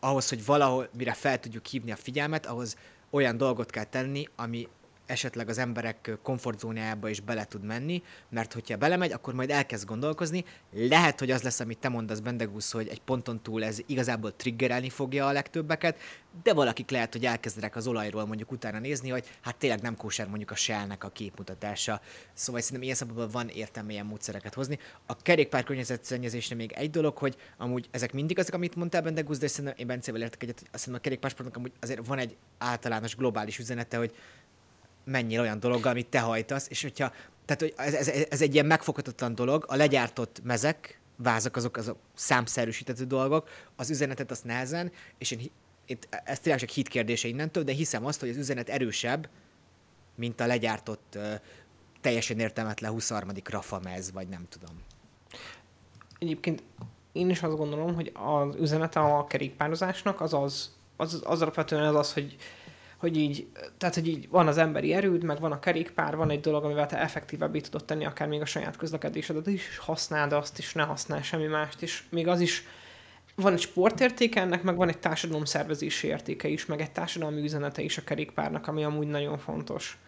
ahhoz, 0.00 0.28
hogy 0.28 0.44
valahol, 0.44 0.88
mire 0.96 1.12
fel 1.12 1.40
tudjuk 1.40 1.66
hívni 1.66 1.92
a 1.92 1.96
figyelmet, 1.96 2.46
ahhoz 2.46 2.76
olyan 3.10 3.36
dolgot 3.36 3.70
kell 3.70 3.84
tenni, 3.84 4.28
ami 4.36 4.68
esetleg 5.08 5.48
az 5.48 5.58
emberek 5.58 6.18
komfortzónájába 6.22 7.08
is 7.08 7.20
bele 7.20 7.44
tud 7.44 7.64
menni, 7.64 8.02
mert 8.30 8.52
hogyha 8.52 8.76
belemegy, 8.76 9.12
akkor 9.12 9.34
majd 9.34 9.50
elkezd 9.50 9.86
gondolkozni. 9.86 10.44
Lehet, 10.72 11.18
hogy 11.18 11.30
az 11.30 11.42
lesz, 11.42 11.60
amit 11.60 11.78
te 11.78 11.88
mondasz, 11.88 12.18
Bendegusz, 12.18 12.72
hogy 12.72 12.88
egy 12.88 13.00
ponton 13.00 13.42
túl 13.42 13.64
ez 13.64 13.78
igazából 13.86 14.36
triggerelni 14.36 14.88
fogja 14.88 15.26
a 15.26 15.32
legtöbbeket, 15.32 15.98
de 16.42 16.52
valakik 16.52 16.90
lehet, 16.90 17.12
hogy 17.12 17.26
elkezdenek 17.26 17.76
az 17.76 17.86
olajról 17.86 18.26
mondjuk 18.26 18.52
utána 18.52 18.78
nézni, 18.78 19.08
hogy 19.08 19.24
hát 19.40 19.56
tényleg 19.56 19.80
nem 19.80 19.96
kóser 19.96 20.28
mondjuk 20.28 20.50
a 20.50 20.54
shell 20.54 20.86
a 20.98 21.10
képmutatása. 21.12 22.00
Szóval 22.32 22.60
szerintem 22.60 22.82
ilyen 22.82 22.96
szempontból 22.96 23.28
van 23.28 23.48
értelme 23.48 23.92
ilyen 23.92 24.06
módszereket 24.06 24.54
hozni. 24.54 24.78
A 25.06 25.16
kerékpár 25.16 25.64
környezetszennyezésre 25.64 26.54
még 26.54 26.72
egy 26.72 26.90
dolog, 26.90 27.16
hogy 27.16 27.36
amúgy 27.56 27.88
ezek 27.90 28.12
mindig 28.12 28.38
azok, 28.38 28.54
amit 28.54 28.74
mondtál 28.74 29.02
Bendegusz, 29.02 29.38
de 29.38 29.46
szerintem 29.46 29.74
én 29.78 29.86
Bencével 29.86 30.20
értek 30.20 30.42
egyet, 30.42 30.58
azt 30.58 30.70
hiszem 30.72 30.94
a 30.94 30.98
kerékpársportnak 30.98 31.56
amúgy 31.56 31.72
azért 31.80 32.06
van 32.06 32.18
egy 32.18 32.36
általános 32.58 33.16
globális 33.16 33.58
üzenete, 33.58 33.96
hogy 33.96 34.14
menjél 35.08 35.40
olyan 35.40 35.60
dologgal, 35.60 35.90
amit 35.90 36.06
te 36.06 36.20
hajtasz, 36.20 36.66
és 36.68 36.82
hogyha, 36.82 37.12
tehát 37.44 37.60
hogy 37.60 37.74
ez, 37.76 37.94
ez, 37.94 38.08
ez 38.30 38.42
egy 38.42 38.54
ilyen 38.54 38.66
megfoghatatlan 38.66 39.34
dolog, 39.34 39.64
a 39.68 39.76
legyártott 39.76 40.40
mezek, 40.44 41.00
vázak 41.16 41.56
azok, 41.56 41.76
azok 41.76 41.98
számszerűsítető 42.14 43.04
dolgok, 43.04 43.48
az 43.76 43.90
üzenetet 43.90 44.30
azt 44.30 44.44
nehezen, 44.44 44.92
és 45.18 45.30
én, 45.30 45.50
itt, 45.86 46.08
ez 46.24 46.40
tényleg 46.40 46.60
csak 46.60 46.70
hit 46.70 47.24
innentől, 47.24 47.62
de 47.64 47.72
hiszem 47.72 48.06
azt, 48.06 48.20
hogy 48.20 48.28
az 48.28 48.36
üzenet 48.36 48.68
erősebb, 48.68 49.28
mint 50.14 50.40
a 50.40 50.46
legyártott 50.46 51.18
teljesen 52.00 52.38
értelmetlen 52.38 52.90
23. 52.90 53.30
rafamez, 53.44 54.12
vagy 54.12 54.28
nem 54.28 54.46
tudom. 54.48 54.82
Egyébként 56.18 56.62
én 57.12 57.30
is 57.30 57.42
azt 57.42 57.56
gondolom, 57.56 57.94
hogy 57.94 58.12
az 58.14 58.54
üzenete 58.54 59.00
a 59.00 59.26
kerékpározásnak 59.26 60.20
az 60.20 60.34
az, 60.34 60.76
az, 60.96 61.22
az 61.24 61.42
alapvetően 61.42 61.84
az 61.84 61.94
az, 61.94 62.12
hogy 62.12 62.36
hogy 62.98 63.16
így, 63.16 63.46
tehát, 63.78 63.94
hogy 63.94 64.08
így 64.08 64.28
van 64.28 64.46
az 64.46 64.58
emberi 64.58 64.92
erőd, 64.92 65.22
meg 65.22 65.40
van 65.40 65.52
a 65.52 65.58
kerékpár, 65.58 66.16
van 66.16 66.30
egy 66.30 66.40
dolog, 66.40 66.64
amivel 66.64 66.86
te 66.86 66.98
effektívebbé 66.98 67.60
tudod 67.60 67.84
tenni 67.84 68.04
akár 68.04 68.28
még 68.28 68.40
a 68.40 68.46
saját 68.46 68.76
közlekedésedet 68.76 69.46
is, 69.46 69.78
használd 69.78 70.32
azt 70.32 70.58
is, 70.58 70.72
ne 70.72 70.82
használj 70.82 71.22
semmi 71.22 71.46
mást, 71.46 71.82
és 71.82 72.02
még 72.10 72.28
az 72.28 72.40
is, 72.40 72.66
van 73.34 73.52
egy 73.52 73.60
sportértéke 73.60 74.40
ennek, 74.40 74.62
meg 74.62 74.76
van 74.76 74.88
egy 74.88 74.98
társadalom 74.98 75.44
szervezési 75.44 76.06
értéke 76.06 76.48
is, 76.48 76.66
meg 76.66 76.80
egy 76.80 76.90
társadalmi 76.90 77.42
üzenete 77.42 77.82
is 77.82 77.98
a 77.98 78.04
kerékpárnak, 78.04 78.66
ami 78.66 78.84
amúgy 78.84 79.06
nagyon 79.06 79.38
fontos. 79.38 79.98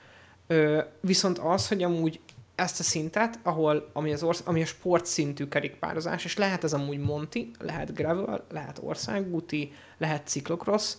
Ö, 0.46 0.80
viszont 1.00 1.38
az, 1.38 1.68
hogy 1.68 1.82
amúgy 1.82 2.20
ezt 2.54 2.80
a 2.80 2.82
szintet, 2.82 3.38
ahol, 3.42 3.90
ami, 3.92 4.12
az 4.12 4.22
orsz, 4.22 4.42
ami 4.44 4.62
a 4.62 4.66
sport 4.66 5.06
szintű 5.06 5.48
kerékpározás, 5.48 6.24
és 6.24 6.36
lehet 6.36 6.64
ez 6.64 6.72
amúgy 6.72 6.98
Monti, 6.98 7.50
lehet 7.58 7.94
gravel, 7.94 8.46
lehet 8.50 8.80
országúti, 8.82 9.72
lehet 9.98 10.26
ciklokross, 10.26 10.94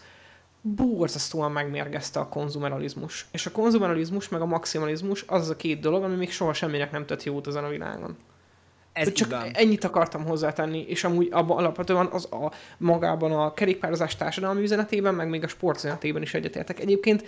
borzasztóan 0.61 1.51
megmérgezte 1.51 2.19
a 2.19 2.27
konzumeralizmus. 2.27 3.25
És 3.31 3.45
a 3.45 3.51
konzumeralizmus 3.51 4.29
meg 4.29 4.41
a 4.41 4.45
maximalizmus 4.45 5.23
az, 5.27 5.49
a 5.49 5.55
két 5.55 5.79
dolog, 5.79 6.03
ami 6.03 6.15
még 6.15 6.31
soha 6.31 6.53
semminek 6.53 6.91
nem 6.91 7.05
tett 7.05 7.23
jót 7.23 7.47
ezen 7.47 7.63
a 7.63 7.69
világon. 7.69 8.17
Ez 8.93 9.11
csak 9.11 9.27
igaz. 9.27 9.49
ennyit 9.53 9.83
akartam 9.83 10.25
hozzátenni, 10.25 10.85
és 10.87 11.03
amúgy 11.03 11.27
abban 11.31 11.57
alapvetően 11.57 12.05
az 12.05 12.25
a 12.31 12.51
magában 12.77 13.31
a 13.31 13.53
kerékpározás 13.53 14.15
társadalmi 14.15 14.61
üzenetében, 14.61 15.15
meg 15.15 15.29
még 15.29 15.43
a 15.43 15.47
sport 15.47 15.77
üzenetében 15.77 16.21
is 16.21 16.33
egyetértek. 16.33 16.79
Egyébként 16.79 17.23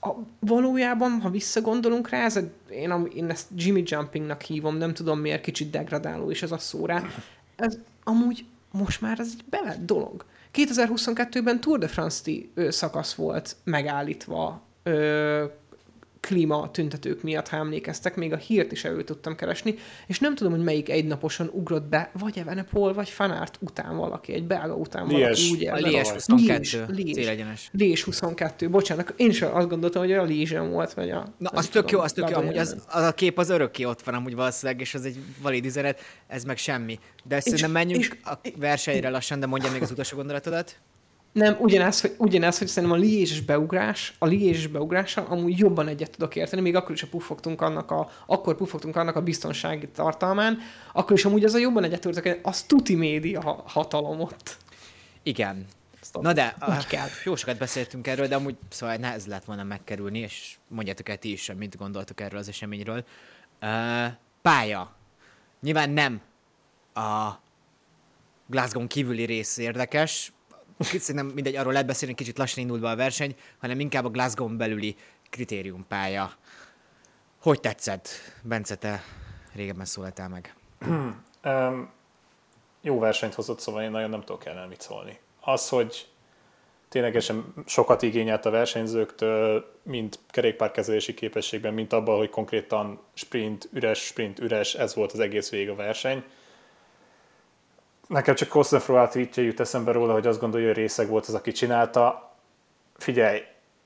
a, 0.00 0.10
valójában, 0.38 1.20
ha 1.20 1.30
visszagondolunk 1.30 2.08
rá, 2.08 2.24
ez 2.24 2.36
a, 2.36 2.40
én, 2.70 3.08
én 3.14 3.30
ezt 3.30 3.48
Jimmy 3.56 3.82
Jumpingnak 3.86 4.42
hívom, 4.42 4.76
nem 4.76 4.94
tudom 4.94 5.18
miért, 5.18 5.42
kicsit 5.42 5.70
degradáló 5.70 6.30
is 6.30 6.42
ez 6.42 6.52
a 6.52 6.58
szó 6.58 6.86
rá. 6.86 7.02
Ez 7.56 7.78
amúgy 8.04 8.44
most 8.70 9.00
már 9.00 9.18
ez 9.18 9.28
egy 9.38 9.44
bevett 9.50 9.84
dolog. 9.84 10.24
2022-ben 10.54 11.60
Tour 11.60 11.78
de 11.78 11.88
France-ti 11.88 12.52
szakasz 12.68 13.14
volt 13.14 13.56
megállítva 13.64 14.66
klíma 16.24 16.70
tüntetők 16.70 17.22
miatt, 17.22 17.48
ha 17.48 17.56
emlékeztek, 17.56 18.16
még 18.16 18.32
a 18.32 18.36
hírt 18.36 18.72
is 18.72 18.84
elő 18.84 19.04
tudtam 19.04 19.36
keresni, 19.36 19.74
és 20.06 20.18
nem 20.18 20.34
tudom, 20.34 20.52
hogy 20.52 20.62
melyik 20.62 20.88
egynaposan 20.88 21.50
ugrott 21.52 21.84
be, 21.84 22.10
vagy 22.12 22.38
Evenepol, 22.38 22.92
vagy 22.92 23.08
Fanárt 23.08 23.58
után 23.60 23.96
valaki, 23.96 24.32
egy 24.32 24.44
belga 24.44 24.74
után 24.74 25.06
Lies. 25.06 25.20
valaki. 25.20 25.50
Úgy 25.50 25.66
a 25.66 25.88
Lies 25.88 26.10
22, 26.10 26.84
Lies, 26.88 27.70
Lies 27.72 28.02
22, 28.02 28.70
bocsánat, 28.70 29.14
én 29.16 29.28
is 29.28 29.42
azt 29.42 29.68
gondoltam, 29.68 30.02
hogy 30.02 30.12
a 30.12 30.22
Liesen 30.22 30.70
volt, 30.70 30.92
vagy 30.92 31.10
a... 31.10 31.34
Na, 31.38 31.48
az 31.48 31.68
tök 31.68 31.90
jó, 31.90 32.00
az 32.00 32.12
tök 32.12 32.30
jó, 32.30 32.36
amúgy 32.36 32.56
az, 32.56 32.76
az, 32.88 33.02
a 33.02 33.12
kép 33.12 33.38
az 33.38 33.48
örökké 33.48 33.84
ott 33.84 34.02
van 34.02 34.14
amúgy 34.14 34.34
valószínűleg, 34.34 34.80
és 34.80 34.94
az 34.94 35.04
egy 35.04 35.18
valid 35.42 35.64
üzenet, 35.64 36.00
ez 36.26 36.44
meg 36.44 36.56
semmi. 36.56 36.98
De 37.24 37.40
szerintem 37.40 37.70
menjünk 37.70 38.02
és, 38.02 38.10
a 38.24 38.38
versenyre 38.56 39.10
lassan, 39.10 39.40
de 39.40 39.46
mondja 39.46 39.70
még 39.70 39.82
az 39.82 39.90
utolsó 39.90 40.16
gondolatodat. 40.16 40.76
Nem, 41.34 41.56
ugyanez, 41.58 42.00
hogy, 42.00 42.14
ugyanez, 42.18 42.58
hogy 42.58 42.66
szerintem 42.66 42.98
a 42.98 43.00
liézses 43.00 43.40
beugrás, 43.40 44.14
a 44.18 44.26
liézses 44.26 44.66
beugrással 44.66 45.26
amúgy 45.28 45.58
jobban 45.58 45.88
egyet 45.88 46.10
tudok 46.10 46.36
érteni, 46.36 46.62
még 46.62 46.76
akkor 46.76 46.94
is, 46.94 47.00
ha 47.00 47.06
puffogtunk 47.10 47.60
annak 47.60 47.90
a, 47.90 48.10
akkor 48.26 48.56
puffogtunk 48.56 48.96
annak 48.96 49.16
a 49.16 49.22
biztonsági 49.22 49.88
tartalmán, 49.88 50.58
akkor 50.92 51.16
is 51.16 51.24
amúgy 51.24 51.44
az 51.44 51.54
a 51.54 51.58
jobban 51.58 51.84
egyet 51.84 52.00
tudok 52.00 52.38
az 52.42 52.62
tuti 52.62 52.94
média 52.94 53.62
hatalom 53.66 54.20
ott. 54.20 54.56
Igen. 55.22 55.66
Na 56.20 56.32
de, 56.32 56.56
uh, 56.60 56.86
kell. 56.86 57.08
jó 57.24 57.36
sokat 57.36 57.58
beszéltünk 57.58 58.06
erről, 58.06 58.26
de 58.26 58.34
amúgy 58.34 58.56
szóval 58.68 58.96
nehez 58.96 59.26
lett 59.26 59.44
volna 59.44 59.62
megkerülni, 59.62 60.18
és 60.18 60.56
mondjátok 60.68 61.08
el 61.08 61.16
ti 61.16 61.32
is, 61.32 61.52
mit 61.56 61.76
gondoltok 61.76 62.20
erről 62.20 62.38
az 62.38 62.48
eseményről. 62.48 63.04
Uh, 63.62 64.06
pálya. 64.42 64.94
Nyilván 65.60 65.90
nem 65.90 66.20
a 66.94 67.30
Glasgow 68.46 68.86
kívüli 68.86 69.24
rész 69.24 69.56
érdekes, 69.56 70.32
szerintem 70.78 71.26
mindegy, 71.26 71.56
arról 71.56 71.72
lehet 71.72 71.86
beszélni, 71.86 72.14
kicsit 72.14 72.38
lassan 72.38 72.62
indult 72.62 72.80
be 72.80 72.88
a 72.88 72.96
verseny, 72.96 73.34
hanem 73.58 73.80
inkább 73.80 74.04
a 74.04 74.10
Glasgow 74.10 74.56
belüli 74.56 74.96
kritériumpálya. 75.30 76.32
Hogy 77.42 77.60
tetszett, 77.60 78.08
Bence, 78.42 78.74
te 78.74 79.02
régebben 79.54 79.84
szóltál 79.84 80.28
meg? 80.28 80.54
um, 81.44 81.90
jó 82.80 82.98
versenyt 82.98 83.34
hozott, 83.34 83.60
szóval 83.60 83.82
én 83.82 83.90
nagyon 83.90 84.10
nem 84.10 84.20
tudok 84.20 84.46
el 84.46 84.66
mit 84.66 84.80
szólni. 84.80 85.18
Az, 85.40 85.68
hogy 85.68 86.06
ténylegesen 86.88 87.54
sokat 87.66 88.02
igényelt 88.02 88.46
a 88.46 88.50
versenyzőktől, 88.50 89.72
mint 89.82 90.18
kerékpárkezelési 90.30 91.14
képességben, 91.14 91.74
mint 91.74 91.92
abban, 91.92 92.16
hogy 92.16 92.30
konkrétan 92.30 93.00
sprint, 93.14 93.68
üres, 93.72 93.98
sprint, 93.98 94.38
üres, 94.38 94.74
ez 94.74 94.94
volt 94.94 95.12
az 95.12 95.20
egész 95.20 95.50
végig 95.50 95.68
a 95.68 95.74
verseny 95.74 96.24
nekem 98.06 98.34
csak 98.34 98.48
Koszlefroá 98.48 99.08
tweetje 99.08 99.42
jut 99.42 99.60
eszembe 99.60 99.92
róla, 99.92 100.12
hogy 100.12 100.26
azt 100.26 100.40
gondolja, 100.40 100.66
hogy 100.66 100.76
részeg 100.76 101.08
volt 101.08 101.26
az, 101.26 101.34
aki 101.34 101.52
csinálta. 101.52 102.32
Figyelj, 102.96 103.40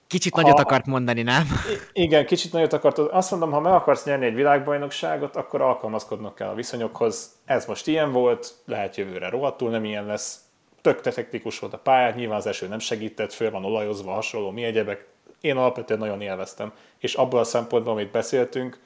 Kicsit 0.07 0.35
Ha- 0.35 0.43
nagyot 0.43 0.59
akart 0.59 0.87
mondani, 0.87 1.23
nem? 1.23 1.47
igen, 1.93 2.27
kicsit 2.27 2.53
nagyot 2.53 2.73
akart. 2.73 2.99
Azt 2.99 3.31
mondom, 3.31 3.51
ha 3.51 3.61
meg 3.61 3.73
akarsz 3.73 4.05
nyerni 4.05 4.27
egy 4.27 4.35
világbajnokságot, 4.35 5.37
akkor 5.37 5.61
alkalmazkodnod 5.61 6.35
kell 6.35 6.49
a 6.49 6.55
viszonyokhoz. 6.55 7.31
Ez 7.45 7.67
most 7.67 7.87
ilyen 7.87 8.13
volt, 8.13 8.55
lehet 8.65 8.97
jövőre 8.97 9.29
rohadtul 9.29 9.71
nem 9.71 9.85
ilyen 9.85 10.07
lesz. 10.07 10.41
Tök 10.81 11.01
technikus 11.01 11.59
volt 11.59 11.73
a 11.73 11.79
pályát, 11.79 12.17
nyilván 12.17 12.37
az 12.37 12.47
eső 12.47 12.67
nem 12.67 12.79
segített, 12.79 13.33
föl 13.33 13.51
van 13.51 13.65
olajozva, 13.65 14.13
hasonló, 14.13 14.51
mi 14.51 14.63
egyebek. 14.65 15.07
Én 15.41 15.57
alapvetően 15.57 15.99
nagyon 15.99 16.21
élveztem. 16.21 16.73
És 16.99 17.15
abból 17.15 17.41
a 17.41 17.45
szempontból, 17.45 17.93
amit 17.93 18.11
beszéltünk, 18.11 18.79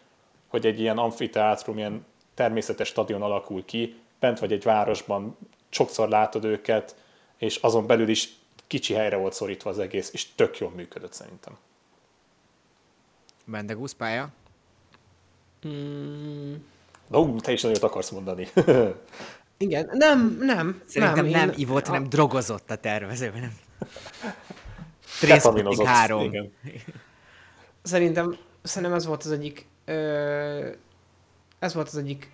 hogy 0.48 0.66
egy 0.66 0.80
ilyen 0.80 0.98
amfiteátrum, 0.98 1.78
ilyen 1.78 2.06
természetes 2.34 2.88
stadion 2.88 3.22
alakul 3.22 3.64
ki, 3.64 3.96
bent 4.22 4.38
vagy 4.38 4.52
egy 4.52 4.62
városban, 4.62 5.36
sokszor 5.68 6.08
látod 6.08 6.44
őket, 6.44 6.96
és 7.38 7.56
azon 7.56 7.86
belül 7.86 8.08
is 8.08 8.28
kicsi 8.66 8.94
helyre 8.94 9.16
volt 9.16 9.32
szorítva 9.32 9.70
az 9.70 9.78
egész, 9.78 10.10
és 10.12 10.34
tök 10.34 10.58
jól 10.58 10.70
működött 10.70 11.12
szerintem. 11.12 11.56
Bendegúz 13.44 13.92
pálya. 13.92 14.28
Na, 17.08 17.20
ú, 17.20 17.40
te 17.40 17.52
is 17.52 17.62
nagyot 17.62 17.82
akarsz 17.82 18.10
mondani. 18.10 18.48
Igen, 19.56 19.88
nem, 19.92 20.36
nem, 20.40 20.82
Szerintem 20.86 21.14
nem, 21.16 21.26
én- 21.26 21.30
nem 21.32 21.52
ivott, 21.56 21.86
hanem 21.86 22.08
drogozott 22.08 22.70
a 22.70 22.76
tervező, 22.76 23.30
nem. 23.30 23.58
Három. 25.86 26.22
Igen. 26.22 26.52
Szerintem, 27.82 28.36
szerintem 28.62 28.96
ez 28.96 29.06
volt 29.06 29.24
az 29.24 29.32
egyik, 29.32 29.66
ö, 29.84 30.70
ez 31.58 31.74
volt 31.74 31.86
az 31.88 31.96
egyik 31.96 32.30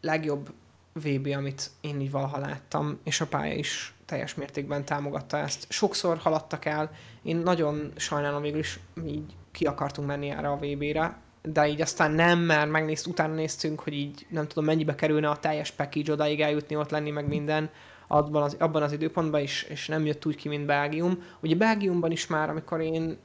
legjobb 0.00 0.52
VB, 0.92 1.26
amit 1.36 1.70
én 1.80 2.00
így 2.00 2.10
valaha 2.10 2.38
láttam, 2.38 2.98
és 3.04 3.20
a 3.20 3.26
pálya 3.26 3.54
is 3.54 3.94
teljes 4.04 4.34
mértékben 4.34 4.84
támogatta 4.84 5.38
ezt. 5.38 5.66
Sokszor 5.68 6.18
haladtak 6.18 6.64
el, 6.64 6.90
én 7.22 7.36
nagyon 7.36 7.92
sajnálom 7.96 8.42
végül 8.42 8.58
is, 8.58 8.80
így 9.06 9.34
ki 9.52 9.64
akartunk 9.64 10.08
menni 10.08 10.30
erre 10.30 10.48
a 10.48 10.56
VB-re, 10.56 11.16
de 11.42 11.68
így 11.68 11.80
aztán 11.80 12.10
nem, 12.10 12.38
mert 12.38 12.70
megnézt, 12.70 13.06
utána 13.06 13.34
néztünk, 13.34 13.80
hogy 13.80 13.92
így 13.92 14.26
nem 14.28 14.46
tudom 14.46 14.64
mennyibe 14.64 14.94
kerülne 14.94 15.28
a 15.28 15.36
teljes 15.36 15.70
package 15.70 16.12
odáig 16.12 16.40
eljutni, 16.40 16.76
ott 16.76 16.90
lenni, 16.90 17.10
meg 17.10 17.28
minden 17.28 17.70
abban 18.06 18.42
az, 18.42 18.56
abban 18.58 18.82
az 18.82 18.92
időpontban 18.92 19.40
is, 19.40 19.62
és 19.62 19.88
nem 19.88 20.06
jött 20.06 20.26
úgy 20.26 20.36
ki, 20.36 20.48
mint 20.48 20.66
Belgium. 20.66 21.22
Ugye 21.40 21.56
Belgiumban 21.56 22.10
is 22.10 22.26
már, 22.26 22.50
amikor 22.50 22.80
én 22.80 23.18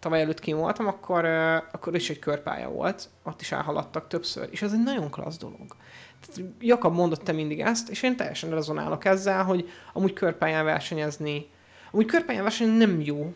tavaly 0.00 0.20
előtt 0.20 0.40
kim 0.40 0.56
voltam, 0.56 0.86
akkor, 0.86 1.24
akkor 1.72 1.94
is 1.94 2.10
egy 2.10 2.18
körpálya 2.18 2.68
volt, 2.68 3.08
ott 3.22 3.40
is 3.40 3.52
elhaladtak 3.52 4.08
többször, 4.08 4.48
és 4.50 4.62
ez 4.62 4.72
egy 4.72 4.82
nagyon 4.82 5.10
klassz 5.10 5.38
dolog. 5.38 5.76
Tehát 6.20 6.50
Jakab 6.60 6.94
mondott 6.94 7.22
te 7.22 7.32
mindig 7.32 7.60
ezt, 7.60 7.88
és 7.88 8.02
én 8.02 8.16
teljesen 8.16 8.50
rezonálok 8.50 9.04
ezzel, 9.04 9.44
hogy 9.44 9.68
amúgy 9.92 10.12
körpályán 10.12 10.64
versenyezni, 10.64 11.48
amúgy 11.92 12.06
körpályán 12.06 12.42
versenyezni 12.42 12.78
nem 12.78 13.00
jó. 13.00 13.34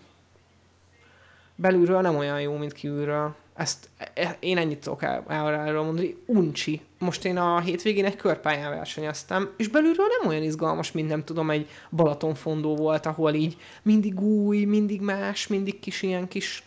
Belülről 1.57 2.01
nem 2.01 2.17
olyan 2.17 2.41
jó, 2.41 2.57
mint 2.57 2.73
kívülről. 2.73 3.35
Ezt 3.55 3.89
e- 4.15 4.37
én 4.41 4.59
ennyit 4.59 4.79
tudok 4.79 5.03
erről 5.29 5.83
mondani. 5.83 6.17
Uncsi. 6.27 6.81
Most 6.99 7.25
én 7.25 7.37
a 7.37 7.61
hétvégén 7.61 8.05
egy 8.05 8.17
körpályán 8.17 8.71
versenyeztem, 8.71 9.55
és 9.57 9.69
belülről 9.69 10.07
nem 10.21 10.29
olyan 10.31 10.43
izgalmas, 10.43 10.93
mint 10.93 11.09
nem 11.09 11.25
tudom, 11.25 11.51
egy 11.51 11.69
Balatonfondó 11.91 12.77
volt, 12.77 13.07
ahol 13.07 13.35
így 13.35 13.57
mindig 13.83 14.21
új, 14.21 14.65
mindig 14.65 15.01
más, 15.01 15.47
mindig 15.47 15.81
kis 15.81 16.03
ilyen 16.03 16.29
kis 16.29 16.65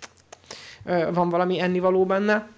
ö, 0.85 1.09
van 1.13 1.29
valami 1.29 1.59
ennivaló 1.59 2.05
benne. 2.05 2.49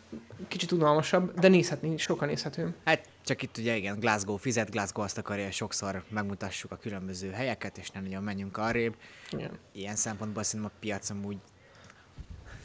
Kicsit 0.47 0.71
unalmasabb, 0.71 1.39
de 1.39 1.47
nézhetni, 1.47 1.97
sokan 1.97 2.27
nézhető. 2.27 2.75
Hát 2.85 3.09
csak 3.25 3.41
itt 3.41 3.57
ugye 3.57 3.75
igen, 3.75 3.99
Glasgow 3.99 4.35
fizet, 4.35 4.71
Glasgow 4.71 5.03
azt 5.03 5.17
akarja, 5.17 5.43
hogy 5.43 5.53
sokszor 5.53 6.03
megmutassuk 6.09 6.71
a 6.71 6.75
különböző 6.75 7.29
helyeket, 7.31 7.77
és 7.77 7.89
nem 7.89 8.03
nagyon 8.03 8.23
menjünk 8.23 8.57
arrébb. 8.57 8.95
Igen. 9.31 9.51
Ilyen 9.71 9.95
szempontból 9.95 10.43
szerintem 10.43 10.71
a 10.75 10.79
piac 10.79 11.09
amúgy 11.09 11.37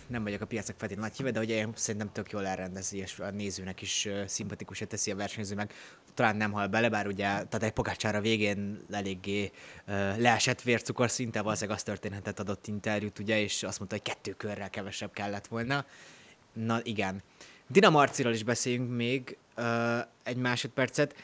nem 0.06 0.22
vagyok 0.22 0.40
a 0.40 0.46
piacnak 0.46 0.78
feltétlenül 0.78 1.10
nagy 1.10 1.18
híve, 1.18 1.30
de 1.30 1.40
ugye 1.40 1.54
én 1.54 1.72
szerintem 1.74 2.12
tök 2.12 2.30
jól 2.30 2.46
elrendezi, 2.46 2.98
és 2.98 3.18
a 3.18 3.30
nézőnek 3.30 3.82
is 3.82 4.08
szimpatikusra 4.26 4.86
teszi 4.86 5.10
a 5.10 5.16
versenyző, 5.16 5.54
meg 5.54 5.72
talán 6.14 6.36
nem 6.36 6.52
hal 6.52 6.66
bele, 6.66 6.88
bár 6.88 7.06
ugye, 7.06 7.24
tehát 7.24 7.62
egy 7.62 7.72
pogácsára 7.72 8.20
végén 8.20 8.80
eléggé 8.90 9.50
uh, 9.86 10.18
leesett 10.18 10.62
vércukor 10.62 11.10
szinte, 11.10 11.42
valószínűleg 11.42 11.76
azt 11.76 11.86
történetet 11.86 12.40
adott 12.40 12.66
interjút, 12.66 13.18
ugye, 13.18 13.40
és 13.40 13.62
azt 13.62 13.78
mondta, 13.78 13.96
hogy 13.96 14.14
kettő 14.14 14.32
körrel 14.32 14.70
kevesebb 14.70 15.12
kellett 15.12 15.46
volna. 15.46 15.84
Na 16.52 16.80
igen. 16.82 17.22
Dina 17.66 17.90
Marciról 17.90 18.32
is 18.32 18.42
beszéljünk 18.42 18.90
még 18.90 19.36
egy 20.22 20.36
másodpercet. 20.36 21.14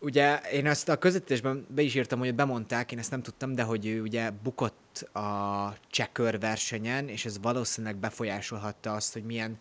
Ugye 0.00 0.40
én 0.40 0.66
ezt 0.66 0.88
a 0.88 0.98
közvetítésben 0.98 1.66
be 1.68 1.82
is 1.82 1.94
írtam, 1.94 2.18
hogy 2.18 2.34
bemondták, 2.34 2.92
én 2.92 2.98
ezt 2.98 3.10
nem 3.10 3.22
tudtam, 3.22 3.54
de 3.54 3.62
hogy 3.62 3.86
ő 3.86 4.02
ugye 4.02 4.30
bukott 4.30 5.08
a 5.12 5.76
csekör 5.90 6.38
versenyen, 6.38 7.08
és 7.08 7.24
ez 7.24 7.38
valószínűleg 7.40 7.96
befolyásolhatta 7.96 8.94
azt, 8.94 9.12
hogy 9.12 9.24
milyen 9.24 9.58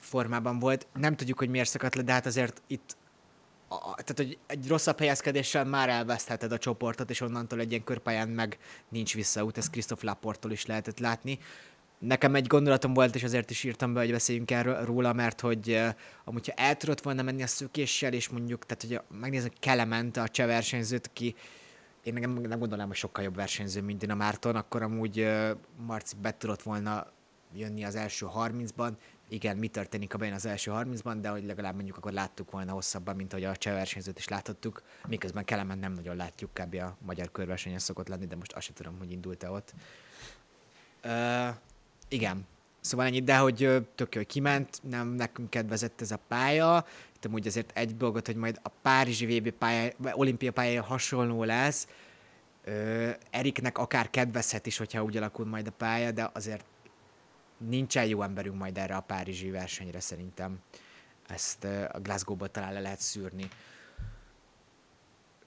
formában 0.00 0.58
volt. 0.58 0.86
Nem 0.94 1.16
tudjuk, 1.16 1.38
hogy 1.38 1.48
miért 1.48 1.68
szakadt 1.68 1.94
le, 1.94 2.02
de 2.02 2.12
hát 2.12 2.26
azért 2.26 2.62
itt 2.66 2.96
a, 3.68 3.78
tehát, 3.78 4.14
hogy 4.16 4.38
egy 4.46 4.68
rosszabb 4.68 4.98
helyezkedéssel 4.98 5.64
már 5.64 5.88
elvesztheted 5.88 6.52
a 6.52 6.58
csoportot, 6.58 7.10
és 7.10 7.20
onnantól 7.20 7.60
egy 7.60 7.70
ilyen 7.70 7.84
körpályán 7.84 8.28
meg 8.28 8.58
nincs 8.88 9.14
visszaút, 9.14 9.58
ezt 9.58 9.70
Christoph 9.70 10.04
Laportól 10.04 10.50
is 10.50 10.66
lehetett 10.66 10.98
látni. 10.98 11.38
Nekem 11.98 12.34
egy 12.34 12.46
gondolatom 12.46 12.94
volt, 12.94 13.14
és 13.14 13.22
azért 13.22 13.50
is 13.50 13.64
írtam 13.64 13.92
be, 13.92 14.00
hogy 14.00 14.10
beszéljünk 14.10 14.50
erről 14.50 14.84
róla, 14.84 15.12
mert 15.12 15.40
hogy 15.40 15.70
uh, 15.70 15.88
amúgy, 16.24 16.46
ha 16.46 16.62
el 16.62 16.76
tudott 16.76 17.00
volna 17.00 17.22
menni 17.22 17.42
a 17.42 17.46
szökéssel, 17.46 18.12
és 18.12 18.28
mondjuk, 18.28 18.66
tehát 18.66 18.82
hogy 18.82 19.18
megnézek 19.20 19.52
Kelement, 19.60 20.16
a 20.16 20.28
cseh 20.28 20.46
versenyzőt, 20.46 21.10
ki 21.12 21.34
én 22.02 22.14
nem, 22.14 22.32
nem 22.32 22.58
gondolnám, 22.58 22.86
hogy 22.86 22.96
sokkal 22.96 23.24
jobb 23.24 23.34
versenyző, 23.34 23.82
mint 23.82 23.98
Dina 23.98 24.14
Márton, 24.14 24.56
akkor 24.56 24.82
amúgy 24.82 25.20
uh, 25.20 25.50
Marci 25.86 26.14
be 26.20 26.36
tudott 26.36 26.62
volna 26.62 27.06
jönni 27.54 27.84
az 27.84 27.94
első 27.94 28.26
30-ban. 28.36 28.92
Igen, 29.28 29.56
mi 29.56 29.68
történik 29.68 30.14
a 30.14 30.18
bejön 30.18 30.34
az 30.34 30.46
első 30.46 30.72
30-ban, 30.74 31.16
de 31.20 31.28
hogy 31.28 31.44
legalább 31.44 31.74
mondjuk 31.74 31.96
akkor 31.96 32.12
láttuk 32.12 32.50
volna 32.50 32.72
hosszabban, 32.72 33.16
mint 33.16 33.32
ahogy 33.32 33.44
a 33.44 33.56
cseh 33.56 33.72
versenyzőt 33.72 34.18
is 34.18 34.28
láthattuk, 34.28 34.82
miközben 35.08 35.44
Kelemen 35.44 35.78
nem 35.78 35.92
nagyon 35.92 36.16
látjuk, 36.16 36.50
kb. 36.52 36.74
a 36.74 36.96
magyar 37.04 37.30
körversenyen 37.30 37.78
szokott 37.78 38.08
lenni, 38.08 38.26
de 38.26 38.36
most 38.36 38.52
azt 38.52 38.64
sem 38.66 38.74
tudom, 38.74 38.98
hogy 38.98 39.12
indult-e 39.12 39.50
ott. 39.50 39.74
Uh, 41.04 41.48
igen. 42.08 42.46
Szóval 42.80 43.06
ennyi, 43.06 43.20
de 43.20 43.36
hogy 43.36 43.86
tök 43.94 44.14
jó, 44.14 44.22
kiment, 44.26 44.80
nem 44.82 45.08
nekünk 45.08 45.50
kedvezett 45.50 46.00
ez 46.00 46.10
a 46.10 46.18
pálya. 46.28 46.86
Itt 47.16 47.24
amúgy 47.24 47.46
azért 47.46 47.70
egy 47.74 47.96
dolgot, 47.96 48.26
hogy 48.26 48.36
majd 48.36 48.60
a 48.62 48.68
Párizsi 48.82 49.38
VB 49.38 49.50
pálya, 49.50 49.92
olimpia 50.12 50.52
pálya 50.52 50.82
hasonló 50.82 51.44
lesz. 51.44 51.86
Ö, 52.64 53.10
Eriknek 53.30 53.78
akár 53.78 54.10
kedvezhet 54.10 54.66
is, 54.66 54.76
hogyha 54.76 55.02
úgy 55.02 55.16
alakul 55.16 55.46
majd 55.46 55.66
a 55.66 55.70
pálya, 55.70 56.10
de 56.10 56.30
azért 56.32 56.64
nincsen 57.56 58.06
jó 58.06 58.22
emberünk 58.22 58.58
majd 58.58 58.78
erre 58.78 58.96
a 58.96 59.00
Párizsi 59.00 59.50
versenyre 59.50 60.00
szerintem. 60.00 60.58
Ezt 61.28 61.64
a 61.64 62.00
Glasgow-ból 62.02 62.50
talán 62.50 62.72
le 62.72 62.80
lehet 62.80 63.00
szűrni. 63.00 63.48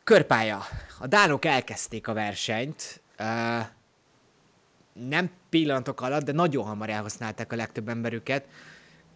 Körpálya. 0.04 0.62
A 1.00 1.08
dánok 1.08 1.46
elkezdték 1.46 2.08
a 2.08 2.14
versenyt. 2.14 3.02
Ö, 3.18 3.60
nem 4.94 5.30
pillanatok 5.50 6.02
alatt, 6.02 6.24
de 6.24 6.32
nagyon 6.32 6.66
hamar 6.66 6.90
elhasználták 6.90 7.54
a 7.54 7.56
legtöbb 7.56 7.90
emberüket. 7.90 8.46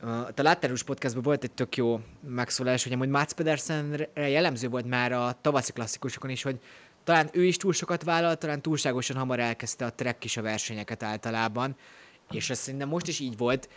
A 0.01 0.41
Laterus 0.41 0.83
podcastban 0.83 1.23
volt 1.23 1.43
egy 1.43 1.51
tök 1.51 1.75
jó 1.75 1.99
megszólás, 2.27 2.83
hogy 2.83 2.93
amúgy 2.93 3.09
Mats 3.09 3.31
Pedersenre 3.31 4.09
jellemző 4.29 4.69
volt 4.69 4.85
már 4.85 5.11
a 5.11 5.37
tavaszi 5.41 5.71
klasszikusokon 5.71 6.29
is, 6.29 6.43
hogy 6.43 6.59
talán 7.03 7.29
ő 7.31 7.43
is 7.43 7.57
túl 7.57 7.73
sokat 7.73 8.03
vállalt, 8.03 8.39
talán 8.39 8.61
túlságosan 8.61 9.17
hamar 9.17 9.39
elkezdte 9.39 9.85
a 9.85 9.93
trek 9.93 10.23
is 10.23 10.37
a 10.37 10.41
versenyeket 10.41 11.03
általában, 11.03 11.75
és 12.31 12.49
ez 12.49 12.59
szerintem 12.59 12.89
most 12.89 13.07
is 13.07 13.19
így 13.19 13.37
volt. 13.37 13.69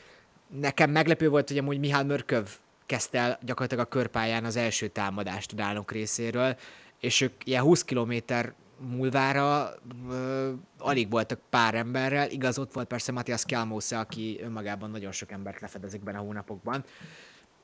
Nekem 0.60 0.90
meglepő 0.90 1.28
volt, 1.28 1.48
hogy 1.48 1.58
amúgy 1.58 1.78
Mihály 1.78 2.04
Mörköv 2.04 2.48
kezdte 2.86 3.18
el 3.18 3.38
gyakorlatilag 3.42 3.84
a 3.84 3.88
körpályán 3.88 4.44
az 4.44 4.56
első 4.56 4.88
támadást 4.88 5.52
a 5.52 5.56
dánok 5.56 5.92
részéről, 5.92 6.56
és 7.00 7.20
ők 7.20 7.46
ilyen 7.46 7.62
20 7.62 7.84
kilométer 7.84 8.54
múlvára 8.78 9.74
ö, 10.10 10.52
alig 10.78 11.10
voltak 11.10 11.40
pár 11.50 11.74
emberrel, 11.74 12.30
igaz, 12.30 12.58
ott 12.58 12.72
volt 12.72 12.86
persze 12.86 13.12
Matthias 13.12 13.44
Kjelmose, 13.44 13.98
aki 13.98 14.38
önmagában 14.42 14.90
nagyon 14.90 15.12
sok 15.12 15.30
embert 15.30 15.60
lefed 15.60 15.84
ezekben 15.84 16.14
a 16.14 16.18
hónapokban, 16.18 16.84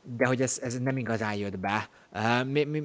de 0.02 0.26
hogy 0.26 0.42
ez, 0.42 0.58
ez 0.62 0.78
nem 0.78 0.96
igazán 0.96 1.34
jött 1.34 1.58
be. 1.58 1.88
Uh, 2.12 2.44
mi, 2.44 2.64
mi, 2.64 2.82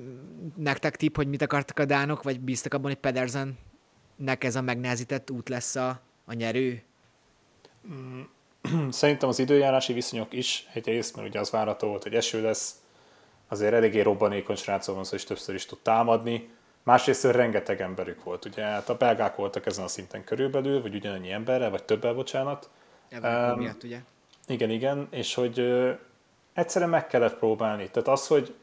nektek 0.56 0.96
tipp, 0.96 1.16
hogy 1.16 1.28
mit 1.28 1.42
akartak 1.42 1.80
a 1.80 1.86
dánok, 1.86 2.24
vagy 2.24 2.40
bíztak 2.40 2.74
abban, 2.74 2.92
hogy 2.92 3.00
Pedersennek 3.00 4.44
ez 4.44 4.56
a 4.56 4.62
megnehezített 4.62 5.32
út 5.32 5.50
lesz 5.50 5.76
a, 5.76 6.02
a 6.26 6.34
nyerő? 6.34 6.84
Szerintem 8.90 9.30
az 9.30 9.40
időjárási 9.40 9.94
viszonyok 9.94 10.34
is 10.34 10.68
egyrészt, 10.74 11.16
mert 11.16 11.28
ugye 11.28 11.40
az 11.40 11.50
várható 11.50 11.88
volt, 11.88 12.04
hogy 12.04 12.16
eső 12.16 12.42
lesz, 12.42 12.76
azért 13.48 13.74
eléggé 13.74 14.02
robbanékony 14.02 14.56
srácok 14.56 14.96
van 14.96 15.04
szó, 15.04 15.16
és 15.16 15.24
többször 15.24 15.56
is 15.56 15.66
tud 15.66 15.80
támadni. 15.80 16.50
Másrészt 16.84 17.24
rengeteg 17.24 17.82
emberük 17.82 18.24
volt, 18.24 18.46
ugye 18.46 18.64
hát 18.64 18.90
a 18.90 18.98
belgák 18.98 19.36
voltak 19.36 19.66
ezen 19.66 19.84
a 19.84 19.88
szinten 19.88 20.24
körülbelül, 20.24 20.82
vagy 20.82 20.96
ugyanannyi 20.96 21.32
emberrel, 21.32 21.70
vagy 21.70 21.84
többel, 21.84 22.14
bocsánat. 22.14 22.70
Ebben 23.10 23.52
Um, 23.52 23.60
miatt, 23.60 23.84
ugye? 23.84 24.00
Igen, 24.48 24.70
igen, 24.70 25.08
és 25.12 25.34
hogy 25.34 25.60
ö, 25.60 25.92
egyszerűen 26.54 26.90
meg 26.90 27.08
kellett 27.08 27.38
próbálni. 27.38 27.90
Tehát 27.90 28.08
az, 28.08 28.28
hogy 28.28 28.56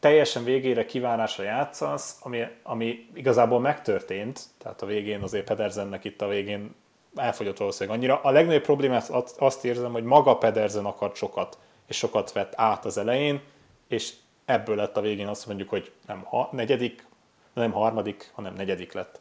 teljesen 0.00 0.44
végére 0.44 0.84
kívánásra 0.86 1.44
játszasz, 1.44 2.18
ami, 2.22 2.42
ami 2.62 3.08
igazából 3.14 3.60
megtörtént, 3.60 4.40
tehát 4.58 4.82
a 4.82 4.86
végén 4.86 5.22
azért 5.22 5.44
Pedersennek 5.44 6.04
itt 6.04 6.22
a 6.22 6.28
végén 6.28 6.74
elfogyott 7.14 7.58
valószínűleg 7.58 7.98
annyira. 7.98 8.20
A 8.22 8.30
legnagyobb 8.30 8.62
problémát 8.62 9.08
azt 9.38 9.64
érzem, 9.64 9.92
hogy 9.92 10.04
maga 10.04 10.36
Pedersen 10.36 10.84
akart 10.84 11.16
sokat, 11.16 11.58
és 11.86 11.96
sokat 11.96 12.32
vett 12.32 12.52
át 12.56 12.84
az 12.84 12.98
elején, 12.98 13.40
és 13.88 14.12
ebből 14.44 14.76
lett 14.76 14.96
a 14.96 15.00
végén 15.00 15.26
azt 15.26 15.46
mondjuk, 15.46 15.68
hogy 15.68 15.92
nem 16.06 16.22
ha, 16.24 16.48
negyedik, 16.52 17.06
nem 17.52 17.72
harmadik, 17.72 18.30
hanem 18.34 18.54
negyedik 18.54 18.92
lett. 18.92 19.20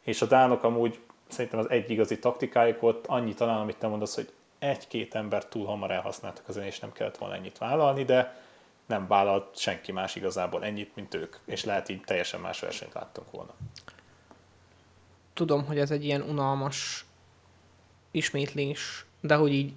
És 0.00 0.22
a 0.22 0.26
dánok 0.26 0.62
amúgy 0.62 1.00
szerintem 1.28 1.58
az 1.58 1.70
egy 1.70 1.90
igazi 1.90 2.18
taktikájuk 2.18 2.80
volt, 2.80 3.06
annyi 3.06 3.34
talán, 3.34 3.60
amit 3.60 3.76
te 3.76 3.86
mondasz, 3.86 4.14
hogy 4.14 4.32
egy-két 4.58 5.14
ember 5.14 5.44
túl 5.46 5.66
hamar 5.66 5.90
elhasználtak 5.90 6.48
az 6.48 6.56
és 6.56 6.78
nem 6.78 6.92
kellett 6.92 7.18
volna 7.18 7.34
ennyit 7.34 7.58
vállalni, 7.58 8.04
de 8.04 8.40
nem 8.86 9.06
vállalt 9.06 9.58
senki 9.58 9.92
más 9.92 10.16
igazából 10.16 10.64
ennyit, 10.64 10.96
mint 10.96 11.14
ők, 11.14 11.36
és 11.44 11.64
lehet 11.64 11.88
így 11.88 12.00
teljesen 12.00 12.40
más 12.40 12.60
versenyt 12.60 12.92
láttunk 12.92 13.30
volna. 13.30 13.54
Tudom, 15.32 15.64
hogy 15.64 15.78
ez 15.78 15.90
egy 15.90 16.04
ilyen 16.04 16.22
unalmas 16.22 17.04
ismétlés, 18.10 19.04
de 19.20 19.34
hogy 19.34 19.52
így 19.52 19.72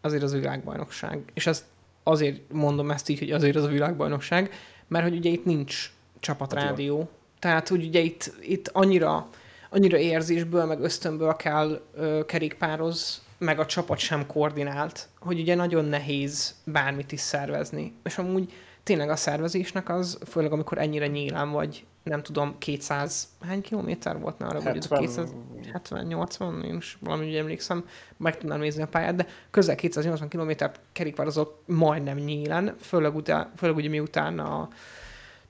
azért 0.00 0.22
az 0.22 0.32
világbajnokság. 0.32 1.30
És 1.34 1.46
ezt 1.46 1.64
azért 2.02 2.52
mondom 2.52 2.90
ezt 2.90 3.08
így, 3.08 3.18
hogy 3.18 3.30
azért 3.30 3.56
az 3.56 3.64
a 3.64 3.68
világbajnokság, 3.68 4.54
mert 4.88 5.04
hogy 5.04 5.16
ugye 5.16 5.30
itt 5.30 5.44
nincs 5.44 5.92
csapatrádió. 6.20 7.08
Tehát, 7.42 7.68
hogy 7.68 7.84
ugye 7.84 8.00
itt, 8.00 8.32
itt 8.40 8.68
annyira, 8.68 9.28
annyira 9.70 9.98
érzésből, 9.98 10.64
meg 10.64 10.80
ösztönből 10.80 11.36
kell 11.36 11.80
ö, 11.94 12.24
kerékpároz, 12.26 13.22
meg 13.38 13.58
a 13.58 13.66
csapat 13.66 13.98
sem 13.98 14.26
koordinált, 14.26 15.08
hogy 15.20 15.40
ugye 15.40 15.54
nagyon 15.54 15.84
nehéz 15.84 16.54
bármit 16.64 17.12
is 17.12 17.20
szervezni. 17.20 17.94
És 18.04 18.18
amúgy 18.18 18.52
tényleg 18.82 19.10
a 19.10 19.16
szervezésnek 19.16 19.88
az, 19.88 20.18
főleg 20.26 20.52
amikor 20.52 20.78
ennyire 20.78 21.06
nyílán 21.06 21.50
vagy, 21.50 21.84
nem 22.02 22.22
tudom, 22.22 22.58
200, 22.58 23.28
hány 23.40 23.60
kilométer 23.60 24.18
volt 24.18 24.38
nála, 24.38 24.60
vagy 24.60 24.88
270, 24.88 26.06
80, 26.06 26.64
én 26.64 26.76
is 26.76 26.98
valami 27.00 27.26
úgy 27.26 27.36
emlékszem, 27.36 27.88
meg 28.16 28.38
tudnám 28.38 28.60
nézni 28.60 28.82
a 28.82 28.86
pályát, 28.86 29.14
de 29.14 29.26
közel 29.50 29.74
280 29.74 30.28
kilométer 30.28 30.72
kerékpározok 30.92 31.62
majdnem 31.66 32.16
nyílen, 32.16 32.76
főleg, 32.80 33.14
utá, 33.14 33.50
főleg 33.56 33.76
ugye 33.76 33.88
miután 33.88 34.38
a 34.38 34.68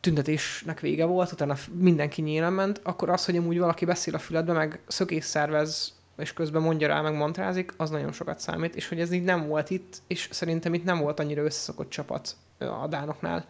tüntetésnek 0.02 0.80
vége 0.80 1.04
volt, 1.04 1.32
utána 1.32 1.56
mindenki 1.72 2.22
nyílen 2.22 2.52
ment, 2.52 2.80
akkor 2.82 3.08
az, 3.08 3.24
hogy 3.24 3.36
amúgy 3.36 3.58
valaki 3.58 3.84
beszél 3.84 4.14
a 4.14 4.18
füledbe, 4.18 4.52
meg 4.52 4.80
szökés 4.86 5.24
szervez 5.24 6.00
és 6.16 6.32
közben 6.32 6.62
mondja 6.62 6.88
rá, 6.88 7.00
meg 7.00 7.14
mantrázik, 7.14 7.72
az 7.76 7.90
nagyon 7.90 8.12
sokat 8.12 8.38
számít, 8.38 8.76
és 8.76 8.88
hogy 8.88 9.00
ez 9.00 9.12
így 9.12 9.24
nem 9.24 9.46
volt 9.46 9.70
itt, 9.70 10.02
és 10.06 10.28
szerintem 10.30 10.74
itt 10.74 10.84
nem 10.84 10.98
volt 10.98 11.20
annyira 11.20 11.42
összeszokott 11.42 11.90
csapat 11.90 12.36
a 12.58 12.86
dánoknál. 12.88 13.46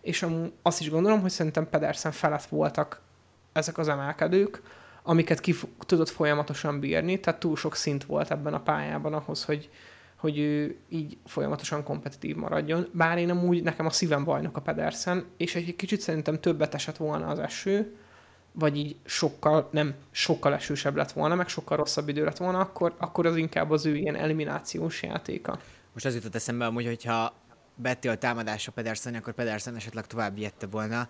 És 0.00 0.26
azt 0.62 0.80
is 0.80 0.90
gondolom, 0.90 1.20
hogy 1.20 1.30
szerintem 1.30 1.68
Pedersen 1.68 2.12
felett 2.12 2.44
voltak 2.44 3.00
ezek 3.52 3.78
az 3.78 3.88
emelkedők, 3.88 4.62
amiket 5.02 5.40
ki 5.40 5.54
tudott 5.86 6.08
folyamatosan 6.08 6.80
bírni, 6.80 7.20
tehát 7.20 7.40
túl 7.40 7.56
sok 7.56 7.76
szint 7.76 8.04
volt 8.04 8.30
ebben 8.30 8.54
a 8.54 8.60
pályában 8.60 9.14
ahhoz, 9.14 9.44
hogy, 9.44 9.70
hogy 10.20 10.38
ő 10.38 10.76
így 10.88 11.18
folyamatosan 11.26 11.82
kompetitív 11.82 12.36
maradjon. 12.36 12.88
Bár 12.92 13.18
én 13.18 13.30
amúgy, 13.30 13.62
nekem 13.62 13.86
a 13.86 13.90
szívem 13.90 14.24
bajnok 14.24 14.56
a 14.56 14.60
Pedersen, 14.60 15.24
és 15.36 15.54
egy 15.54 15.76
kicsit 15.76 16.00
szerintem 16.00 16.40
többet 16.40 16.74
esett 16.74 16.96
volna 16.96 17.26
az 17.26 17.38
eső, 17.38 17.96
vagy 18.52 18.76
így 18.76 18.96
sokkal, 19.04 19.68
nem 19.72 19.94
sokkal 20.10 20.54
esősebb 20.54 20.96
lett 20.96 21.12
volna, 21.12 21.34
meg 21.34 21.48
sokkal 21.48 21.76
rosszabb 21.76 22.08
idő 22.08 22.24
lett 22.24 22.36
volna, 22.36 22.58
akkor, 22.58 22.94
akkor 22.98 23.26
az 23.26 23.36
inkább 23.36 23.70
az 23.70 23.86
ő 23.86 23.96
ilyen 23.96 24.16
eliminációs 24.16 25.02
játéka. 25.02 25.58
Most 25.92 26.06
az 26.06 26.14
jutott 26.14 26.34
eszembe 26.34 26.66
amúgy, 26.66 26.86
hogyha 26.86 27.34
Betty 27.74 28.08
a 28.08 28.18
támadásra 28.18 28.72
Pedersen, 28.72 29.14
akkor 29.14 29.32
Pedersen 29.32 29.76
esetleg 29.76 30.06
tovább 30.06 30.34
viette 30.34 30.66
volna. 30.66 31.08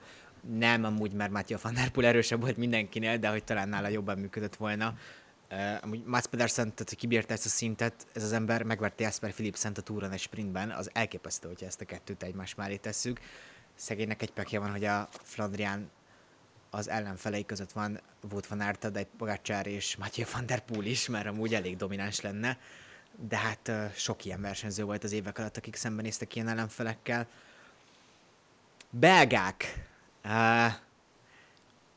Nem 0.59 0.85
amúgy, 0.85 1.13
mert 1.13 1.31
Mattia 1.31 1.59
van 1.63 1.75
der 1.75 1.91
Poel 1.91 2.07
erősebb 2.07 2.41
volt 2.41 2.57
mindenkinél, 2.57 3.19
de 3.19 3.29
hogy 3.29 3.45
talán 3.45 3.69
nála 3.69 3.89
jobban 3.89 4.19
működött 4.19 4.57
volna. 4.57 4.95
Uh, 5.53 5.79
amúgy 5.81 6.05
Mats 6.05 6.27
Pedersen, 6.27 6.75
tehát 6.75 6.95
kibírta 6.95 7.33
ezt 7.33 7.45
a 7.45 7.49
szintet, 7.49 8.07
ez 8.13 8.23
az 8.23 8.33
ember 8.33 8.63
megverte 8.63 9.03
Jasper 9.03 9.33
Philipsen 9.33 9.73
a 9.77 9.81
túron 9.81 10.13
egy 10.13 10.21
sprintben, 10.21 10.71
az 10.71 10.91
elképesztő, 10.93 11.49
hogyha 11.49 11.67
ezt 11.67 11.81
a 11.81 11.85
kettőt 11.85 12.23
egymás 12.23 12.55
mellé 12.55 12.77
tesszük. 12.77 13.21
Szegénynek 13.75 14.23
egy 14.23 14.33
pekje 14.33 14.59
van, 14.59 14.71
hogy 14.71 14.85
a 14.85 15.09
Flandrián 15.11 15.91
az 16.71 16.89
ellenfelei 16.89 17.47
között 17.47 17.73
van 17.73 18.01
Wout 18.31 18.47
van 18.47 18.61
Aert, 18.61 18.97
egy 18.97 19.07
Pogacar 19.19 19.67
és 19.67 19.97
Mathieu 19.97 20.29
van 20.33 20.47
der 20.47 20.61
Poel 20.61 20.85
is, 20.85 21.09
mert 21.09 21.27
amúgy 21.27 21.55
elég 21.55 21.77
domináns 21.77 22.21
lenne, 22.21 22.59
de 23.29 23.37
hát 23.37 23.69
uh, 23.69 23.93
sok 23.95 24.25
ilyen 24.25 24.41
versenyző 24.41 24.85
volt 24.85 25.05
az 25.05 25.13
évek 25.13 25.39
alatt, 25.39 25.57
akik 25.57 25.77
szembenéztek 25.77 26.35
ilyen 26.35 26.49
ellenfelekkel. 26.49 27.27
Belgák. 28.91 29.89
Uh, 30.25 30.73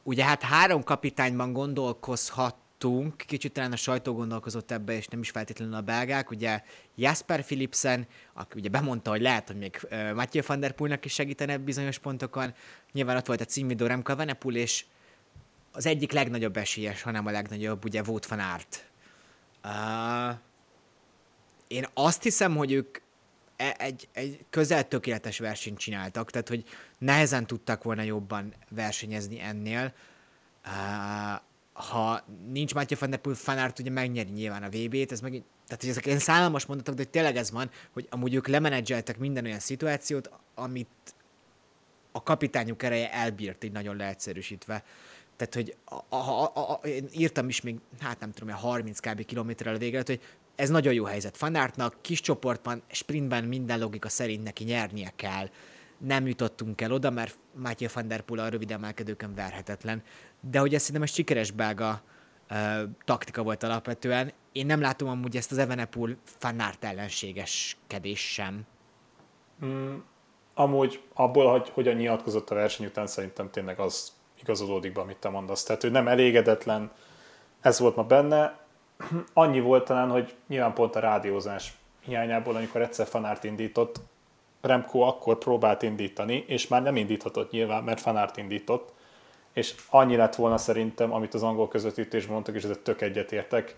ugye 0.04 0.26
hát 0.26 0.42
három 0.42 0.84
kapitányban 0.84 1.54
gondolkozhat 1.54 2.56
láttunk, 2.84 3.18
kicsit 3.18 3.54
talán 3.54 3.72
a 3.72 3.76
sajtó 3.76 4.14
gondolkozott 4.14 4.72
ebbe, 4.72 4.94
és 4.94 5.08
nem 5.08 5.20
is 5.20 5.30
feltétlenül 5.30 5.74
a 5.74 5.82
belgák, 5.82 6.30
ugye 6.30 6.64
Jasper 6.96 7.44
Philipsen, 7.44 8.08
aki 8.34 8.60
ugye 8.60 8.70
bemondta, 8.70 9.10
hogy 9.10 9.22
lehet, 9.22 9.48
hogy 9.48 9.58
még 9.58 9.88
Mathieu 10.16 10.44
van 10.48 10.60
der 10.60 10.72
Poelnak 10.72 11.06
is 11.06 11.14
segítene 11.14 11.58
bizonyos 11.58 12.00
pontokon, 12.00 12.54
nyilván 12.92 13.18
ott 13.18 13.26
volt 13.26 13.42
a 13.42 13.46
címvidó 13.46 13.86
Remka 13.86 14.16
Venepul, 14.16 14.56
és 14.56 14.86
az 15.72 15.86
egyik 15.86 16.12
legnagyobb 16.12 16.58
esélyes, 16.58 17.02
hanem 17.02 17.26
a 17.26 17.32
legnagyobb, 17.32 17.86
ugye 17.86 18.02
Wout 18.02 18.26
van 18.26 18.40
Aert. 18.40 18.86
Uh, 19.64 20.38
én 21.68 21.86
azt 21.94 22.24
hiszem, 22.24 22.56
hogy 22.56 22.72
ők 22.72 22.98
e, 23.56 23.76
egy, 23.78 24.08
egy 24.14 24.46
közel 24.50 24.88
tökéletes 24.88 25.40
versenyt 25.40 25.78
csináltak, 25.78 26.32
tehát 26.32 26.48
hogy 26.48 26.64
nehezen 26.98 27.48
tudtak 27.48 27.84
volna 27.84 28.02
jobban 28.02 28.54
versenyezni 28.70 29.40
ennél. 29.40 29.94
Uh, 30.66 31.42
ha 31.74 32.24
nincs 32.52 32.74
Matthew 32.74 33.00
van 33.00 33.10
der 33.10 33.20
Poel, 33.20 33.36
Fanart 33.36 33.80
ugye 33.80 33.90
megnyeri 33.90 34.30
nyilván 34.30 34.64
a 34.64 34.70
VB-t, 34.70 35.12
ez 35.12 35.22
meg, 35.22 35.32
tehát 35.68 35.82
hogy 35.82 35.90
ezek 35.90 36.06
ilyen 36.06 36.20
szállalmas 36.20 36.66
mondatok, 36.66 36.96
de 36.96 37.02
hogy 37.02 37.12
tényleg 37.12 37.36
ez 37.36 37.52
van, 37.52 37.70
hogy 37.94 38.08
amúgy 38.10 38.34
ők 38.34 38.48
lemenedzseltek 38.48 39.18
minden 39.18 39.46
olyan 39.46 39.60
szituációt, 39.60 40.30
amit 40.56 40.88
a 42.12 42.24
kapitányuk 42.24 42.84
ereje 42.84 43.14
elbírt, 43.14 43.64
így 43.64 43.72
nagyon 43.72 43.96
leegyszerűsítve. 43.96 44.84
Tehát, 45.36 45.54
hogy 45.54 45.76
a, 45.86 46.16
a, 46.16 46.44
a, 46.44 46.72
a, 46.72 46.88
én 46.88 47.08
írtam 47.12 47.50
is 47.50 47.62
még, 47.62 47.76
hát 48.00 48.20
nem 48.20 48.32
tudom, 48.32 48.56
30 48.56 49.00
kb. 49.00 49.26
kilométerrel 49.26 49.78
végre, 49.78 50.04
hogy 50.06 50.22
ez 50.56 50.70
nagyon 50.70 50.94
jó 50.94 51.04
helyzet 51.04 51.38
Fanártnak, 51.38 51.96
kis 52.02 52.22
csoportban, 52.22 52.82
sprintben 52.88 53.44
minden 53.44 53.80
logika 53.80 54.10
szerint 54.10 54.44
neki 54.44 54.64
nyernie 54.64 55.14
kell. 55.16 55.50
Nem 56.06 56.28
jutottunk 56.28 56.82
el 56.82 56.92
oda, 56.92 57.10
mert 57.10 57.38
Matthew 57.56 57.90
van 57.94 58.08
der 58.08 58.22
Poel 58.22 58.46
a 58.46 58.50
rövid 58.50 58.72
emelkedőkön 58.72 59.36
verhetetlen 59.36 60.04
de 60.50 60.60
hogy 60.60 60.74
ez 60.74 60.80
szerintem 60.80 61.04
egy 61.04 61.14
sikeres 61.14 61.52
belga 61.52 62.02
uh, 62.50 62.58
taktika 63.06 63.44
volt 63.44 63.64
alapvetően. 63.64 64.32
Én 64.52 64.66
nem 64.66 64.82
látom 64.82 65.10
amúgy 65.10 65.36
ezt 65.36 65.52
az 65.52 65.58
Evenepul 65.58 66.18
fanárt 66.24 66.84
ellenségeskedés 66.84 68.34
sem. 68.34 68.62
Mm, 69.66 69.96
amúgy 70.54 71.02
abból, 71.14 71.52
hogy 71.52 71.70
hogyan 71.74 71.96
nyilatkozott 71.96 72.50
a 72.50 72.56
verseny 72.56 72.86
után, 72.86 73.08
szerintem 73.08 73.50
tényleg 73.52 73.80
az 73.80 74.12
igazolódik 74.42 74.94
be, 74.94 75.02
amit 75.02 75.18
te 75.18 75.30
mondasz. 75.30 75.64
Tehát 75.64 75.84
ő 75.84 75.90
nem 75.90 76.08
elégedetlen, 76.08 76.92
ez 77.62 77.80
volt 77.80 77.96
ma 77.96 78.04
benne. 78.04 78.60
Annyi 79.34 79.60
volt 79.60 79.86
talán, 79.86 80.10
hogy 80.10 80.36
nyilván 80.48 80.74
pont 80.74 80.96
a 80.96 81.00
rádiózás 81.00 81.74
hiányából, 82.00 82.56
amikor 82.56 82.82
egyszer 82.82 83.08
fanárt 83.08 83.44
indított, 83.44 84.00
Remco 84.64 85.00
akkor 85.00 85.38
próbált 85.38 85.82
indítani, 85.82 86.44
és 86.48 86.68
már 86.68 86.82
nem 86.84 86.96
indíthatott 86.96 87.52
nyilván, 87.52 87.84
mert 87.84 88.00
fanárt 88.00 88.38
indított, 88.38 88.94
és 89.54 89.76
annyi 89.90 90.16
lett 90.16 90.36
volna 90.36 90.58
szerintem, 90.58 91.14
amit 91.14 91.34
az 91.34 91.44
angol 91.44 91.68
közvetítésben 91.68 92.34
mondtak, 92.34 92.56
és 92.56 92.64
ezzel 92.64 92.82
tök 92.82 93.02
egyetértek, 93.02 93.76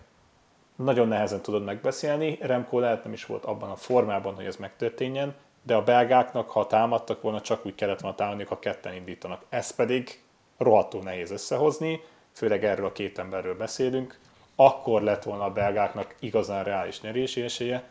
nagyon 0.76 1.08
nehezen 1.08 1.42
tudod 1.42 1.64
megbeszélni, 1.64 2.38
Remco 2.40 2.78
lehet 2.78 3.04
nem 3.04 3.12
is 3.12 3.26
volt 3.26 3.44
abban 3.44 3.70
a 3.70 3.76
formában, 3.76 4.34
hogy 4.34 4.44
ez 4.44 4.56
megtörténjen, 4.56 5.34
de 5.62 5.74
a 5.74 5.82
belgáknak, 5.82 6.50
ha 6.50 6.66
támadtak 6.66 7.22
volna, 7.22 7.40
csak 7.40 7.66
úgy 7.66 7.74
kellett 7.74 8.00
volna 8.00 8.16
támadni, 8.16 8.44
ha 8.44 8.58
ketten 8.58 8.94
indítanak. 8.94 9.44
Ez 9.48 9.70
pedig 9.70 10.22
rohadtul 10.58 11.02
nehéz 11.02 11.30
összehozni, 11.30 12.00
főleg 12.32 12.64
erről 12.64 12.86
a 12.86 12.92
két 12.92 13.18
emberről 13.18 13.56
beszélünk, 13.56 14.18
akkor 14.56 15.02
lett 15.02 15.22
volna 15.22 15.44
a 15.44 15.52
belgáknak 15.52 16.14
igazán 16.20 16.64
reális 16.64 17.00
nyerési 17.00 17.42
esélye. 17.42 17.88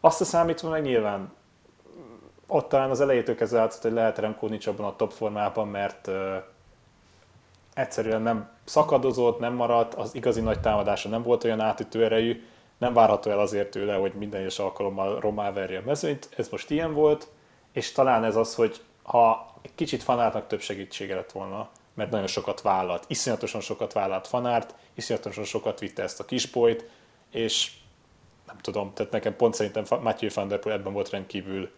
Azt 0.00 0.20
a 0.20 0.24
számítva 0.24 0.68
meg 0.68 0.82
nyilván 0.82 1.32
ott 2.46 2.68
talán 2.68 2.90
az 2.90 3.00
elejétől 3.00 3.34
kezdve 3.34 3.58
látszott, 3.58 3.82
hogy 3.82 3.92
lehet 3.92 4.18
Remco 4.18 4.46
nincs 4.46 4.66
abban 4.66 4.86
a 4.86 4.96
top 4.96 5.12
formában, 5.12 5.68
mert 5.68 6.10
egyszerűen 7.74 8.22
nem 8.22 8.48
szakadozott, 8.64 9.38
nem 9.38 9.54
maradt, 9.54 9.94
az 9.94 10.14
igazi 10.14 10.40
nagy 10.40 10.60
támadása 10.60 11.08
nem 11.08 11.22
volt 11.22 11.44
olyan 11.44 11.60
átütő 11.60 12.04
erejű, 12.04 12.44
nem 12.78 12.92
várható 12.92 13.30
el 13.30 13.38
azért 13.38 13.70
tőle, 13.70 13.94
hogy 13.94 14.12
minden 14.12 14.40
egyes 14.40 14.58
alkalommal 14.58 15.20
romá 15.20 15.52
verje 15.52 15.78
a 15.78 15.82
mezőnyt, 15.84 16.28
ez 16.36 16.48
most 16.48 16.70
ilyen 16.70 16.92
volt, 16.92 17.28
és 17.72 17.92
talán 17.92 18.24
ez 18.24 18.36
az, 18.36 18.54
hogy 18.54 18.80
ha 19.02 19.46
egy 19.62 19.74
kicsit 19.74 20.02
fanártnak 20.02 20.46
több 20.46 20.60
segítsége 20.60 21.14
lett 21.14 21.32
volna, 21.32 21.68
mert 21.94 22.10
nagyon 22.10 22.26
sokat 22.26 22.60
vállalt, 22.60 23.04
iszonyatosan 23.06 23.60
sokat 23.60 23.92
vállalt 23.92 24.26
fanárt, 24.26 24.74
iszonyatosan 24.94 25.44
sokat 25.44 25.80
vitte 25.80 26.02
ezt 26.02 26.20
a 26.20 26.24
kispolyt, 26.24 26.90
és 27.30 27.72
nem 28.46 28.56
tudom, 28.58 28.92
tehát 28.94 29.12
nekem 29.12 29.36
pont 29.36 29.54
szerintem 29.54 29.84
Matthew 30.02 30.30
van 30.34 30.48
der 30.48 30.58
Poel 30.58 30.76
ebben 30.76 30.92
volt 30.92 31.10
rendkívül 31.10 31.70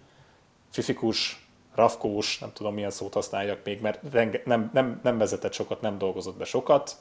fifikus, 0.77 1.47
rafkós, 1.75 2.39
nem 2.39 2.53
tudom 2.53 2.75
milyen 2.75 2.91
szót 2.91 3.15
használjak 3.15 3.61
még, 3.65 3.81
mert 3.81 4.01
renge, 4.12 4.43
nem, 4.45 4.71
nem, 4.73 5.01
nem 5.03 5.19
vezetett 5.19 5.53
sokat, 5.53 5.81
nem 5.81 5.99
dolgozott 5.99 6.37
be 6.37 6.45
sokat, 6.45 6.97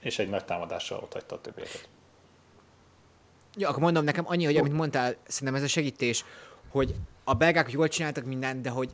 és 0.00 0.18
egy 0.18 0.28
nagy 0.28 0.44
támadással 0.44 0.98
ott 0.98 1.12
hagyta 1.12 1.34
a 1.34 1.40
többieket. 1.40 1.88
Ja, 3.56 3.68
akkor 3.68 3.82
mondom 3.82 4.04
nekem 4.04 4.24
annyi, 4.28 4.44
hogy 4.44 4.56
amit 4.56 4.72
mondtál, 4.72 5.14
szerintem 5.26 5.56
ez 5.56 5.62
a 5.62 5.68
segítés, 5.68 6.24
hogy 6.68 6.94
a 7.24 7.34
belgák 7.34 7.72
jól 7.72 7.88
csináltak 7.88 8.24
mindent, 8.24 8.60
de 8.60 8.70
hogy 8.70 8.90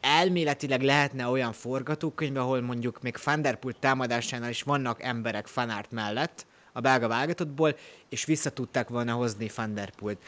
elméletileg 0.00 0.82
lehetne 0.82 1.26
olyan 1.26 1.52
forgatókönyv, 1.52 2.36
ahol 2.36 2.60
mondjuk 2.60 3.02
még 3.02 3.16
Vanderpool 3.24 3.72
támadásánál 3.72 4.50
is 4.50 4.62
vannak 4.62 5.02
emberek 5.02 5.46
fanárt 5.46 5.90
mellett, 5.90 6.46
a 6.72 6.80
belga 6.80 7.08
válogatottból, 7.08 7.76
és 8.08 8.24
vissza 8.24 8.50
tudták 8.50 8.88
volna 8.88 9.12
hozni 9.12 9.50
Vanderpoolt. 9.56 10.18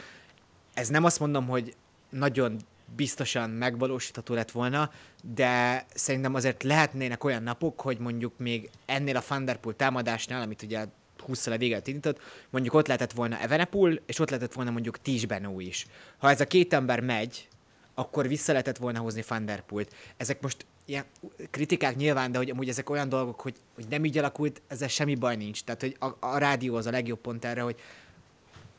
Ez 0.74 0.88
nem 0.88 1.04
azt 1.04 1.20
mondom, 1.20 1.46
hogy 1.46 1.74
nagyon 2.12 2.56
biztosan 2.96 3.50
megvalósítható 3.50 4.34
lett 4.34 4.50
volna, 4.50 4.90
de 5.22 5.84
szerintem 5.94 6.34
azért 6.34 6.62
lehetnének 6.62 7.24
olyan 7.24 7.42
napok, 7.42 7.80
hogy 7.80 7.98
mondjuk 7.98 8.38
még 8.38 8.70
ennél 8.86 9.16
a 9.16 9.24
Vanderpool 9.28 9.76
támadásnál, 9.76 10.42
amit 10.42 10.62
ugye 10.62 10.84
20 11.24 11.46
a 11.46 11.56
véget 11.56 11.86
indított, 11.86 12.20
mondjuk 12.50 12.74
ott 12.74 12.86
lehetett 12.86 13.12
volna 13.12 13.40
Evenepoel, 13.40 14.00
és 14.06 14.18
ott 14.18 14.30
lehetett 14.30 14.52
volna 14.52 14.70
mondjuk 14.70 15.00
Tis 15.00 15.26
Benó 15.26 15.60
is. 15.60 15.86
Ha 16.18 16.30
ez 16.30 16.40
a 16.40 16.46
két 16.46 16.72
ember 16.72 17.00
megy, 17.00 17.48
akkor 17.94 18.28
vissza 18.28 18.52
lehetett 18.52 18.76
volna 18.76 18.98
hozni 18.98 19.24
Vanderpoolt. 19.28 19.94
Ezek 20.16 20.40
most 20.40 20.66
ilyen 20.84 21.04
kritikák 21.50 21.96
nyilván, 21.96 22.32
de 22.32 22.38
hogy 22.38 22.50
amúgy 22.50 22.68
ezek 22.68 22.90
olyan 22.90 23.08
dolgok, 23.08 23.40
hogy, 23.40 23.54
hogy 23.74 23.86
nem 23.88 24.04
így 24.04 24.18
alakult, 24.18 24.62
ezzel 24.68 24.88
semmi 24.88 25.14
baj 25.14 25.36
nincs. 25.36 25.64
Tehát, 25.64 25.80
hogy 25.80 25.96
a, 25.98 26.26
a 26.26 26.38
rádió 26.38 26.74
az 26.74 26.86
a 26.86 26.90
legjobb 26.90 27.20
pont 27.20 27.44
erre, 27.44 27.60
hogy 27.60 27.76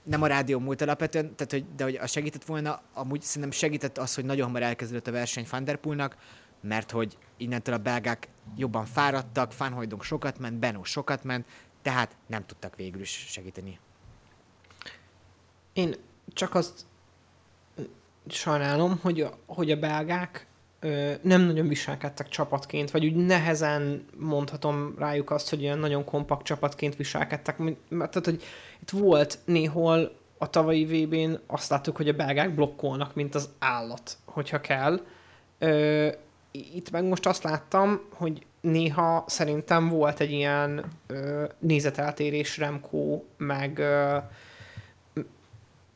nem 0.03 0.21
a 0.21 0.27
rádió 0.27 0.59
múlt 0.59 0.81
alapvetően, 0.81 1.35
tehát, 1.35 1.51
hogy, 1.51 1.75
de 1.75 1.83
hogy 1.83 1.95
a 1.95 2.07
segített 2.07 2.45
volna, 2.45 2.81
amúgy 2.93 3.21
szerintem 3.21 3.51
segített 3.51 3.97
az, 3.97 4.15
hogy 4.15 4.25
nagyon 4.25 4.45
hamar 4.45 4.61
elkezdődött 4.61 5.07
a 5.07 5.11
verseny 5.11 5.47
Vanderpoolnak, 5.49 6.17
mert 6.61 6.91
hogy 6.91 7.17
innentől 7.37 7.75
a 7.75 7.77
belgák 7.77 8.27
jobban 8.55 8.85
fáradtak, 8.85 9.51
Fanhojdong 9.51 10.03
sokat 10.03 10.39
ment, 10.39 10.59
Benó 10.59 10.83
sokat 10.83 11.23
ment, 11.23 11.47
tehát 11.81 12.15
nem 12.27 12.45
tudtak 12.45 12.75
végül 12.75 13.01
is 13.01 13.25
segíteni. 13.29 13.79
Én 15.73 15.95
csak 16.27 16.55
azt 16.55 16.85
sajnálom, 18.27 18.99
hogy 19.01 19.21
a, 19.21 19.37
hogy 19.45 19.71
a 19.71 19.79
belgák 19.79 20.47
nem 21.21 21.41
nagyon 21.41 21.67
viselkedtek 21.67 22.27
csapatként, 22.27 22.91
vagy 22.91 23.05
úgy 23.05 23.15
nehezen 23.15 24.05
mondhatom 24.17 24.95
rájuk 24.97 25.31
azt, 25.31 25.49
hogy 25.49 25.63
olyan 25.63 25.79
nagyon 25.79 26.03
kompakt 26.03 26.45
csapatként 26.45 26.95
viselkedtek. 26.95 27.55
Tehát, 27.89 28.25
hogy 28.25 28.43
itt 28.81 28.89
volt 28.89 29.39
néhol 29.45 30.15
a 30.37 30.49
tavalyi 30.49 30.85
VB-n 30.85 31.39
azt 31.47 31.69
láttuk, 31.69 31.95
hogy 31.95 32.07
a 32.07 32.13
belgák 32.13 32.55
blokkolnak, 32.55 33.15
mint 33.15 33.35
az 33.35 33.49
állat, 33.59 34.17
hogyha 34.25 34.61
kell. 34.61 34.99
Ö, 35.59 36.07
itt 36.51 36.91
meg 36.91 37.03
most 37.03 37.25
azt 37.25 37.43
láttam, 37.43 38.01
hogy 38.13 38.45
néha 38.61 39.23
szerintem 39.27 39.89
volt 39.89 40.19
egy 40.19 40.31
ilyen 40.31 40.85
ö, 41.07 41.45
nézeteltérés 41.59 42.57
Remco 42.57 43.21
meg 43.37 43.77
ö, 43.79 44.17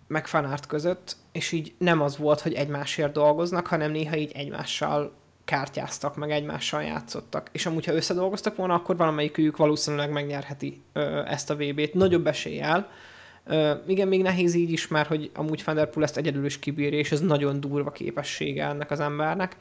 meg 0.07 0.27
fanárt 0.27 0.65
között, 0.65 1.15
és 1.37 1.51
így 1.51 1.73
nem 1.77 2.01
az 2.01 2.17
volt, 2.17 2.41
hogy 2.41 2.53
egymásért 2.53 3.11
dolgoznak, 3.11 3.67
hanem 3.67 3.91
néha 3.91 4.15
így 4.15 4.31
egymással 4.35 5.13
kártyáztak, 5.45 6.15
meg 6.15 6.31
egymással 6.31 6.83
játszottak. 6.83 7.49
És 7.51 7.65
amúgy, 7.65 7.85
ha 7.85 7.93
összedolgoztak 7.93 8.55
volna, 8.55 8.73
akkor 8.73 8.97
valamelyikük 8.97 9.57
valószínűleg 9.57 10.11
megnyerheti 10.11 10.81
ö, 10.93 11.25
ezt 11.25 11.49
a 11.49 11.55
VB-t 11.55 11.93
nagyobb 11.93 12.27
eséllyel. 12.27 12.89
Ö, 13.45 13.73
igen, 13.87 14.07
még 14.07 14.21
nehéz 14.21 14.53
így 14.53 14.71
is, 14.71 14.87
mert 14.87 15.07
hogy 15.07 15.31
amúgy 15.33 15.63
Van 15.65 15.89
ezt 15.95 16.17
egyedül 16.17 16.45
is 16.45 16.59
kibírja, 16.59 16.99
és 16.99 17.11
ez 17.11 17.21
nagyon 17.21 17.59
durva 17.59 17.91
képessége 17.91 18.65
ennek 18.65 18.91
az 18.91 18.99
embernek. 18.99 19.55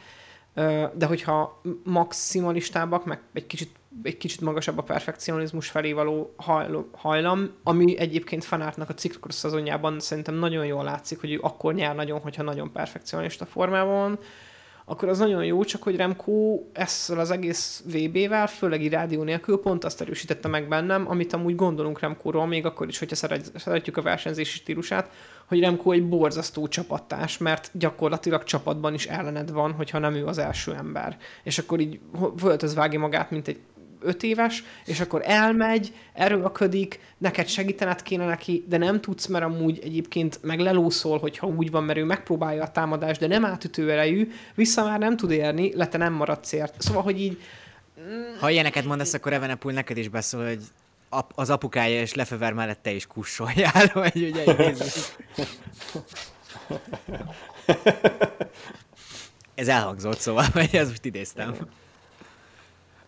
De 0.95 1.07
hogyha 1.07 1.61
maximalistábbak, 1.85 3.05
meg 3.05 3.21
egy 3.33 3.47
kicsit 3.47 3.71
egy 4.03 4.17
kicsit 4.17 4.41
magasabb 4.41 4.79
a 4.79 4.83
perfekcionizmus 4.83 5.69
felé 5.69 5.93
való 5.93 6.35
hajlam, 6.93 7.51
ami 7.63 7.99
egyébként 7.99 8.45
Fanártnak 8.45 8.89
a 8.89 8.95
ciklusz 8.95 9.37
szezonjában 9.37 10.01
szerintem 10.01 10.35
nagyon 10.35 10.67
jól 10.67 10.85
látszik, 10.85 11.21
hogy 11.21 11.33
ő 11.33 11.39
akkor 11.43 11.75
nyár 11.75 11.95
nagyon, 11.95 12.21
hogyha 12.21 12.43
nagyon 12.43 12.73
perfekcionista 12.73 13.47
formában 13.47 13.95
van, 13.95 14.19
akkor 14.89 15.09
az 15.09 15.19
nagyon 15.19 15.45
jó, 15.45 15.65
csak 15.65 15.83
hogy 15.83 15.97
Remco 15.97 16.61
ezzel 16.73 17.19
az 17.19 17.31
egész 17.31 17.83
VB-vel, 17.87 18.47
főleg 18.47 18.83
így 18.83 18.93
rádió 18.93 19.23
nélkül 19.23 19.61
pont 19.61 19.85
azt 19.85 20.01
erősítette 20.01 20.49
meg 20.49 20.69
bennem, 20.69 21.09
amit 21.09 21.33
amúgy 21.33 21.55
gondolunk 21.55 22.01
Remco-ról, 22.01 22.47
még 22.47 22.67
akkor 22.67 22.89
is, 22.89 22.99
hogyha 22.99 23.17
szeret, 23.17 23.53
szeretjük 23.55 23.97
a 23.97 24.03
versenyzési 24.03 24.59
stílusát, 24.59 25.11
hogy 25.47 25.61
Remco 25.61 25.91
egy 25.91 26.09
borzasztó 26.09 26.69
csapattárs, 26.69 27.39
mert 27.39 27.71
gyakorlatilag 27.73 28.43
csapatban 28.43 28.95
is 28.95 29.07
ellened 29.07 29.53
van, 29.53 29.73
hogyha 29.73 29.99
nem 29.99 30.15
ő 30.15 30.27
az 30.27 30.39
első 30.39 30.75
ember. 30.75 31.17
És 31.43 31.59
akkor 31.59 31.81
így 31.81 32.01
vágja 32.75 32.99
magát, 32.99 33.31
mint 33.31 33.49
egy 33.49 33.59
öt 34.01 34.23
éves, 34.23 34.65
és 34.85 35.01
akkor 35.01 35.23
elmegy, 35.25 35.93
erőlködik, 36.13 37.01
neked 37.19 37.47
segítened 37.47 38.03
kéne 38.03 38.27
neki, 38.27 38.65
de 38.69 38.77
nem 38.77 39.01
tudsz, 39.01 39.27
mert 39.27 39.45
amúgy 39.45 39.81
egyébként 39.83 40.39
meg 40.43 40.61
lelószol, 40.61 41.19
hogyha 41.19 41.47
úgy 41.47 41.71
van, 41.71 41.85
mert 41.85 41.99
ő 41.99 42.05
megpróbálja 42.05 42.63
a 42.63 42.71
támadást, 42.71 43.21
de 43.21 43.27
nem 43.27 43.45
átütő 43.45 43.91
erejű, 43.91 44.31
vissza 44.55 44.85
már 44.85 44.99
nem 44.99 45.17
tud 45.17 45.31
érni, 45.31 45.75
lete 45.75 45.99
nem 45.99 46.13
marad 46.13 46.45
célt. 46.45 46.75
Szóval, 46.79 47.03
hogy 47.03 47.21
így... 47.21 47.41
Ha 48.41 48.51
ilyeneket 48.51 48.85
mondasz, 48.85 49.15
akkor 49.15 49.33
Evenepul 49.33 49.73
neked 49.73 49.97
is 49.97 50.09
beszól, 50.09 50.47
hogy 50.47 50.61
az 51.35 51.51
apukája 51.51 52.01
és 52.01 52.15
Lefever 52.15 52.53
mellett 52.53 52.83
te 52.83 52.91
is 52.91 53.07
kussoljál, 53.07 53.91
vagy 53.95 54.23
ugye 54.23 54.45
Ez 59.55 59.69
elhangzott, 59.69 60.19
szóval, 60.19 60.47
vagy 60.53 60.75
ezt 60.75 60.89
most 60.89 61.05
idéztem. 61.05 61.55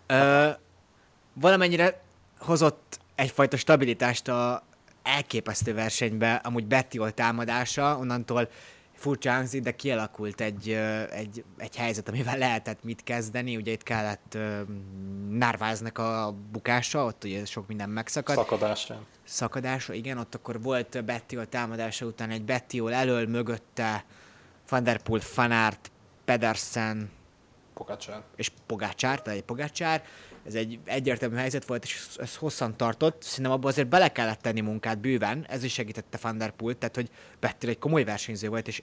Ö, 0.07 0.49
valamennyire 1.41 2.01
hozott 2.39 3.01
egyfajta 3.15 3.57
stabilitást 3.57 4.29
a 4.29 4.63
elképesztő 5.03 5.75
versenybe, 5.75 6.35
amúgy 6.35 6.67
Bettiol 6.67 7.13
támadása, 7.13 7.99
onnantól 7.99 8.49
furcsa 8.95 9.33
hangzik, 9.33 9.63
de 9.63 9.77
kialakult 9.77 10.41
egy, 10.41 10.71
egy, 11.11 11.45
egy 11.57 11.77
helyzet, 11.77 12.09
amivel 12.09 12.39
lehetett 12.39 12.85
mit 12.85 13.03
kezdeni. 13.05 13.57
Ugye 13.57 13.73
itt 13.73 13.83
kellett 13.83 14.37
uh, 15.91 15.99
a 15.99 16.35
bukása, 16.53 17.05
ott 17.05 17.25
ugye 17.25 17.45
sok 17.45 17.67
minden 17.67 17.89
megszakadt. 17.89 18.39
Szakadásra. 18.39 19.05
Szakadásra, 19.25 19.95
igen, 19.95 20.19
ott 20.19 20.35
akkor 20.35 20.63
volt 20.63 21.05
Bettiol 21.05 21.47
támadása 21.47 22.07
után 22.07 22.31
egy 22.31 22.43
Bettiol 22.43 22.93
elől, 22.93 23.27
mögötte 23.27 24.05
Van 24.69 24.85
der 24.85 25.03
Poel, 25.03 25.21
Fanart, 25.21 25.91
Pedersen, 26.25 27.11
Pogácsár. 27.79 28.23
És 28.37 28.51
Pogácsár, 28.67 29.23
tehát 29.23 29.39
egy 29.39 29.45
Pogácsár, 29.45 30.05
ez 30.47 30.55
egy 30.55 30.79
egyértelmű 30.85 31.37
helyzet 31.37 31.67
volt, 31.67 31.85
és 31.85 32.09
ez 32.17 32.37
hosszan 32.37 32.77
tartott. 32.77 33.23
Szerintem 33.23 33.53
abban 33.53 33.71
azért 33.71 33.89
bele 33.89 34.13
kellett 34.13 34.41
tenni 34.41 34.61
munkát 34.61 34.99
bőven, 34.99 35.47
ez 35.49 35.63
is 35.63 35.73
segítette 35.73 36.19
Van 36.23 36.39
tehát 36.39 36.95
hogy 36.95 37.11
Bettil 37.41 37.69
egy 37.69 37.79
komoly 37.79 38.05
versenyző 38.05 38.49
volt, 38.49 38.69
és 38.69 38.83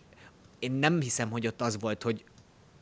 én 0.60 0.72
nem 0.72 1.02
hiszem, 1.02 1.30
hogy 1.30 1.48
ott 1.48 1.62
az 1.62 1.80
volt, 1.80 2.04
hogy 2.04 2.24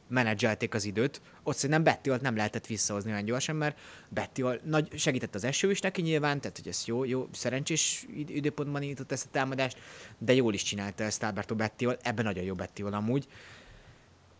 menedzselték 0.07 0.73
az 0.73 0.85
időt. 0.85 1.21
Ott 1.43 1.55
szerintem 1.55 1.83
Bettiol 1.83 2.19
nem 2.21 2.35
lehetett 2.35 2.67
visszahozni 2.67 3.11
olyan 3.11 3.25
gyorsan, 3.25 3.55
mert 3.55 3.79
Bettiol 4.09 4.59
nagy, 4.63 4.99
segített 4.99 5.35
az 5.35 5.43
eső 5.43 5.71
is 5.71 5.79
neki 5.79 6.01
nyilván, 6.01 6.41
tehát 6.41 6.57
hogy 6.57 6.67
ez 6.67 6.83
jó, 6.85 7.03
jó 7.03 7.27
szerencsés 7.31 8.05
időpontban 8.27 8.81
indított 8.81 9.11
ezt 9.11 9.25
a 9.25 9.29
támadást, 9.31 9.77
de 10.17 10.33
jól 10.33 10.53
is 10.53 10.63
csinálta 10.63 11.03
ezt 11.03 11.23
Alberto 11.23 11.55
Bettiol, 11.55 11.97
ebben 12.01 12.25
nagyon 12.25 12.43
jó 12.43 12.53
Bettiol 12.53 12.93
amúgy. 12.93 13.27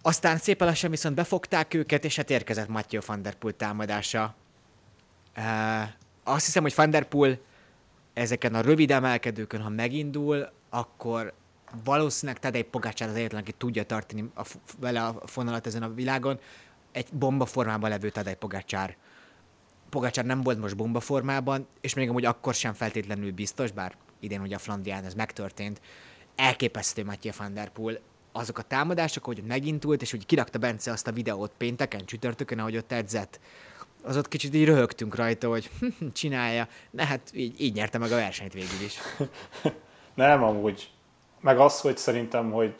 Aztán 0.05 0.37
szépen 0.37 0.67
lassan 0.67 0.89
viszont 0.89 1.15
befogták 1.15 1.73
őket, 1.73 2.05
és 2.05 2.15
hát 2.15 2.29
érkezett 2.29 2.67
Matthew 2.67 3.01
van 3.05 3.21
der 3.21 3.33
Poel 3.33 3.53
támadása. 3.53 4.35
Uh, 5.37 5.43
azt 6.23 6.45
hiszem, 6.45 6.61
hogy 6.63 6.73
van 6.75 6.89
der 6.89 7.03
Poel 7.03 7.37
ezeken 8.13 8.55
a 8.55 8.61
rövid 8.61 8.91
emelkedőkön, 8.91 9.61
ha 9.61 9.69
megindul, 9.69 10.49
akkor 10.69 11.33
valószínűleg 11.83 12.41
Tadej 12.41 12.61
Pogácsár 12.61 13.09
az 13.09 13.15
egyetlen, 13.15 13.41
aki 13.41 13.51
tudja 13.51 13.83
tartani 13.83 14.31
a, 14.35 14.47
vele 14.79 15.05
a 15.05 15.27
fonalat 15.27 15.67
ezen 15.67 15.83
a 15.83 15.93
világon. 15.93 16.39
Egy 16.91 17.07
bomba 17.11 17.45
formában 17.45 17.89
levő 17.89 18.09
Tadej 18.09 18.35
Pogácsár. 18.35 18.95
Pogácsár 19.89 20.25
nem 20.25 20.41
volt 20.41 20.59
most 20.59 20.75
bomba 20.75 20.99
formában, 20.99 21.67
és 21.81 21.93
még 21.93 22.09
amúgy 22.09 22.25
akkor 22.25 22.53
sem 22.53 22.73
feltétlenül 22.73 23.31
biztos, 23.31 23.71
bár 23.71 23.95
idén 24.19 24.41
ugye 24.41 24.55
a 24.55 24.59
Flandrián 24.59 25.05
ez 25.05 25.13
megtörtént. 25.13 25.81
Elképesztő 26.35 27.03
Mathieu 27.03 27.33
van 27.37 27.53
der 27.53 27.69
Poel 27.69 27.99
azok 28.33 28.57
a 28.57 28.61
támadások, 28.61 29.23
hogy 29.23 29.43
megindult, 29.47 30.01
és 30.01 30.13
úgy 30.13 30.25
kirakta 30.25 30.57
Bence 30.59 30.91
azt 30.91 31.07
a 31.07 31.11
videót 31.11 31.51
pénteken, 31.57 32.05
csütörtökön, 32.05 32.59
ahogy 32.59 32.77
ott 32.77 32.91
edzett, 32.91 33.39
az 34.03 34.17
ott 34.17 34.27
kicsit 34.27 34.53
így 34.53 34.65
röhögtünk 34.65 35.15
rajta, 35.15 35.49
hogy 35.49 35.69
csinálja. 36.13 36.67
Ne, 36.91 37.05
hát 37.05 37.31
így, 37.33 37.61
így 37.61 37.73
nyerte 37.73 37.97
meg 37.97 38.11
a 38.11 38.15
versenyt 38.15 38.53
végül 38.53 38.81
is. 38.85 38.97
Nem, 40.13 40.43
amúgy. 40.43 40.89
Meg 41.41 41.59
az, 41.59 41.81
hogy 41.81 41.97
szerintem, 41.97 42.51
hogy 42.51 42.75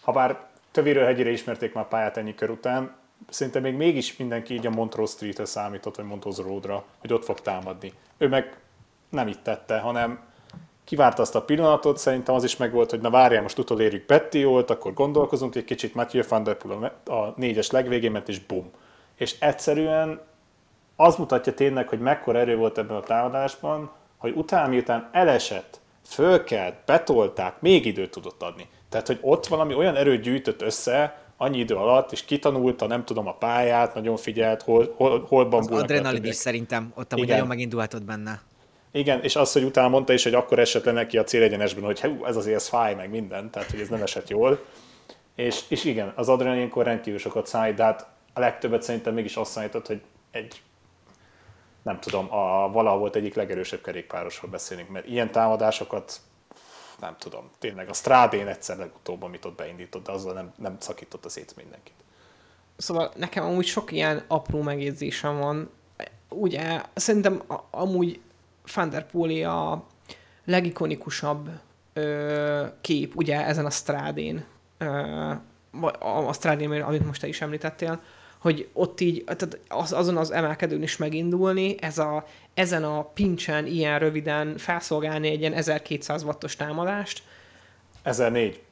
ha 0.00 0.12
bár 0.12 0.48
tövéről 0.70 1.04
hegyére 1.04 1.30
ismerték 1.30 1.72
már 1.72 1.88
pályát 1.88 2.16
ennyi 2.16 2.34
kör 2.34 2.50
után, 2.50 2.96
szerintem 3.28 3.62
még 3.62 3.74
mégis 3.74 4.16
mindenki 4.16 4.54
így 4.54 4.66
a 4.66 4.70
Montrose 4.70 5.12
Street-re 5.12 5.44
számított, 5.44 5.96
vagy 5.96 6.04
Montrose 6.04 6.42
Road-ra, 6.42 6.84
hogy 6.98 7.12
ott 7.12 7.24
fog 7.24 7.40
támadni. 7.40 7.92
Ő 8.18 8.28
meg 8.28 8.56
nem 9.08 9.28
itt 9.28 9.42
tette, 9.42 9.78
hanem 9.78 10.20
kivárt 10.90 11.18
azt 11.18 11.34
a 11.34 11.42
pillanatot, 11.42 11.98
szerintem 11.98 12.34
az 12.34 12.44
is 12.44 12.56
megvolt, 12.56 12.90
hogy 12.90 13.00
na 13.00 13.10
várjál, 13.10 13.42
most 13.42 13.58
utolérjük 13.58 14.06
Betty 14.06 14.42
volt, 14.44 14.70
akkor 14.70 14.94
gondolkozunk 14.94 15.54
egy 15.54 15.64
kicsit, 15.64 15.94
Matthew 15.94 16.22
Van 16.28 16.42
Der 16.42 16.56
Poel 16.56 16.92
a 17.06 17.32
négyes 17.36 17.70
legvégén 17.70 18.10
ment, 18.10 18.28
és 18.28 18.40
bum. 18.40 18.70
És 19.16 19.36
egyszerűen 19.38 20.20
az 20.96 21.16
mutatja 21.16 21.54
tényleg, 21.54 21.88
hogy 21.88 21.98
mekkora 21.98 22.38
erő 22.38 22.56
volt 22.56 22.78
ebben 22.78 22.96
a 22.96 23.00
támadásban, 23.00 23.90
hogy 24.16 24.32
utána, 24.36 24.68
miután 24.68 25.08
elesett, 25.12 25.80
fölkelt, 26.06 26.74
betolták, 26.86 27.60
még 27.60 27.86
időt 27.86 28.10
tudott 28.10 28.42
adni. 28.42 28.68
Tehát, 28.88 29.06
hogy 29.06 29.18
ott 29.20 29.46
valami 29.46 29.74
olyan 29.74 29.96
erőt 29.96 30.22
gyűjtött 30.22 30.62
össze, 30.62 31.22
annyi 31.36 31.58
idő 31.58 31.74
alatt, 31.74 32.12
és 32.12 32.24
kitanulta, 32.24 32.86
nem 32.86 33.04
tudom, 33.04 33.26
a 33.26 33.34
pályát, 33.34 33.94
nagyon 33.94 34.16
figyelt, 34.16 34.62
hol, 34.62 34.94
hol, 34.96 35.24
hol 35.28 35.44
bambulnak. 35.44 35.72
Az 35.72 35.82
adrenalin 35.82 36.24
is 36.24 36.34
szerintem, 36.34 36.92
ott 36.94 37.12
amúgy 37.12 37.28
nagyon 37.28 37.46
megindulhatott 37.46 38.04
benne. 38.04 38.40
Igen, 38.92 39.22
és 39.22 39.36
az, 39.36 39.52
hogy 39.52 39.64
utána 39.64 39.88
mondta 39.88 40.12
is, 40.12 40.22
hogy 40.22 40.34
akkor 40.34 40.58
esett 40.58 40.84
le 40.84 40.92
neki 40.92 41.18
a 41.18 41.24
célegyenesben, 41.24 41.84
hogy 41.84 42.00
hú, 42.00 42.24
ez 42.24 42.36
azért 42.36 42.56
ez 42.56 42.68
fáj, 42.68 42.94
meg 42.94 43.10
minden, 43.10 43.50
tehát 43.50 43.70
hogy 43.70 43.80
ez 43.80 43.88
nem 43.88 44.02
esett 44.02 44.28
jól. 44.28 44.64
És, 45.34 45.64
és 45.68 45.84
igen, 45.84 46.12
az 46.16 46.28
adrenalinkor 46.28 46.84
rendkívül 46.84 47.18
sokat 47.18 47.46
számít, 47.46 47.74
de 47.74 47.82
hát 47.82 48.06
a 48.32 48.40
legtöbbet 48.40 48.82
szerintem 48.82 49.14
mégis 49.14 49.36
azt 49.36 49.50
számított, 49.50 49.86
hogy 49.86 50.00
egy 50.30 50.62
nem 51.82 52.00
tudom, 52.00 52.32
a 52.34 52.70
valaha 52.72 52.98
volt 52.98 53.16
egyik 53.16 53.34
legerősebb 53.34 53.80
kerékpárosról 53.80 54.50
beszélünk, 54.50 54.88
mert 54.88 55.06
ilyen 55.06 55.30
támadásokat 55.30 56.20
nem 57.00 57.16
tudom, 57.18 57.50
tényleg 57.58 57.88
a 57.88 57.92
Strádén 57.92 58.46
egyszer 58.46 58.76
legutóbb, 58.76 59.22
amit 59.22 59.44
ott 59.44 59.56
beindított, 59.56 60.04
de 60.04 60.12
azzal 60.12 60.32
nem, 60.32 60.52
nem 60.56 60.76
szakított 60.78 61.24
az 61.24 61.32
szét 61.32 61.56
mindenkit. 61.56 61.94
Szóval 62.76 63.12
nekem 63.16 63.44
amúgy 63.44 63.66
sok 63.66 63.92
ilyen 63.92 64.24
apró 64.28 64.62
megjegyzésem 64.62 65.38
van. 65.38 65.70
Ugye 66.28 66.82
szerintem 66.94 67.42
amúgy 67.70 68.20
Van 68.74 68.90
der 68.90 69.06
Poel 69.06 69.50
a 69.50 69.86
legikonikusabb 70.44 71.48
ö, 71.92 72.66
kép 72.80 73.16
ugye 73.16 73.46
ezen 73.46 73.66
a 73.66 73.70
Strádén, 73.70 74.44
ö, 74.78 74.86
a, 75.98 76.28
a 76.28 76.32
Strádén, 76.32 76.70
amit 76.82 77.06
most 77.06 77.20
te 77.20 77.26
is 77.26 77.40
említettél, 77.40 78.00
hogy 78.38 78.68
ott 78.72 79.00
így 79.00 79.24
tehát 79.24 79.58
az, 79.68 79.92
azon 79.92 80.16
az 80.16 80.30
emelkedőn 80.30 80.82
is 80.82 80.96
megindulni, 80.96 81.82
ez 81.82 81.98
a, 81.98 82.26
ezen 82.54 82.84
a 82.84 83.02
pincsen 83.02 83.66
ilyen 83.66 83.98
röviden 83.98 84.56
felszolgálni 84.56 85.28
egy 85.28 85.40
ilyen 85.40 85.52
1200 85.52 86.22
wattos 86.22 86.56
támadást. 86.56 87.22
1004. 88.02 88.62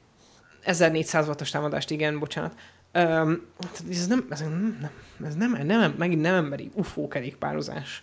1400 0.62 1.26
wattos 1.26 1.50
támadást, 1.50 1.90
igen, 1.90 2.18
bocsánat. 2.18 2.52
Um, 2.94 3.46
ez 3.90 4.06
nem, 4.06 4.26
ez 4.30 4.40
nem, 4.40 4.90
ez 5.24 5.34
nem, 5.34 5.66
nem, 5.66 5.94
megint 5.98 6.20
nem 6.20 6.34
emberi 6.34 6.70
UFO 6.74 7.08
kerékpározás 7.08 8.02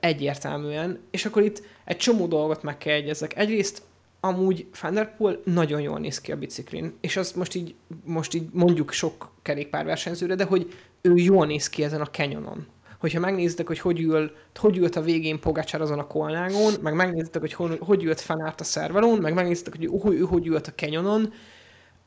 egyértelműen, 0.00 0.98
és 1.10 1.24
akkor 1.24 1.42
itt 1.42 1.62
egy 1.84 1.96
csomó 1.96 2.26
dolgot 2.26 2.62
meg 2.62 2.78
kell 2.78 2.94
egyezek. 2.94 3.36
Egyrészt 3.36 3.82
amúgy 4.20 4.66
Van 4.80 4.94
der 4.94 5.16
Poel 5.16 5.40
nagyon 5.44 5.80
jól 5.80 5.98
néz 5.98 6.20
ki 6.20 6.32
a 6.32 6.36
biciklin, 6.36 6.94
és 7.00 7.16
azt 7.16 7.36
most 7.36 7.54
így, 7.54 7.74
most 8.04 8.34
így 8.34 8.48
mondjuk 8.52 8.92
sok 8.92 9.30
kerékpárversenyzőre, 9.42 10.34
de 10.34 10.44
hogy 10.44 10.72
ő 11.00 11.14
jól 11.14 11.46
néz 11.46 11.68
ki 11.68 11.82
ezen 11.82 12.00
a 12.00 12.10
canyonon. 12.10 12.66
Hogyha 12.98 13.20
megnézitek, 13.20 13.66
hogy 13.66 13.78
hogy, 13.78 14.00
ül, 14.00 14.32
hogy 14.54 14.76
ült 14.76 14.96
a 14.96 15.02
végén 15.02 15.40
Pogácsár 15.40 15.80
azon 15.80 15.98
a 15.98 16.06
kolnágon, 16.06 16.72
meg 16.82 16.94
megnézitek, 16.94 17.40
hogy 17.40 17.52
hogy, 17.52 17.78
hogy 17.80 18.04
ült 18.04 18.20
Fanárt 18.20 18.60
a 18.60 18.64
szervelon, 18.64 19.18
meg 19.18 19.34
megnézitek, 19.34 19.76
hogy 19.76 19.84
ő, 19.84 20.18
ő 20.18 20.20
hogy 20.20 20.46
ült 20.46 20.66
a 20.66 20.72
canyonon, 20.72 21.32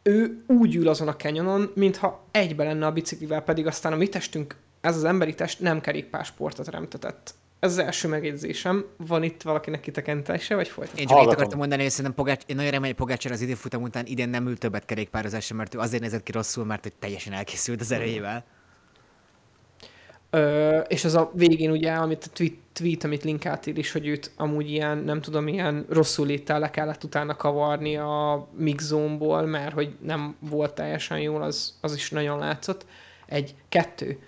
ő 0.04 0.44
úgy 0.48 0.76
ül 0.76 0.88
azon 0.88 1.08
a 1.08 1.16
canyonon, 1.16 1.72
mintha 1.76 2.28
egybe 2.32 2.64
lenne 2.64 2.86
a 2.86 2.92
biciklivel, 2.92 3.42
pedig 3.42 3.68
aztán 3.68 3.94
a 3.94 3.96
mi 3.96 4.08
testünk, 4.08 4.56
ez 4.84 4.96
az 4.96 5.04
emberi 5.04 5.36
test 5.36 5.60
nem 5.60 5.82
kerékpársportot 5.82 6.66
teremtetett 6.66 7.34
ez 7.64 7.72
az 7.72 7.78
első 7.78 8.08
megjegyzésem. 8.08 8.86
Van 8.98 9.24
itt 9.24 9.42
valakinek 9.42 9.80
kitekentése, 9.80 10.56
vagy 10.56 10.68
folytatni? 10.68 11.02
Én 11.02 11.08
csak 11.08 11.22
itt 11.22 11.32
akartam 11.32 11.58
mondani, 11.58 11.82
hogy 11.82 11.92
szerintem 11.92 12.14
Pogács, 12.14 12.44
én 12.46 12.56
nagyon 12.56 12.72
remélem, 12.72 12.96
hogy 12.96 13.06
Pogácsár 13.06 13.32
az 13.32 13.42
időfutam 13.42 13.82
után 13.82 14.06
idén 14.06 14.30
nem 14.30 14.48
ült 14.48 14.60
többet 14.60 14.86
kerékpározásra, 14.86 15.56
mert 15.56 15.76
ő 15.76 15.80
azért 15.80 16.02
nézett 16.02 16.24
ki 16.24 16.32
rosszul, 16.32 16.66
mert 16.66 16.84
hogy 16.84 16.94
teljesen 17.00 17.34
elkészült 17.34 17.82
az 17.82 17.92
erejével. 17.92 18.46
Ö, 20.30 20.78
és 20.78 21.06
az 21.06 21.16
a 21.16 21.32
végén 21.34 21.72
ugye, 21.72 21.92
amit 21.92 22.24
a 22.24 22.30
tweet, 22.34 22.54
tweet 22.74 23.04
amit 23.04 23.24
linkáltél 23.24 23.76
is, 23.76 23.92
hogy 23.92 24.08
őt 24.08 24.32
amúgy 24.38 24.70
ilyen, 24.70 24.98
nem 24.98 25.22
tudom, 25.22 25.48
ilyen 25.48 25.86
rosszul 25.90 26.26
léttel 26.26 26.60
le 26.60 26.70
kellett 26.70 27.04
utána 27.04 27.36
kavarni 27.36 27.98
a 27.98 28.48
mixzónból, 28.58 29.42
mert 29.42 29.74
hogy 29.74 29.96
nem 30.02 30.36
volt 30.40 30.74
teljesen 30.74 31.20
jól, 31.20 31.44
az, 31.44 31.78
az 31.82 31.96
is 31.96 32.10
nagyon 32.10 32.40
látszott. 32.40 32.86
Egy, 33.26 33.56
kettő 33.70 34.20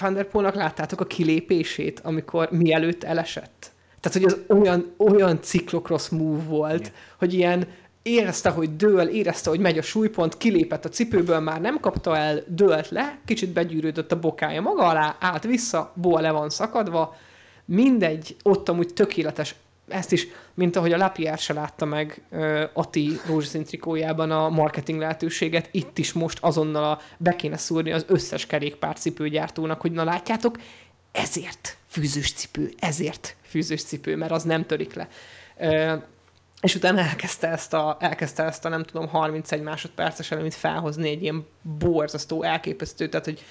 van 0.00 0.14
der 0.14 0.24
Poelnak 0.24 0.54
láttátok 0.54 1.00
a 1.00 1.06
kilépését, 1.06 2.00
amikor 2.00 2.48
mielőtt 2.50 3.04
elesett? 3.04 3.72
Tehát, 4.00 4.18
hogy 4.18 4.24
az 4.24 4.56
olyan, 4.56 4.94
olyan 4.98 5.42
ciklokross 5.42 6.08
move 6.08 6.42
volt, 6.42 6.80
Igen. 6.80 6.92
hogy 7.18 7.34
ilyen 7.34 7.66
érezte, 8.02 8.50
hogy 8.50 8.76
dől, 8.76 9.08
érezte, 9.08 9.50
hogy 9.50 9.60
megy 9.60 9.78
a 9.78 9.82
súlypont, 9.82 10.36
kilépett 10.36 10.84
a 10.84 10.88
cipőből, 10.88 11.40
már 11.40 11.60
nem 11.60 11.80
kapta 11.80 12.16
el, 12.16 12.42
dőlt 12.46 12.88
le, 12.88 13.18
kicsit 13.24 13.50
begyűrődött 13.50 14.12
a 14.12 14.18
bokája 14.18 14.60
maga 14.60 14.88
alá, 14.88 15.16
állt 15.20 15.44
vissza, 15.44 15.92
boa 15.94 16.20
le 16.20 16.30
van 16.30 16.50
szakadva, 16.50 17.16
mindegy, 17.64 18.36
ott 18.42 18.68
amúgy 18.68 18.92
tökéletes 18.94 19.54
ezt 19.88 20.12
is, 20.12 20.26
mint 20.54 20.76
ahogy 20.76 20.92
a 20.92 20.96
Lapierre 20.96 21.36
se 21.36 21.52
látta 21.52 21.84
meg 21.84 22.22
uh, 22.30 22.62
Ati 22.72 23.18
rózsaszín 23.26 23.64
trikójában 23.64 24.30
a 24.30 24.48
marketing 24.48 24.98
lehetőséget, 24.98 25.68
itt 25.72 25.98
is 25.98 26.12
most 26.12 26.38
azonnal 26.40 26.84
a, 26.84 27.00
be 27.16 27.36
kéne 27.36 27.56
szúrni 27.56 27.92
az 27.92 28.04
összes 28.08 28.46
kerékpár 28.46 28.98
cipőgyártónak, 28.98 29.80
hogy 29.80 29.92
na 29.92 30.04
látjátok, 30.04 30.58
ezért 31.12 31.76
fűzős 31.88 32.32
cipő, 32.32 32.72
ezért 32.78 33.36
fűzős 33.42 33.82
cipő, 33.82 34.16
mert 34.16 34.32
az 34.32 34.42
nem 34.42 34.66
törik 34.66 34.94
le. 34.94 35.08
Uh, 35.58 36.02
és 36.60 36.74
utána 36.74 37.00
elkezdte 37.00 37.48
ezt 37.48 37.74
a, 37.74 37.96
elkezdte 38.00 38.42
ezt 38.42 38.64
a 38.64 38.68
nem 38.68 38.82
tudom, 38.82 39.08
31 39.08 39.62
másodperces 39.62 40.30
elemét 40.30 40.54
felhozni 40.54 41.08
egy 41.08 41.22
ilyen 41.22 41.46
borzasztó, 41.78 42.42
elképesztő, 42.42 43.08
tehát 43.08 43.24
hogy 43.24 43.44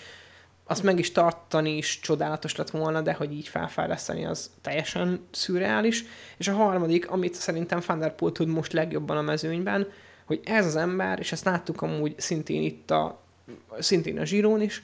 azt 0.66 0.84
meg 0.84 1.00
is 1.00 1.12
tartani 1.12 1.78
is 1.78 2.00
csodálatos 2.00 2.56
lett 2.56 2.70
volna, 2.70 3.02
de 3.02 3.14
hogy 3.14 3.34
így 3.34 3.48
felfejleszteni 3.48 4.26
az 4.26 4.52
teljesen 4.62 5.28
szürreális. 5.32 6.04
És 6.38 6.48
a 6.48 6.54
harmadik, 6.54 7.10
amit 7.10 7.34
szerintem 7.34 7.82
Van 7.88 8.00
der 8.00 8.16
Poel 8.16 8.32
tud 8.32 8.48
most 8.48 8.74
legjobban 8.74 9.18
a 9.18 9.22
mezőnyben, 9.22 9.88
hogy 10.26 10.40
ez 10.44 10.66
az 10.66 10.76
ember, 10.76 11.20
és 11.20 11.32
ezt 11.32 11.46
láttuk 11.46 11.82
amúgy 11.82 12.14
szintén 12.18 12.62
itt 12.62 12.92
a, 12.92 13.22
szintén 13.80 14.20
a 14.20 14.26
zsírón 14.26 14.62
is, 14.62 14.84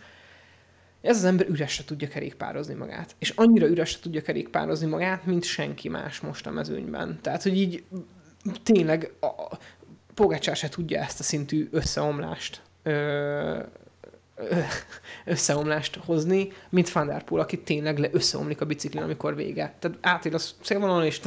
ez 1.01 1.17
az 1.17 1.23
ember 1.23 1.47
üresre 1.47 1.83
tudja 1.83 2.07
kerékpározni 2.07 2.73
magát. 2.73 3.15
És 3.19 3.33
annyira 3.35 3.67
üresre 3.67 3.99
tudja 4.01 4.21
kerékpározni 4.21 4.87
magát, 4.87 5.25
mint 5.25 5.43
senki 5.43 5.89
más 5.89 6.19
most 6.19 6.47
a 6.47 6.51
mezőnyben. 6.51 7.19
Tehát, 7.21 7.43
hogy 7.43 7.57
így 7.57 7.83
tényleg 8.63 9.11
a, 9.19 9.25
a 9.25 9.57
Pogácsár 10.13 10.55
se 10.55 10.69
tudja 10.69 11.01
ezt 11.01 11.19
a 11.19 11.23
szintű 11.23 11.67
összeomlást 11.71 12.61
ö, 12.83 13.63
összeomlást 15.25 15.99
hozni, 16.05 16.51
mint 16.69 16.91
Van 16.91 17.09
aki 17.27 17.59
tényleg 17.59 17.97
le 17.97 18.09
összeomlik 18.11 18.61
a 18.61 18.65
biciklin, 18.65 19.03
amikor 19.03 19.35
vége. 19.35 19.75
Tehát 19.79 19.97
átér 20.01 20.33
a 20.33 20.37
szélvonalon, 20.61 21.05
és 21.05 21.21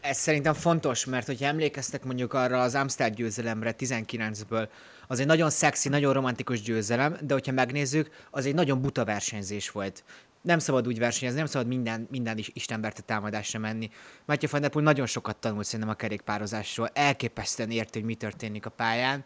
ez 0.00 0.18
szerintem 0.18 0.54
fontos, 0.54 1.04
mert 1.04 1.26
hogyha 1.26 1.46
emlékeztek 1.46 2.04
mondjuk 2.04 2.34
arra 2.34 2.60
az 2.60 2.74
Amstel 2.74 3.10
győzelemre 3.10 3.74
19-ből, 3.78 4.68
az 5.06 5.20
egy 5.20 5.26
nagyon 5.26 5.50
szexi, 5.50 5.88
nagyon 5.88 6.12
romantikus 6.12 6.60
győzelem, 6.60 7.16
de 7.20 7.32
hogyha 7.32 7.52
megnézzük, 7.52 8.10
az 8.30 8.46
egy 8.46 8.54
nagyon 8.54 8.80
buta 8.80 9.04
versenyzés 9.04 9.70
volt. 9.70 10.04
Nem 10.40 10.58
szabad 10.58 10.86
úgy 10.86 10.98
versenyezni, 10.98 11.38
nem 11.38 11.48
szabad 11.48 11.66
minden, 11.66 12.06
minden 12.10 12.38
is 12.38 12.50
Istenberte 12.54 13.02
támadásra 13.02 13.58
menni. 13.58 13.90
Matthew 14.24 14.50
van 14.50 14.60
der 14.60 14.74
nagyon 14.74 15.06
sokat 15.06 15.36
tanult 15.36 15.64
szerintem 15.64 15.88
a 15.88 15.94
kerékpározásról, 15.94 16.90
elképesztően 16.92 17.70
érti, 17.70 17.98
hogy 17.98 18.08
mi 18.08 18.14
történik 18.14 18.66
a 18.66 18.70
pályán, 18.70 19.24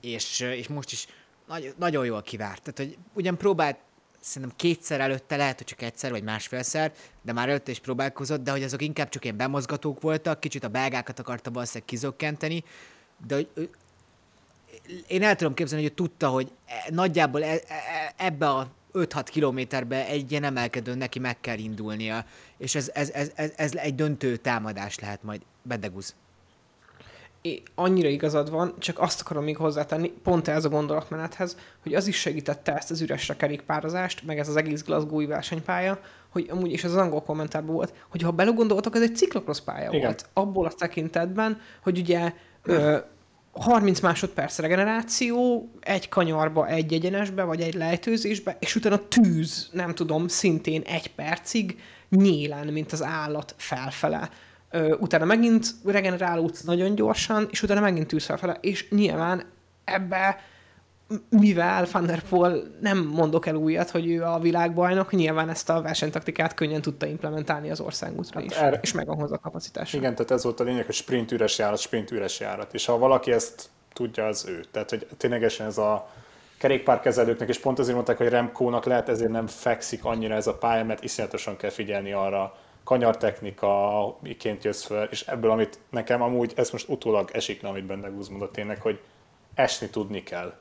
és, 0.00 0.40
és 0.40 0.68
most 0.68 0.92
is 0.92 1.06
nagy, 1.46 1.74
nagyon 1.78 2.04
jól 2.04 2.22
kivárt. 2.22 2.62
Tehát, 2.62 2.78
hogy 2.78 2.98
ugyan 3.12 3.36
próbált 3.36 3.76
szerintem 4.20 4.56
kétszer 4.56 5.00
előtte, 5.00 5.36
lehet, 5.36 5.56
hogy 5.56 5.66
csak 5.66 5.82
egyszer 5.82 6.10
vagy 6.10 6.22
másfélszer, 6.22 6.92
de 7.22 7.32
már 7.32 7.48
előtte 7.48 7.70
is 7.70 7.78
próbálkozott, 7.78 8.42
de 8.42 8.50
hogy 8.50 8.62
azok 8.62 8.82
inkább 8.82 9.08
csak 9.08 9.24
ilyen 9.24 9.36
bemozgatók 9.36 10.00
voltak, 10.00 10.40
kicsit 10.40 10.64
a 10.64 10.68
belgákat 10.68 11.18
akarta 11.18 11.50
valószínűleg 11.50 11.88
kizokkenteni, 11.88 12.64
de 13.26 13.34
hogy 13.34 13.70
én 15.06 15.22
el 15.22 15.36
tudom 15.36 15.54
képzelni, 15.54 15.82
hogy 15.82 15.92
ő 15.92 15.94
tudta, 15.94 16.28
hogy 16.28 16.52
e, 16.66 16.84
nagyjából 16.90 17.44
e, 17.44 17.52
e, 17.52 17.60
ebbe 18.16 18.48
a 18.48 18.70
5-6 18.92 19.26
kilométerbe 19.30 20.06
egy 20.06 20.30
ilyen 20.30 20.44
emelkedő 20.44 20.94
neki 20.94 21.18
meg 21.18 21.40
kell 21.40 21.58
indulnia, 21.58 22.24
és 22.58 22.74
ez, 22.74 22.90
ez, 22.94 23.10
ez, 23.10 23.30
ez, 23.34 23.52
ez 23.56 23.74
egy 23.74 23.94
döntő 23.94 24.36
támadás 24.36 24.98
lehet 24.98 25.22
majd. 25.22 25.42
Bedeguz 25.62 26.14
annyira 27.74 28.08
igazad 28.08 28.50
van, 28.50 28.74
csak 28.78 28.98
azt 28.98 29.20
akarom 29.20 29.44
még 29.44 29.56
hozzátenni, 29.56 30.08
pont 30.22 30.48
ez 30.48 30.64
a 30.64 30.68
gondolatmenethez, 30.68 31.56
hogy 31.82 31.94
az 31.94 32.06
is 32.06 32.16
segítette 32.16 32.76
ezt 32.76 32.90
az 32.90 33.00
üresre 33.00 33.36
kerékpározást, 33.36 34.26
meg 34.26 34.38
ez 34.38 34.48
az 34.48 34.56
egész 34.56 34.82
Glasgow-i 34.82 35.26
versenypálya, 35.26 36.00
hogy 36.28 36.46
amúgy, 36.50 36.74
ez 36.74 36.84
az 36.84 36.96
angol 36.96 37.22
kommentárban 37.22 37.74
volt, 37.74 37.92
hogy 38.08 38.22
ha 38.22 38.30
belegondoltok, 38.30 38.94
ez 38.94 39.02
egy 39.02 39.16
ciklokrosz 39.16 39.60
pálya 39.60 39.88
Igen. 39.90 40.00
volt. 40.00 40.26
Abból 40.32 40.66
a 40.66 40.72
tekintetben, 40.72 41.60
hogy 41.82 41.98
ugye 41.98 42.32
ö, 42.62 42.96
30 43.52 44.00
másodperc 44.00 44.58
regeneráció, 44.58 45.68
egy 45.80 46.08
kanyarba, 46.08 46.68
egy 46.68 46.92
egyenesbe, 46.92 47.42
vagy 47.42 47.60
egy 47.60 47.74
lejtőzésbe, 47.74 48.56
és 48.60 48.74
utána 48.74 49.08
tűz, 49.08 49.68
nem 49.72 49.94
tudom, 49.94 50.28
szintén 50.28 50.82
egy 50.82 51.14
percig 51.14 51.80
nyélen, 52.08 52.66
mint 52.66 52.92
az 52.92 53.02
állat 53.02 53.54
felfele 53.58 54.30
utána 54.98 55.24
megint 55.24 55.66
regenerálódsz 55.84 56.62
nagyon 56.62 56.94
gyorsan, 56.94 57.48
és 57.50 57.62
utána 57.62 57.80
megint 57.80 58.06
tűz 58.06 58.24
felfele, 58.24 58.56
és 58.60 58.88
nyilván 58.90 59.44
ebbe 59.84 60.40
mivel 61.28 61.86
Van 61.92 62.06
der 62.06 62.22
Poel 62.22 62.62
nem 62.80 62.98
mondok 62.98 63.46
el 63.46 63.54
újat, 63.54 63.90
hogy 63.90 64.10
ő 64.10 64.22
a 64.22 64.38
világbajnok, 64.38 65.12
nyilván 65.12 65.48
ezt 65.48 65.70
a 65.70 65.82
versenytaktikát 65.82 66.54
könnyen 66.54 66.80
tudta 66.80 67.06
implementálni 67.06 67.70
az 67.70 67.80
országútra 67.80 68.40
hát 68.40 68.50
is, 68.50 68.56
erre... 68.56 68.78
és 68.82 68.92
megvan 68.92 69.16
hozzá 69.16 69.34
a 69.34 69.38
kapacitás. 69.38 69.92
Igen, 69.92 70.14
tehát 70.14 70.30
ez 70.30 70.42
volt 70.44 70.60
a 70.60 70.64
lényeg, 70.64 70.84
hogy 70.84 70.94
sprint 70.94 71.32
üres 71.32 71.58
járat, 71.58 71.78
sprint 71.78 72.10
üres 72.10 72.40
járat, 72.40 72.74
és 72.74 72.84
ha 72.84 72.98
valaki 72.98 73.32
ezt 73.32 73.68
tudja, 73.92 74.26
az 74.26 74.46
ő. 74.48 74.64
Tehát, 74.70 74.90
hogy 74.90 75.06
ténylegesen 75.16 75.66
ez 75.66 75.78
a 75.78 76.10
kerékpárkezelőknek, 76.58 77.48
és 77.48 77.58
pont 77.58 77.78
azért 77.78 77.94
mondták, 77.94 78.16
hogy 78.16 78.28
Remkónak 78.28 78.84
lehet 78.84 79.08
ezért 79.08 79.30
nem 79.30 79.46
fekszik 79.46 80.04
annyira 80.04 80.34
ez 80.34 80.46
a 80.46 80.54
pálya, 80.54 80.84
mert 80.84 81.04
iszonyatosan 81.04 81.56
kell 81.56 81.70
figyelni 81.70 82.12
arra, 82.12 82.56
kanyartechnika, 82.86 84.16
miként 84.22 84.64
jössz 84.64 84.84
fel, 84.84 85.08
és 85.10 85.22
ebből, 85.22 85.50
amit 85.50 85.78
nekem 85.90 86.22
amúgy, 86.22 86.52
ez 86.56 86.70
most 86.70 86.88
utólag 86.88 87.30
esik 87.32 87.62
le, 87.62 87.68
amit 87.68 87.86
Bendegúz 87.86 88.28
mondott 88.28 88.52
tényleg, 88.52 88.80
hogy 88.80 89.00
esni 89.54 89.88
tudni 89.88 90.22
kell 90.22 90.54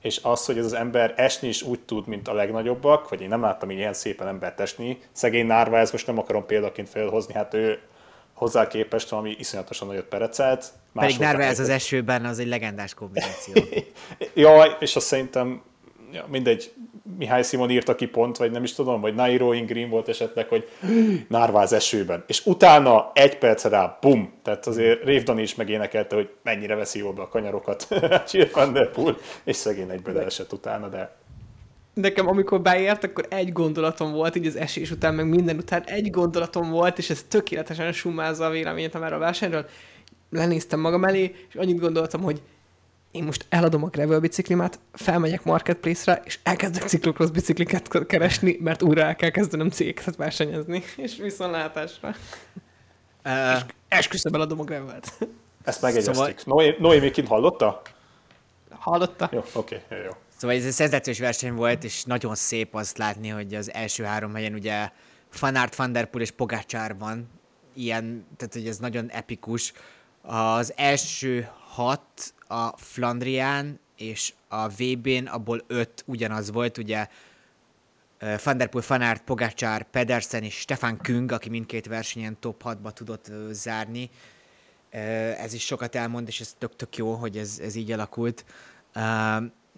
és 0.00 0.20
az, 0.22 0.44
hogy 0.44 0.58
ez 0.58 0.64
az 0.64 0.72
ember 0.72 1.14
esni 1.16 1.48
is 1.48 1.62
úgy 1.62 1.80
tud, 1.80 2.06
mint 2.06 2.28
a 2.28 2.32
legnagyobbak, 2.32 3.08
vagy 3.08 3.20
én 3.20 3.28
nem 3.28 3.40
láttam 3.40 3.70
ilyen 3.70 3.92
szépen 3.92 4.28
embert 4.28 4.60
esni. 4.60 4.98
Szegény 5.12 5.46
Nárva, 5.46 5.78
ezt 5.78 5.92
most 5.92 6.06
nem 6.06 6.18
akarom 6.18 6.46
példaként 6.46 6.88
felhozni, 6.88 7.34
hát 7.34 7.54
ő 7.54 7.78
hozzá 8.32 8.66
képest 8.66 9.08
valami 9.08 9.36
iszonyatosan 9.38 9.88
nagyot 9.88 10.04
perecelt. 10.04 10.72
Pedig 10.94 11.18
Nárva 11.18 11.42
ez 11.42 11.60
az 11.60 11.68
esőben 11.68 12.24
az 12.24 12.38
egy 12.38 12.46
legendás 12.46 12.94
kombináció. 12.94 13.62
Jaj, 14.34 14.76
és 14.80 14.96
azt 14.96 15.06
szerintem 15.06 15.62
ja, 16.12 16.24
mindegy, 16.28 16.72
Mihály 17.18 17.42
Simon 17.42 17.70
írta 17.70 17.94
ki 17.94 18.06
pont, 18.06 18.36
vagy 18.36 18.50
nem 18.50 18.62
is 18.62 18.72
tudom, 18.72 19.00
vagy 19.00 19.14
Nairo 19.14 19.48
Green 19.48 19.88
volt 19.88 20.08
esetleg, 20.08 20.48
hogy 20.48 20.68
Nárváz 21.28 21.72
esőben. 21.72 22.24
És 22.26 22.46
utána 22.46 23.10
egy 23.14 23.38
perc 23.38 23.64
rá, 23.64 23.98
bum! 24.00 24.32
Tehát 24.42 24.66
azért 24.66 25.04
Rév 25.04 25.24
is 25.36 25.54
megénekelte, 25.54 26.14
hogy 26.14 26.30
mennyire 26.42 26.74
veszi 26.74 26.98
jól 26.98 27.12
be 27.12 27.22
a 27.22 27.28
kanyarokat 27.28 27.88
Chir 28.28 28.50
van 28.52 28.72
der 28.72 28.90
Poel, 28.90 29.16
és 29.44 29.56
szegény 29.56 29.90
egyből 29.90 30.18
esett 30.18 30.52
utána, 30.52 30.88
de 30.88 31.18
Nekem 31.94 32.28
amikor 32.28 32.60
beért, 32.60 33.04
akkor 33.04 33.26
egy 33.28 33.52
gondolatom 33.52 34.12
volt, 34.12 34.36
így 34.36 34.46
az 34.46 34.56
esés 34.56 34.90
után, 34.90 35.14
meg 35.14 35.28
minden 35.28 35.56
után 35.56 35.82
egy 35.82 36.10
gondolatom 36.10 36.70
volt, 36.70 36.98
és 36.98 37.10
ez 37.10 37.24
tökéletesen 37.28 37.92
summázza 37.92 38.44
a 38.44 38.50
véleményet 38.50 38.94
a 38.94 39.18
versenyről. 39.18 39.66
Lenéztem 40.30 40.80
magam 40.80 41.04
elé, 41.04 41.34
és 41.48 41.54
annyit 41.54 41.80
gondoltam, 41.80 42.22
hogy 42.22 42.42
én 43.10 43.24
most 43.24 43.46
eladom 43.48 43.84
a 43.84 43.88
gravel 43.88 44.20
biciklimat, 44.20 44.78
felmegyek 44.92 45.44
marketplace-re, 45.44 46.22
és 46.24 46.38
elkezdek 46.42 46.82
ciklokross 46.82 47.30
bicikliket 47.30 48.06
keresni, 48.06 48.58
mert 48.60 48.82
újra 48.82 49.02
el 49.02 49.16
kell 49.16 49.30
kezdenem 49.30 49.70
cégeket 49.70 50.16
versenyezni, 50.16 50.82
és 50.96 51.16
viszontlátásra. 51.16 52.08
Uh, 53.24 53.54
és 53.54 53.64
esküszöm 53.88 54.34
eladom 54.34 54.60
a 54.60 54.64
gravelt. 54.64 55.12
Ezt 55.64 55.82
megegyeztük. 55.82 56.14
Szóval... 56.14 56.34
Noé, 56.44 56.76
Noé 56.78 56.98
még 56.98 57.12
kint 57.12 57.28
hallotta? 57.28 57.82
Hallotta. 58.70 59.28
Jó, 59.32 59.38
oké, 59.52 59.82
okay, 59.84 59.98
jó, 59.98 60.04
jó. 60.04 60.10
Szóval 60.36 60.56
ez 60.56 60.64
egy 60.64 60.72
szenzációs 60.72 61.18
verseny 61.18 61.54
volt, 61.54 61.84
és 61.84 62.04
nagyon 62.04 62.34
szép 62.34 62.74
azt 62.74 62.98
látni, 62.98 63.28
hogy 63.28 63.54
az 63.54 63.72
első 63.72 64.04
három 64.04 64.34
helyen 64.34 64.54
ugye 64.54 64.90
Fanart, 65.28 65.74
Van 65.74 65.92
Der 65.92 66.06
Poel 66.06 66.24
és 66.24 66.30
Pogácsár 66.30 66.98
van. 66.98 67.28
Ilyen, 67.74 68.26
tehát 68.36 68.54
hogy 68.54 68.66
ez 68.66 68.78
nagyon 68.78 69.10
epikus. 69.10 69.72
Az 70.22 70.72
első 70.76 71.48
hat 71.68 72.34
a 72.46 72.76
Flandrián 72.76 73.78
és 73.96 74.32
a 74.48 74.68
VB-n 74.68 75.26
abból 75.26 75.62
öt 75.66 76.02
ugyanaz 76.06 76.50
volt, 76.50 76.78
ugye 76.78 77.08
Van 78.44 78.56
der 78.56 78.68
Poel, 78.68 78.84
Van 78.88 79.00
Aert, 79.00 79.22
Pogacar, 79.22 79.82
Pedersen 79.82 80.42
és 80.42 80.54
Stefan 80.54 80.96
Küng, 80.96 81.32
aki 81.32 81.48
mindkét 81.48 81.86
versenyen 81.86 82.36
top 82.40 82.62
6-ba 82.64 82.92
tudott 82.92 83.30
zárni. 83.50 84.10
Ez 85.38 85.52
is 85.52 85.64
sokat 85.64 85.94
elmond, 85.94 86.28
és 86.28 86.40
ez 86.40 86.54
tök-tök 86.58 86.96
jó, 86.96 87.14
hogy 87.14 87.36
ez, 87.36 87.58
ez 87.62 87.74
így 87.74 87.92
alakult. 87.92 88.44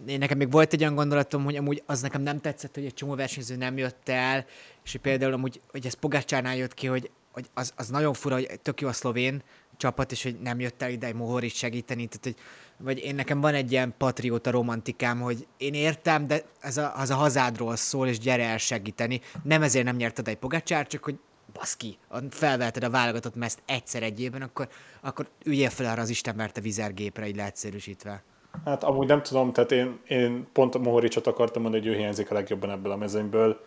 Én 0.06 0.18
nekem 0.18 0.38
még 0.38 0.50
volt 0.50 0.72
egy 0.72 0.80
olyan 0.80 0.94
gondolatom, 0.94 1.44
hogy 1.44 1.56
amúgy 1.56 1.82
az 1.86 2.00
nekem 2.00 2.22
nem 2.22 2.40
tetszett, 2.40 2.74
hogy 2.74 2.84
egy 2.84 2.94
csomó 2.94 3.14
versenyző 3.14 3.56
nem 3.56 3.78
jött 3.78 4.08
el, 4.08 4.46
és 4.84 4.98
például 5.02 5.32
amúgy, 5.32 5.60
hogy 5.70 5.86
ez 5.86 5.94
Pogácsárnál 5.94 6.56
jött 6.56 6.74
ki, 6.74 6.86
hogy, 6.86 7.10
hogy 7.32 7.48
az, 7.54 7.72
az 7.76 7.88
nagyon 7.88 8.12
fura, 8.12 8.34
hogy 8.34 8.60
tök 8.62 8.80
jó 8.80 8.88
a 8.88 8.92
szlovén, 8.92 9.42
csapat, 9.82 10.12
és 10.12 10.22
hogy 10.22 10.40
nem 10.40 10.60
jött 10.60 10.82
el 10.82 10.90
ide 10.90 11.12
Mohorit 11.12 11.54
segíteni, 11.54 12.06
tehát 12.06 12.24
hogy, 12.24 12.36
vagy 12.86 13.04
én 13.04 13.14
nekem 13.14 13.40
van 13.40 13.54
egy 13.54 13.72
ilyen 13.72 13.94
patrióta 13.98 14.50
romantikám, 14.50 15.20
hogy 15.20 15.46
én 15.56 15.74
értem, 15.74 16.26
de 16.26 16.42
ez 16.60 16.76
a, 16.76 16.92
az 16.96 17.10
a 17.10 17.14
hazádról 17.14 17.76
szól, 17.76 18.08
és 18.08 18.18
gyere 18.18 18.44
el 18.44 18.58
segíteni. 18.58 19.20
Nem 19.42 19.62
ezért 19.62 19.84
nem 19.84 19.96
nyerted 19.96 20.28
egy 20.28 20.36
Pogacsár, 20.36 20.86
csak 20.86 21.04
hogy 21.04 21.18
baszki, 21.52 21.98
felvelted 22.30 22.84
a 22.84 22.90
válogatott 22.90 23.34
mezt 23.34 23.62
egyszer 23.66 24.02
egy 24.02 24.20
évben, 24.20 24.42
akkor, 24.42 24.68
akkor 25.00 25.28
üljél 25.44 25.70
fel 25.70 25.90
arra 25.90 26.02
az 26.02 26.10
Isten 26.10 26.34
merte 26.34 26.60
vizergépre, 26.60 27.28
így 27.28 27.36
leegyszerűsítve. 27.36 28.22
Hát 28.64 28.84
amúgy 28.84 29.06
nem 29.06 29.22
tudom, 29.22 29.52
tehát 29.52 29.72
én, 29.72 30.00
én 30.06 30.46
pont 30.52 30.78
Mohoricsot 30.78 31.26
akartam 31.26 31.62
mondani, 31.62 31.82
hogy 31.82 31.92
ő 31.94 31.96
hiányzik 31.96 32.30
a 32.30 32.34
legjobban 32.34 32.70
ebből 32.70 32.92
a 32.92 32.96
mezőnyből. 32.96 33.60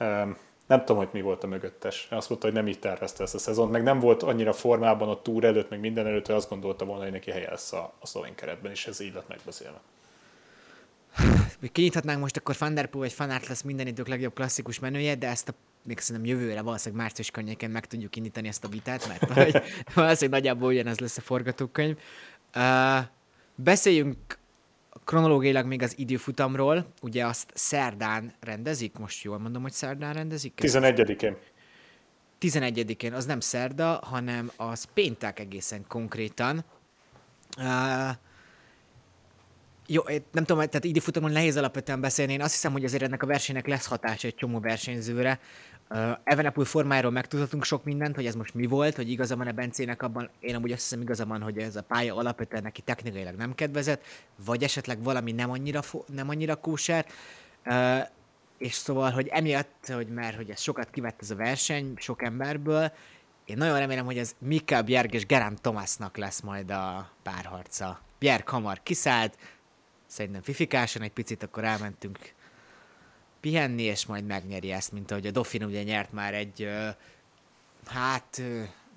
Um, 0.00 0.36
nem 0.66 0.78
tudom, 0.78 0.96
hogy 0.96 1.08
mi 1.12 1.20
volt 1.20 1.44
a 1.44 1.46
mögöttes. 1.46 2.06
Azt 2.10 2.28
mondta, 2.28 2.46
hogy 2.46 2.56
nem 2.56 2.68
így 2.68 2.78
tervezte 2.78 3.22
ezt 3.22 3.34
a 3.34 3.38
szezont, 3.38 3.70
meg 3.70 3.82
nem 3.82 4.00
volt 4.00 4.22
annyira 4.22 4.52
formában 4.52 5.08
a 5.08 5.22
túr 5.22 5.44
előtt, 5.44 5.70
meg 5.70 5.80
minden 5.80 6.06
előtt, 6.06 6.26
hogy 6.26 6.34
azt 6.34 6.48
gondolta 6.48 6.84
volna, 6.84 7.02
hogy 7.02 7.12
neki 7.12 7.30
helye 7.30 7.50
lesz 7.50 7.72
a, 7.72 7.92
a 7.98 8.06
szlovén 8.06 8.34
keretben, 8.34 8.70
és 8.70 8.86
ez 8.86 9.00
így 9.00 9.14
lett 9.14 9.28
megbeszélve. 9.28 9.80
Kinyithatnánk 11.72 12.20
most 12.20 12.36
akkor 12.36 12.54
Van 12.58 12.74
Der 12.74 12.86
Poel 12.86 13.08
vagy 13.08 13.14
Van 13.18 13.30
Aert 13.30 13.46
lesz 13.46 13.62
minden 13.62 13.86
idők 13.86 14.08
legjobb 14.08 14.34
klasszikus 14.34 14.78
menője, 14.78 15.14
de 15.14 15.28
ezt 15.28 15.48
a 15.48 15.52
még 15.82 15.98
szerintem 15.98 16.30
jövőre 16.30 16.62
valószínűleg 16.62 17.04
március 17.04 17.30
környéken 17.30 17.70
meg 17.70 17.86
tudjuk 17.86 18.16
indítani 18.16 18.48
ezt 18.48 18.64
a 18.64 18.68
vitát, 18.68 19.08
mert 19.08 19.30
valószínűleg 19.94 20.40
nagyjából 20.40 20.68
ugyanez 20.68 20.98
lesz 20.98 21.16
a 21.16 21.20
forgatókönyv. 21.20 21.96
Uh, 22.54 22.98
beszéljünk 23.54 24.16
kronológiailag 25.06 25.66
még 25.66 25.82
az 25.82 25.98
időfutamról, 25.98 26.86
ugye 27.02 27.26
azt 27.26 27.50
szerdán 27.54 28.32
rendezik, 28.40 28.98
most 28.98 29.24
jól 29.24 29.38
mondom, 29.38 29.62
hogy 29.62 29.72
szerdán 29.72 30.14
rendezik? 30.14 30.52
11-én. 30.62 31.36
11-én, 32.40 33.12
az 33.12 33.24
nem 33.24 33.40
szerda, 33.40 34.00
hanem 34.02 34.50
az 34.56 34.84
péntek 34.94 35.38
egészen 35.38 35.84
konkrétan. 35.88 36.64
Uh, 37.58 37.64
jó, 39.86 40.02
nem 40.32 40.44
tudom, 40.44 40.56
tehát 40.56 40.84
időfutamon 40.84 41.30
nehéz 41.30 41.56
alapvetően 41.56 42.00
beszélni. 42.00 42.32
Én 42.32 42.42
azt 42.42 42.52
hiszem, 42.52 42.72
hogy 42.72 42.84
azért 42.84 43.02
ennek 43.02 43.22
a 43.22 43.26
versenynek 43.26 43.66
lesz 43.66 43.86
hatása 43.86 44.26
egy 44.26 44.34
csomó 44.34 44.60
versenyzőre. 44.60 45.40
Uh, 45.90 46.10
Evenepul 46.24 46.64
formájáról 46.64 47.10
megtudhatunk 47.10 47.64
sok 47.64 47.84
mindent, 47.84 48.14
hogy 48.14 48.26
ez 48.26 48.34
most 48.34 48.54
mi 48.54 48.66
volt, 48.66 48.96
hogy 48.96 49.10
igaza 49.10 49.36
van-e 49.36 49.52
Bencének 49.52 50.02
abban, 50.02 50.30
én 50.40 50.54
amúgy 50.54 50.72
azt 50.72 50.82
hiszem 50.82 51.00
igaza 51.00 51.26
van, 51.26 51.42
hogy 51.42 51.58
ez 51.58 51.76
a 51.76 51.82
pálya 51.82 52.14
alapvetően 52.14 52.62
neki 52.62 52.82
technikailag 52.82 53.34
nem 53.34 53.54
kedvezett, 53.54 54.04
vagy 54.44 54.62
esetleg 54.62 55.02
valami 55.02 55.32
nem 55.32 55.50
annyira, 55.50 55.80
nem 56.14 56.28
annyira 56.28 56.54
kóser. 56.54 57.06
Uh, 57.66 57.98
és 58.58 58.74
szóval, 58.74 59.10
hogy 59.10 59.28
emiatt, 59.28 59.88
hogy 59.88 60.08
mert 60.08 60.36
hogy 60.36 60.50
ez 60.50 60.60
sokat 60.60 60.90
kivett 60.90 61.22
ez 61.22 61.30
a 61.30 61.36
verseny, 61.36 61.92
sok 61.96 62.22
emberből, 62.22 62.92
én 63.46 63.56
nagyon 63.56 63.78
remélem, 63.78 64.04
hogy 64.04 64.18
ez 64.18 64.34
Mika 64.38 64.82
Bjerg 64.82 65.14
és 65.14 65.26
Gerán 65.26 65.56
Tomásnak 65.60 66.16
lesz 66.16 66.40
majd 66.40 66.70
a 66.70 67.10
párharca. 67.22 68.00
Bjerg 68.18 68.48
hamar 68.48 68.82
kiszállt, 68.82 69.38
szerintem 70.06 70.42
fifikásan 70.42 71.02
egy 71.02 71.12
picit, 71.12 71.42
akkor 71.42 71.64
elmentünk 71.64 72.34
pihenni, 73.40 73.82
és 73.82 74.06
majd 74.06 74.26
megnyeri 74.26 74.72
ezt, 74.72 74.92
mint 74.92 75.10
ahogy 75.10 75.26
a 75.26 75.30
Dauphin 75.30 75.64
ugye 75.64 75.82
nyert 75.82 76.12
már 76.12 76.34
egy, 76.34 76.68
hát 77.86 78.42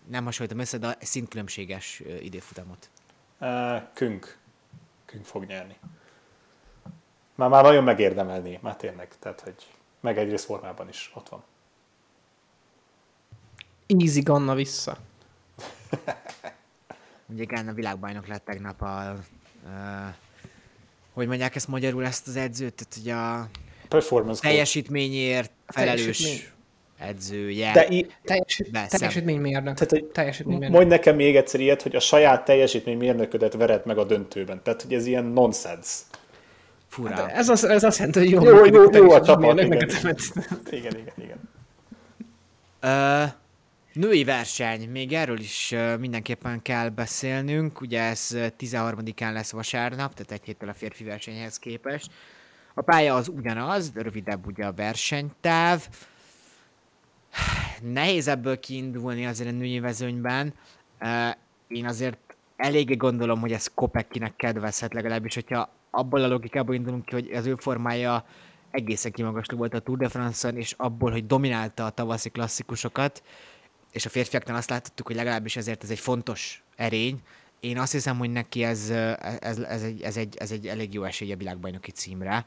nem 0.07 0.25
hasonlítom 0.25 0.59
össze, 0.59 0.77
de 0.77 0.97
szintkülönbséges 1.01 2.01
időfutamot. 2.21 2.89
Künk. 3.93 4.37
Künk 5.05 5.25
fog 5.25 5.45
nyerni. 5.45 5.77
Már, 7.35 7.49
már 7.49 7.63
nagyon 7.63 7.83
megérdemelni, 7.83 8.59
már 8.61 8.75
tényleg. 8.75 9.17
Tehát, 9.19 9.41
hogy 9.41 9.67
meg 9.99 10.17
egyrészt 10.17 10.45
formában 10.45 10.87
is 10.89 11.11
ott 11.13 11.29
van. 11.29 11.43
Easy 13.87 14.21
Ganna 14.21 14.53
vissza. 14.55 14.97
Ugye 17.25 17.43
Ganna 17.43 17.73
világbajnok 17.73 18.27
lett 18.27 18.45
tegnap 18.45 18.81
a, 18.81 19.09
a 19.09 19.17
hogy 21.19 21.27
mondják 21.27 21.55
ezt 21.55 21.67
magyarul 21.67 22.05
ezt 22.05 22.27
az 22.27 22.35
edzőt, 22.35 22.73
tehát 22.73 22.93
hogy 23.03 23.09
a 23.11 23.49
Performance 23.87 24.41
teljesítményért 24.41 25.51
felelős 25.67 26.01
teljesítmény. 26.01 26.41
edzője. 26.99 27.71
De 27.73 27.87
i- 27.87 28.07
teljesít, 28.23 28.69
teljesítménymérnök. 28.89 29.73
Tehát, 29.73 29.89
hogy 29.89 30.03
teljesítménymérnök. 30.05 30.77
Mondj 30.77 30.89
nekem 30.95 31.15
még 31.15 31.35
egyszer 31.35 31.59
ilyet, 31.59 31.81
hogy 31.81 31.95
a 31.95 31.99
saját 31.99 32.45
teljesítménymérnöködet 32.45 33.53
vered 33.53 33.85
meg 33.85 33.97
a 33.97 34.03
döntőben. 34.03 34.63
Tehát, 34.63 34.81
hogy 34.81 34.93
ez 34.93 35.05
ilyen 35.05 35.25
nonsens. 35.25 35.97
Fura. 36.87 37.15
Hát 37.15 37.31
ez, 37.31 37.49
az, 37.49 37.63
ez 37.63 37.83
azt 37.83 37.97
jelenti, 37.97 38.19
hogy 38.19 38.29
jó, 38.29 38.43
jó, 38.43 38.65
jó, 38.65 38.89
jó 38.91 39.11
a 39.11 39.21
csapat. 39.21 39.59
Igen. 39.59 39.89
igen, 40.69 40.97
igen, 40.97 41.13
igen. 41.17 41.39
Uh, 42.83 43.29
Női 43.93 44.23
verseny, 44.23 44.89
még 44.89 45.13
erről 45.13 45.39
is 45.39 45.75
mindenképpen 45.99 46.61
kell 46.61 46.89
beszélnünk, 46.89 47.81
ugye 47.81 48.01
ez 48.01 48.27
13-án 48.33 49.33
lesz 49.33 49.51
vasárnap, 49.51 50.13
tehát 50.13 50.31
egy 50.31 50.43
héttel 50.43 50.69
a 50.69 50.73
férfi 50.73 51.03
versenyhez 51.03 51.59
képest. 51.59 52.11
A 52.73 52.81
pálya 52.81 53.15
az 53.15 53.27
ugyanaz, 53.27 53.91
rövidebb 53.95 54.45
ugye 54.45 54.65
a 54.65 54.73
versenytáv. 54.73 55.87
nehéz 57.81 58.27
ebből 58.27 58.59
kiindulni 58.59 59.25
azért 59.25 59.49
a 59.49 59.53
női 59.53 59.79
vezőnyben. 59.79 60.53
Én 61.67 61.85
azért 61.85 62.17
eléggé 62.55 62.95
gondolom, 62.95 63.39
hogy 63.39 63.51
ez 63.51 63.67
Kopekkinek 63.73 64.35
kedvezhet 64.35 64.93
legalábbis, 64.93 65.33
hogyha 65.33 65.69
abból 65.89 66.23
a 66.23 66.27
logikából 66.27 66.75
indulunk 66.75 67.05
ki, 67.05 67.13
hogy 67.13 67.31
az 67.31 67.45
ő 67.45 67.55
formája 67.55 68.25
egészen 68.71 69.11
kimagasló 69.11 69.57
volt 69.57 69.73
a 69.73 69.79
Tour 69.79 69.97
de 69.97 70.07
France-on, 70.07 70.57
és 70.57 70.73
abból, 70.77 71.11
hogy 71.11 71.25
dominálta 71.25 71.85
a 71.85 71.89
tavaszi 71.89 72.29
klasszikusokat, 72.29 73.23
és 73.91 74.05
a 74.05 74.09
férfiaknál 74.09 74.55
azt 74.57 74.69
láttuk, 74.69 75.07
hogy 75.07 75.15
legalábbis 75.15 75.55
ezért 75.55 75.83
ez 75.83 75.89
egy 75.89 75.99
fontos 75.99 76.63
erény. 76.75 77.21
Én 77.59 77.77
azt 77.77 77.91
hiszem, 77.91 78.17
hogy 78.17 78.31
neki 78.31 78.63
ez, 78.63 78.89
ez, 79.39 79.59
ez, 79.59 79.83
egy, 79.83 80.01
ez, 80.01 80.17
egy, 80.17 80.37
ez 80.37 80.51
egy 80.51 80.67
elég 80.67 80.93
jó 80.93 81.03
esély 81.03 81.31
a 81.31 81.37
világbajnoki 81.37 81.91
címre. 81.91 82.45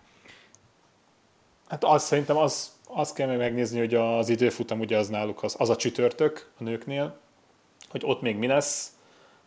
Hát 1.69 1.85
azt 1.85 2.07
szerintem 2.07 2.37
az, 2.37 2.73
azt 2.89 3.15
kell 3.15 3.37
megnézni, 3.37 3.79
hogy 3.79 3.95
az 3.95 4.29
időfutam 4.29 4.81
ugye 4.81 4.97
az 4.97 5.09
náluk 5.09 5.43
az, 5.43 5.55
az 5.59 5.71
a 5.71 5.77
csütörtök 5.77 6.51
a 6.59 6.63
nőknél, 6.63 7.19
hogy 7.89 8.03
ott 8.05 8.21
még 8.21 8.37
mi 8.37 8.47
lesz. 8.47 8.93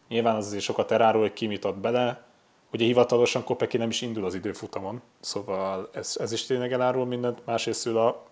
Nyilván 0.08 0.36
az 0.36 0.46
azért 0.46 0.64
sokat 0.64 0.92
elárul, 0.92 1.22
hogy 1.22 1.34
ki 1.34 1.48
mit 1.48 1.66
ad 1.66 1.76
bele. 1.76 2.24
Ugye 2.72 2.86
hivatalosan 2.86 3.44
Kopeki 3.44 3.78
nem 3.78 3.90
is 3.90 4.02
indul 4.02 4.26
az 4.26 4.34
időfutamon, 4.34 5.02
szóval 5.20 5.90
ez, 5.94 6.18
ez 6.20 6.32
is 6.32 6.46
tényleg 6.46 6.72
elárul 6.74 7.06
mindent. 7.06 7.46
Másrészt 7.46 7.88
a 7.88 8.26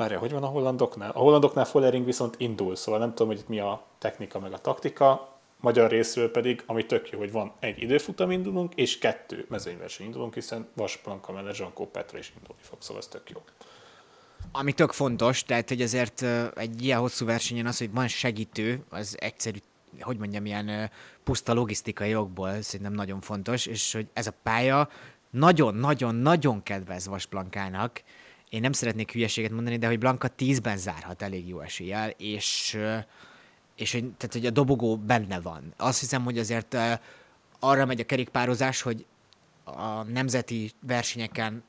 Várja, 0.00 0.18
hogy 0.18 0.32
van 0.32 0.42
a 0.42 0.46
hollandoknál? 0.46 1.10
A 1.10 1.18
hollandoknál 1.18 1.64
Follering 1.64 2.04
viszont 2.04 2.34
indul, 2.38 2.76
szóval 2.76 3.00
nem 3.00 3.08
tudom, 3.10 3.26
hogy 3.26 3.38
itt 3.38 3.48
mi 3.48 3.58
a 3.58 3.84
technika 3.98 4.38
meg 4.38 4.52
a 4.52 4.60
taktika. 4.60 5.28
Magyar 5.56 5.90
részről 5.90 6.30
pedig, 6.30 6.62
ami 6.66 6.86
tök 6.86 7.10
jó, 7.10 7.18
hogy 7.18 7.32
van 7.32 7.52
egy 7.58 7.82
időfutam 7.82 8.30
indulunk, 8.30 8.74
és 8.74 8.98
kettő 8.98 9.46
mezőnyverseny 9.48 10.06
indulunk, 10.06 10.34
hiszen 10.34 10.68
Vasplanka 10.74 11.32
mellett 11.32 11.56
Jean 11.56 11.72
Petra 11.92 12.18
is 12.18 12.32
indulni 12.36 12.62
fog, 12.62 12.78
szóval 12.80 13.02
ez 13.02 13.08
tök 13.08 13.30
jó. 13.30 13.42
Ami 14.52 14.72
tök 14.72 14.92
fontos, 14.92 15.42
tehát 15.42 15.68
hogy 15.68 15.82
azért 15.82 16.22
egy 16.54 16.84
ilyen 16.84 16.98
hosszú 16.98 17.26
versenyen 17.26 17.66
az, 17.66 17.78
hogy 17.78 17.92
van 17.92 18.08
segítő, 18.08 18.84
az 18.88 19.16
egyszerű 19.20 19.58
hogy 20.00 20.18
mondjam, 20.18 20.46
ilyen 20.46 20.90
puszta 21.24 21.52
logisztikai 21.52 22.08
jogból 22.08 22.62
szerintem 22.62 22.94
nagyon 22.94 23.20
fontos, 23.20 23.66
és 23.66 23.92
hogy 23.92 24.08
ez 24.12 24.26
a 24.26 24.34
pálya 24.42 24.88
nagyon-nagyon-nagyon 25.30 26.62
kedvez 26.62 27.06
Vasplankának, 27.06 28.02
én 28.50 28.60
nem 28.60 28.72
szeretnék 28.72 29.12
hülyeséget 29.12 29.50
mondani, 29.50 29.76
de 29.76 29.86
hogy 29.86 29.98
Blanka 29.98 30.28
10-ben 30.38 30.76
zárhat 30.76 31.22
elég 31.22 31.48
jó 31.48 31.60
eséllyel, 31.60 32.10
és, 32.10 32.78
és 33.76 33.92
hogy, 33.92 34.12
tehát, 34.12 34.32
hogy 34.32 34.46
a 34.46 34.50
dobogó 34.50 34.96
benne 34.96 35.40
van. 35.40 35.74
Azt 35.76 36.00
hiszem, 36.00 36.24
hogy 36.24 36.38
azért 36.38 36.76
arra 37.58 37.86
megy 37.86 38.00
a 38.00 38.04
kerékpározás, 38.04 38.82
hogy 38.82 39.06
a 39.64 40.02
nemzeti 40.02 40.72
versenyeken 40.86 41.62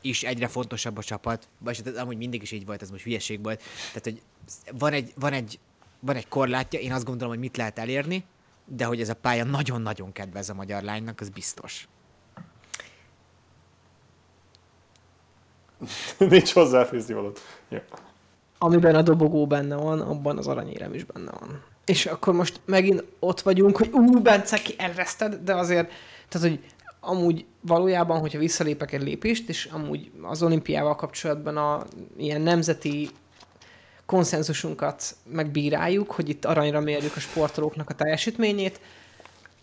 is 0.00 0.22
egyre 0.22 0.48
fontosabb 0.48 0.96
a 0.96 1.02
csapat, 1.02 1.48
vagy 1.58 1.82
hát 1.84 1.96
amúgy 1.96 2.16
mindig 2.16 2.42
is 2.42 2.50
így 2.50 2.66
volt, 2.66 2.82
ez 2.82 2.90
most 2.90 3.04
hülyeség 3.04 3.42
volt. 3.42 3.62
Tehát, 3.86 4.04
hogy 4.04 4.22
van 4.78 4.92
egy, 4.92 5.12
van 5.16 5.32
egy, 5.32 5.58
van 6.00 6.16
egy 6.16 6.28
korlátja, 6.28 6.80
én 6.80 6.92
azt 6.92 7.04
gondolom, 7.04 7.32
hogy 7.32 7.42
mit 7.42 7.56
lehet 7.56 7.78
elérni, 7.78 8.24
de 8.64 8.84
hogy 8.84 9.00
ez 9.00 9.08
a 9.08 9.14
pálya 9.14 9.44
nagyon-nagyon 9.44 10.12
kedvez 10.12 10.50
a 10.50 10.54
magyar 10.54 10.82
lánynak, 10.82 11.20
az 11.20 11.28
biztos. 11.28 11.88
Nincs 16.18 16.52
hozzáfűzni 16.52 17.14
valót. 17.14 17.40
Ja. 17.68 17.82
Amiben 18.58 18.94
a 18.94 19.02
dobogó 19.02 19.46
benne 19.46 19.76
van, 19.76 20.00
abban 20.00 20.38
az 20.38 20.46
aranyérem 20.46 20.94
is 20.94 21.04
benne 21.04 21.30
van. 21.40 21.62
És 21.84 22.06
akkor 22.06 22.34
most 22.34 22.60
megint 22.64 23.04
ott 23.18 23.40
vagyunk, 23.40 23.76
hogy 23.76 23.90
ú, 23.92 24.20
Bence, 24.20 24.58
ki 24.58 24.74
elveszted, 24.78 25.34
de 25.34 25.54
azért, 25.54 25.92
tehát, 26.28 26.48
hogy 26.48 26.60
amúgy 27.00 27.44
valójában, 27.60 28.20
hogyha 28.20 28.38
visszalépek 28.38 28.92
egy 28.92 29.02
lépést, 29.02 29.48
és 29.48 29.64
amúgy 29.72 30.10
az 30.22 30.42
olimpiával 30.42 30.96
kapcsolatban 30.96 31.56
a 31.56 31.84
ilyen 32.16 32.40
nemzeti 32.40 33.08
konszenzusunkat 34.06 35.16
megbíráljuk, 35.24 36.10
hogy 36.10 36.28
itt 36.28 36.44
aranyra 36.44 36.80
mérjük 36.80 37.16
a 37.16 37.20
sportolóknak 37.20 37.90
a 37.90 37.94
teljesítményét, 37.94 38.80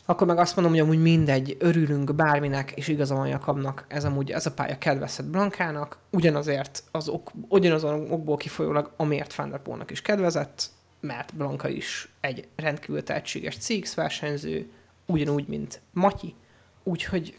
akkor 0.09 0.27
meg 0.27 0.37
azt 0.37 0.55
mondom, 0.55 0.73
hogy 0.73 0.83
amúgy 0.83 1.01
mindegy, 1.01 1.57
örülünk 1.59 2.15
bárminek, 2.15 2.71
és 2.71 2.87
igaza 2.87 3.15
van 3.15 3.27
Jakabnak, 3.27 3.85
ez 3.87 4.03
amúgy 4.03 4.31
ez 4.31 4.45
a 4.45 4.53
pálya 4.53 4.77
kedvezett 4.77 5.25
Blankának, 5.25 5.97
ugyanazért 6.09 6.83
az 6.91 7.07
ok, 7.07 7.31
ugyanazon 7.47 8.11
okból 8.11 8.37
kifolyólag, 8.37 8.91
amiért 8.97 9.35
Van 9.35 9.85
is 9.87 10.01
kedvezett, 10.01 10.69
mert 10.99 11.35
Blanka 11.35 11.69
is 11.69 12.09
egy 12.19 12.47
rendkívül 12.55 13.03
tehetséges 13.03 13.57
CX 13.57 13.93
versenyző, 13.93 14.69
ugyanúgy, 15.05 15.47
mint 15.47 15.81
Matyi, 15.93 16.35
úgyhogy 16.83 17.37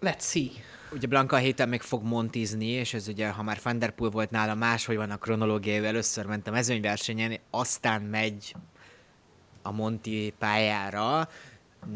let's 0.00 0.20
see. 0.20 0.50
Ugye 0.92 1.06
Blanka 1.06 1.36
a 1.36 1.38
héten 1.38 1.68
még 1.68 1.80
fog 1.80 2.02
montizni, 2.02 2.66
és 2.66 2.94
ez 2.94 3.08
ugye, 3.08 3.30
ha 3.30 3.42
már 3.42 3.56
Fanderpool 3.56 4.10
volt 4.10 4.30
nála, 4.30 4.54
máshogy 4.54 4.96
van 4.96 5.10
a 5.10 5.16
kronológiai, 5.16 5.86
először 5.86 6.26
ment 6.26 6.48
a 6.48 6.50
mezőnyversenyen, 6.50 7.38
aztán 7.50 8.02
megy 8.02 8.54
a 9.62 9.72
Monti 9.72 10.34
pályára, 10.38 11.28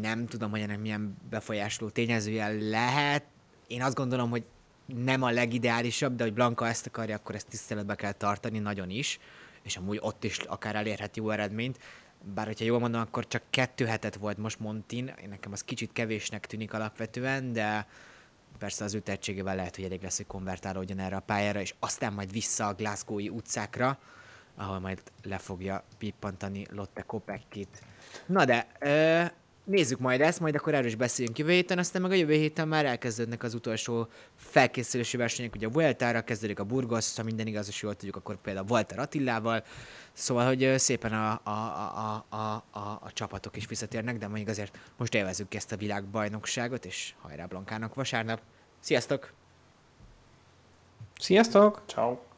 nem 0.01 0.25
tudom, 0.25 0.51
hogy 0.51 0.59
ennek 0.59 0.79
milyen 0.79 1.17
befolyásoló 1.29 1.89
tényezője 1.89 2.47
lehet. 2.47 3.23
Én 3.67 3.81
azt 3.81 3.95
gondolom, 3.95 4.29
hogy 4.29 4.43
nem 4.85 5.21
a 5.21 5.31
legideálisabb, 5.31 6.15
de 6.15 6.23
hogy 6.23 6.33
Blanka 6.33 6.67
ezt 6.67 6.87
akarja, 6.87 7.15
akkor 7.15 7.35
ezt 7.35 7.47
tiszteletbe 7.47 7.95
kell 7.95 8.11
tartani 8.11 8.59
nagyon 8.59 8.89
is, 8.89 9.19
és 9.63 9.77
amúgy 9.77 9.99
ott 10.01 10.23
is 10.23 10.37
akár 10.37 10.75
elérhet 10.75 11.17
jó 11.17 11.29
eredményt. 11.29 11.79
Bár, 12.33 12.45
hogyha 12.45 12.65
jól 12.65 12.79
mondom, 12.79 13.01
akkor 13.01 13.27
csak 13.27 13.41
kettő 13.49 13.85
hetet 13.85 14.15
volt 14.15 14.37
most 14.37 14.59
Montin, 14.59 15.13
nekem 15.29 15.51
az 15.51 15.63
kicsit 15.63 15.91
kevésnek 15.93 16.45
tűnik 16.45 16.73
alapvetően, 16.73 17.53
de 17.53 17.87
persze 18.57 18.83
az 18.83 18.93
ő 18.93 18.99
tehetségével 18.99 19.55
lehet, 19.55 19.75
hogy 19.75 19.85
elég 19.85 20.01
lesz, 20.01 20.17
hogy 20.17 20.27
konvertálódjon 20.27 20.99
erre 20.99 21.15
a 21.15 21.19
pályára, 21.19 21.59
és 21.59 21.73
aztán 21.79 22.13
majd 22.13 22.31
vissza 22.31 22.67
a 22.67 22.73
Glasgow-i 22.73 23.29
utcákra, 23.29 23.99
ahol 24.55 24.79
majd 24.79 25.01
le 25.23 25.37
fogja 25.37 25.83
pippantani 25.97 26.65
Lotte 26.71 27.01
Kopeckit. 27.01 27.81
Na 28.25 28.45
de, 28.45 28.67
ö- 28.79 29.33
nézzük 29.65 29.99
majd 29.99 30.21
ezt, 30.21 30.39
majd 30.39 30.55
akkor 30.55 30.73
erről 30.73 30.87
is 30.87 30.95
beszéljünk 30.95 31.37
jövő 31.37 31.51
héten, 31.51 31.77
aztán 31.77 32.01
meg 32.01 32.11
a 32.11 32.15
jövő 32.15 32.33
héten 32.33 32.67
már 32.67 32.85
elkezdődnek 32.85 33.43
az 33.43 33.53
utolsó 33.53 34.07
felkészülési 34.35 35.17
versenyek, 35.17 35.55
ugye 35.55 35.67
a 35.67 35.69
Vuelta-ra 35.69 36.21
kezdődik 36.21 36.59
a 36.59 36.63
Burgos, 36.63 37.15
ha 37.15 37.23
minden 37.23 37.47
igaz, 37.47 37.67
és 37.67 37.81
jól 37.81 37.95
tudjuk, 37.95 38.15
akkor 38.15 38.35
például 38.41 38.65
Walter 38.69 38.99
Attillával, 38.99 39.63
szóval, 40.13 40.45
hogy 40.45 40.73
szépen 40.77 41.13
a, 41.13 41.41
a, 41.43 41.49
a, 41.49 42.25
a, 42.29 42.63
a, 42.71 42.79
a 42.79 43.11
csapatok 43.13 43.57
is 43.57 43.67
visszatérnek, 43.67 44.17
de 44.17 44.27
mondjuk 44.27 44.49
azért 44.49 44.79
most 44.97 45.15
élvezzük 45.15 45.53
ezt 45.53 45.71
a 45.71 45.77
világbajnokságot, 45.77 46.85
és 46.85 47.13
hajrá 47.21 47.45
Blankának 47.45 47.93
vasárnap. 47.93 48.41
Sziasztok! 48.79 49.33
Sziasztok! 51.19 51.83
Ciao. 51.87 52.34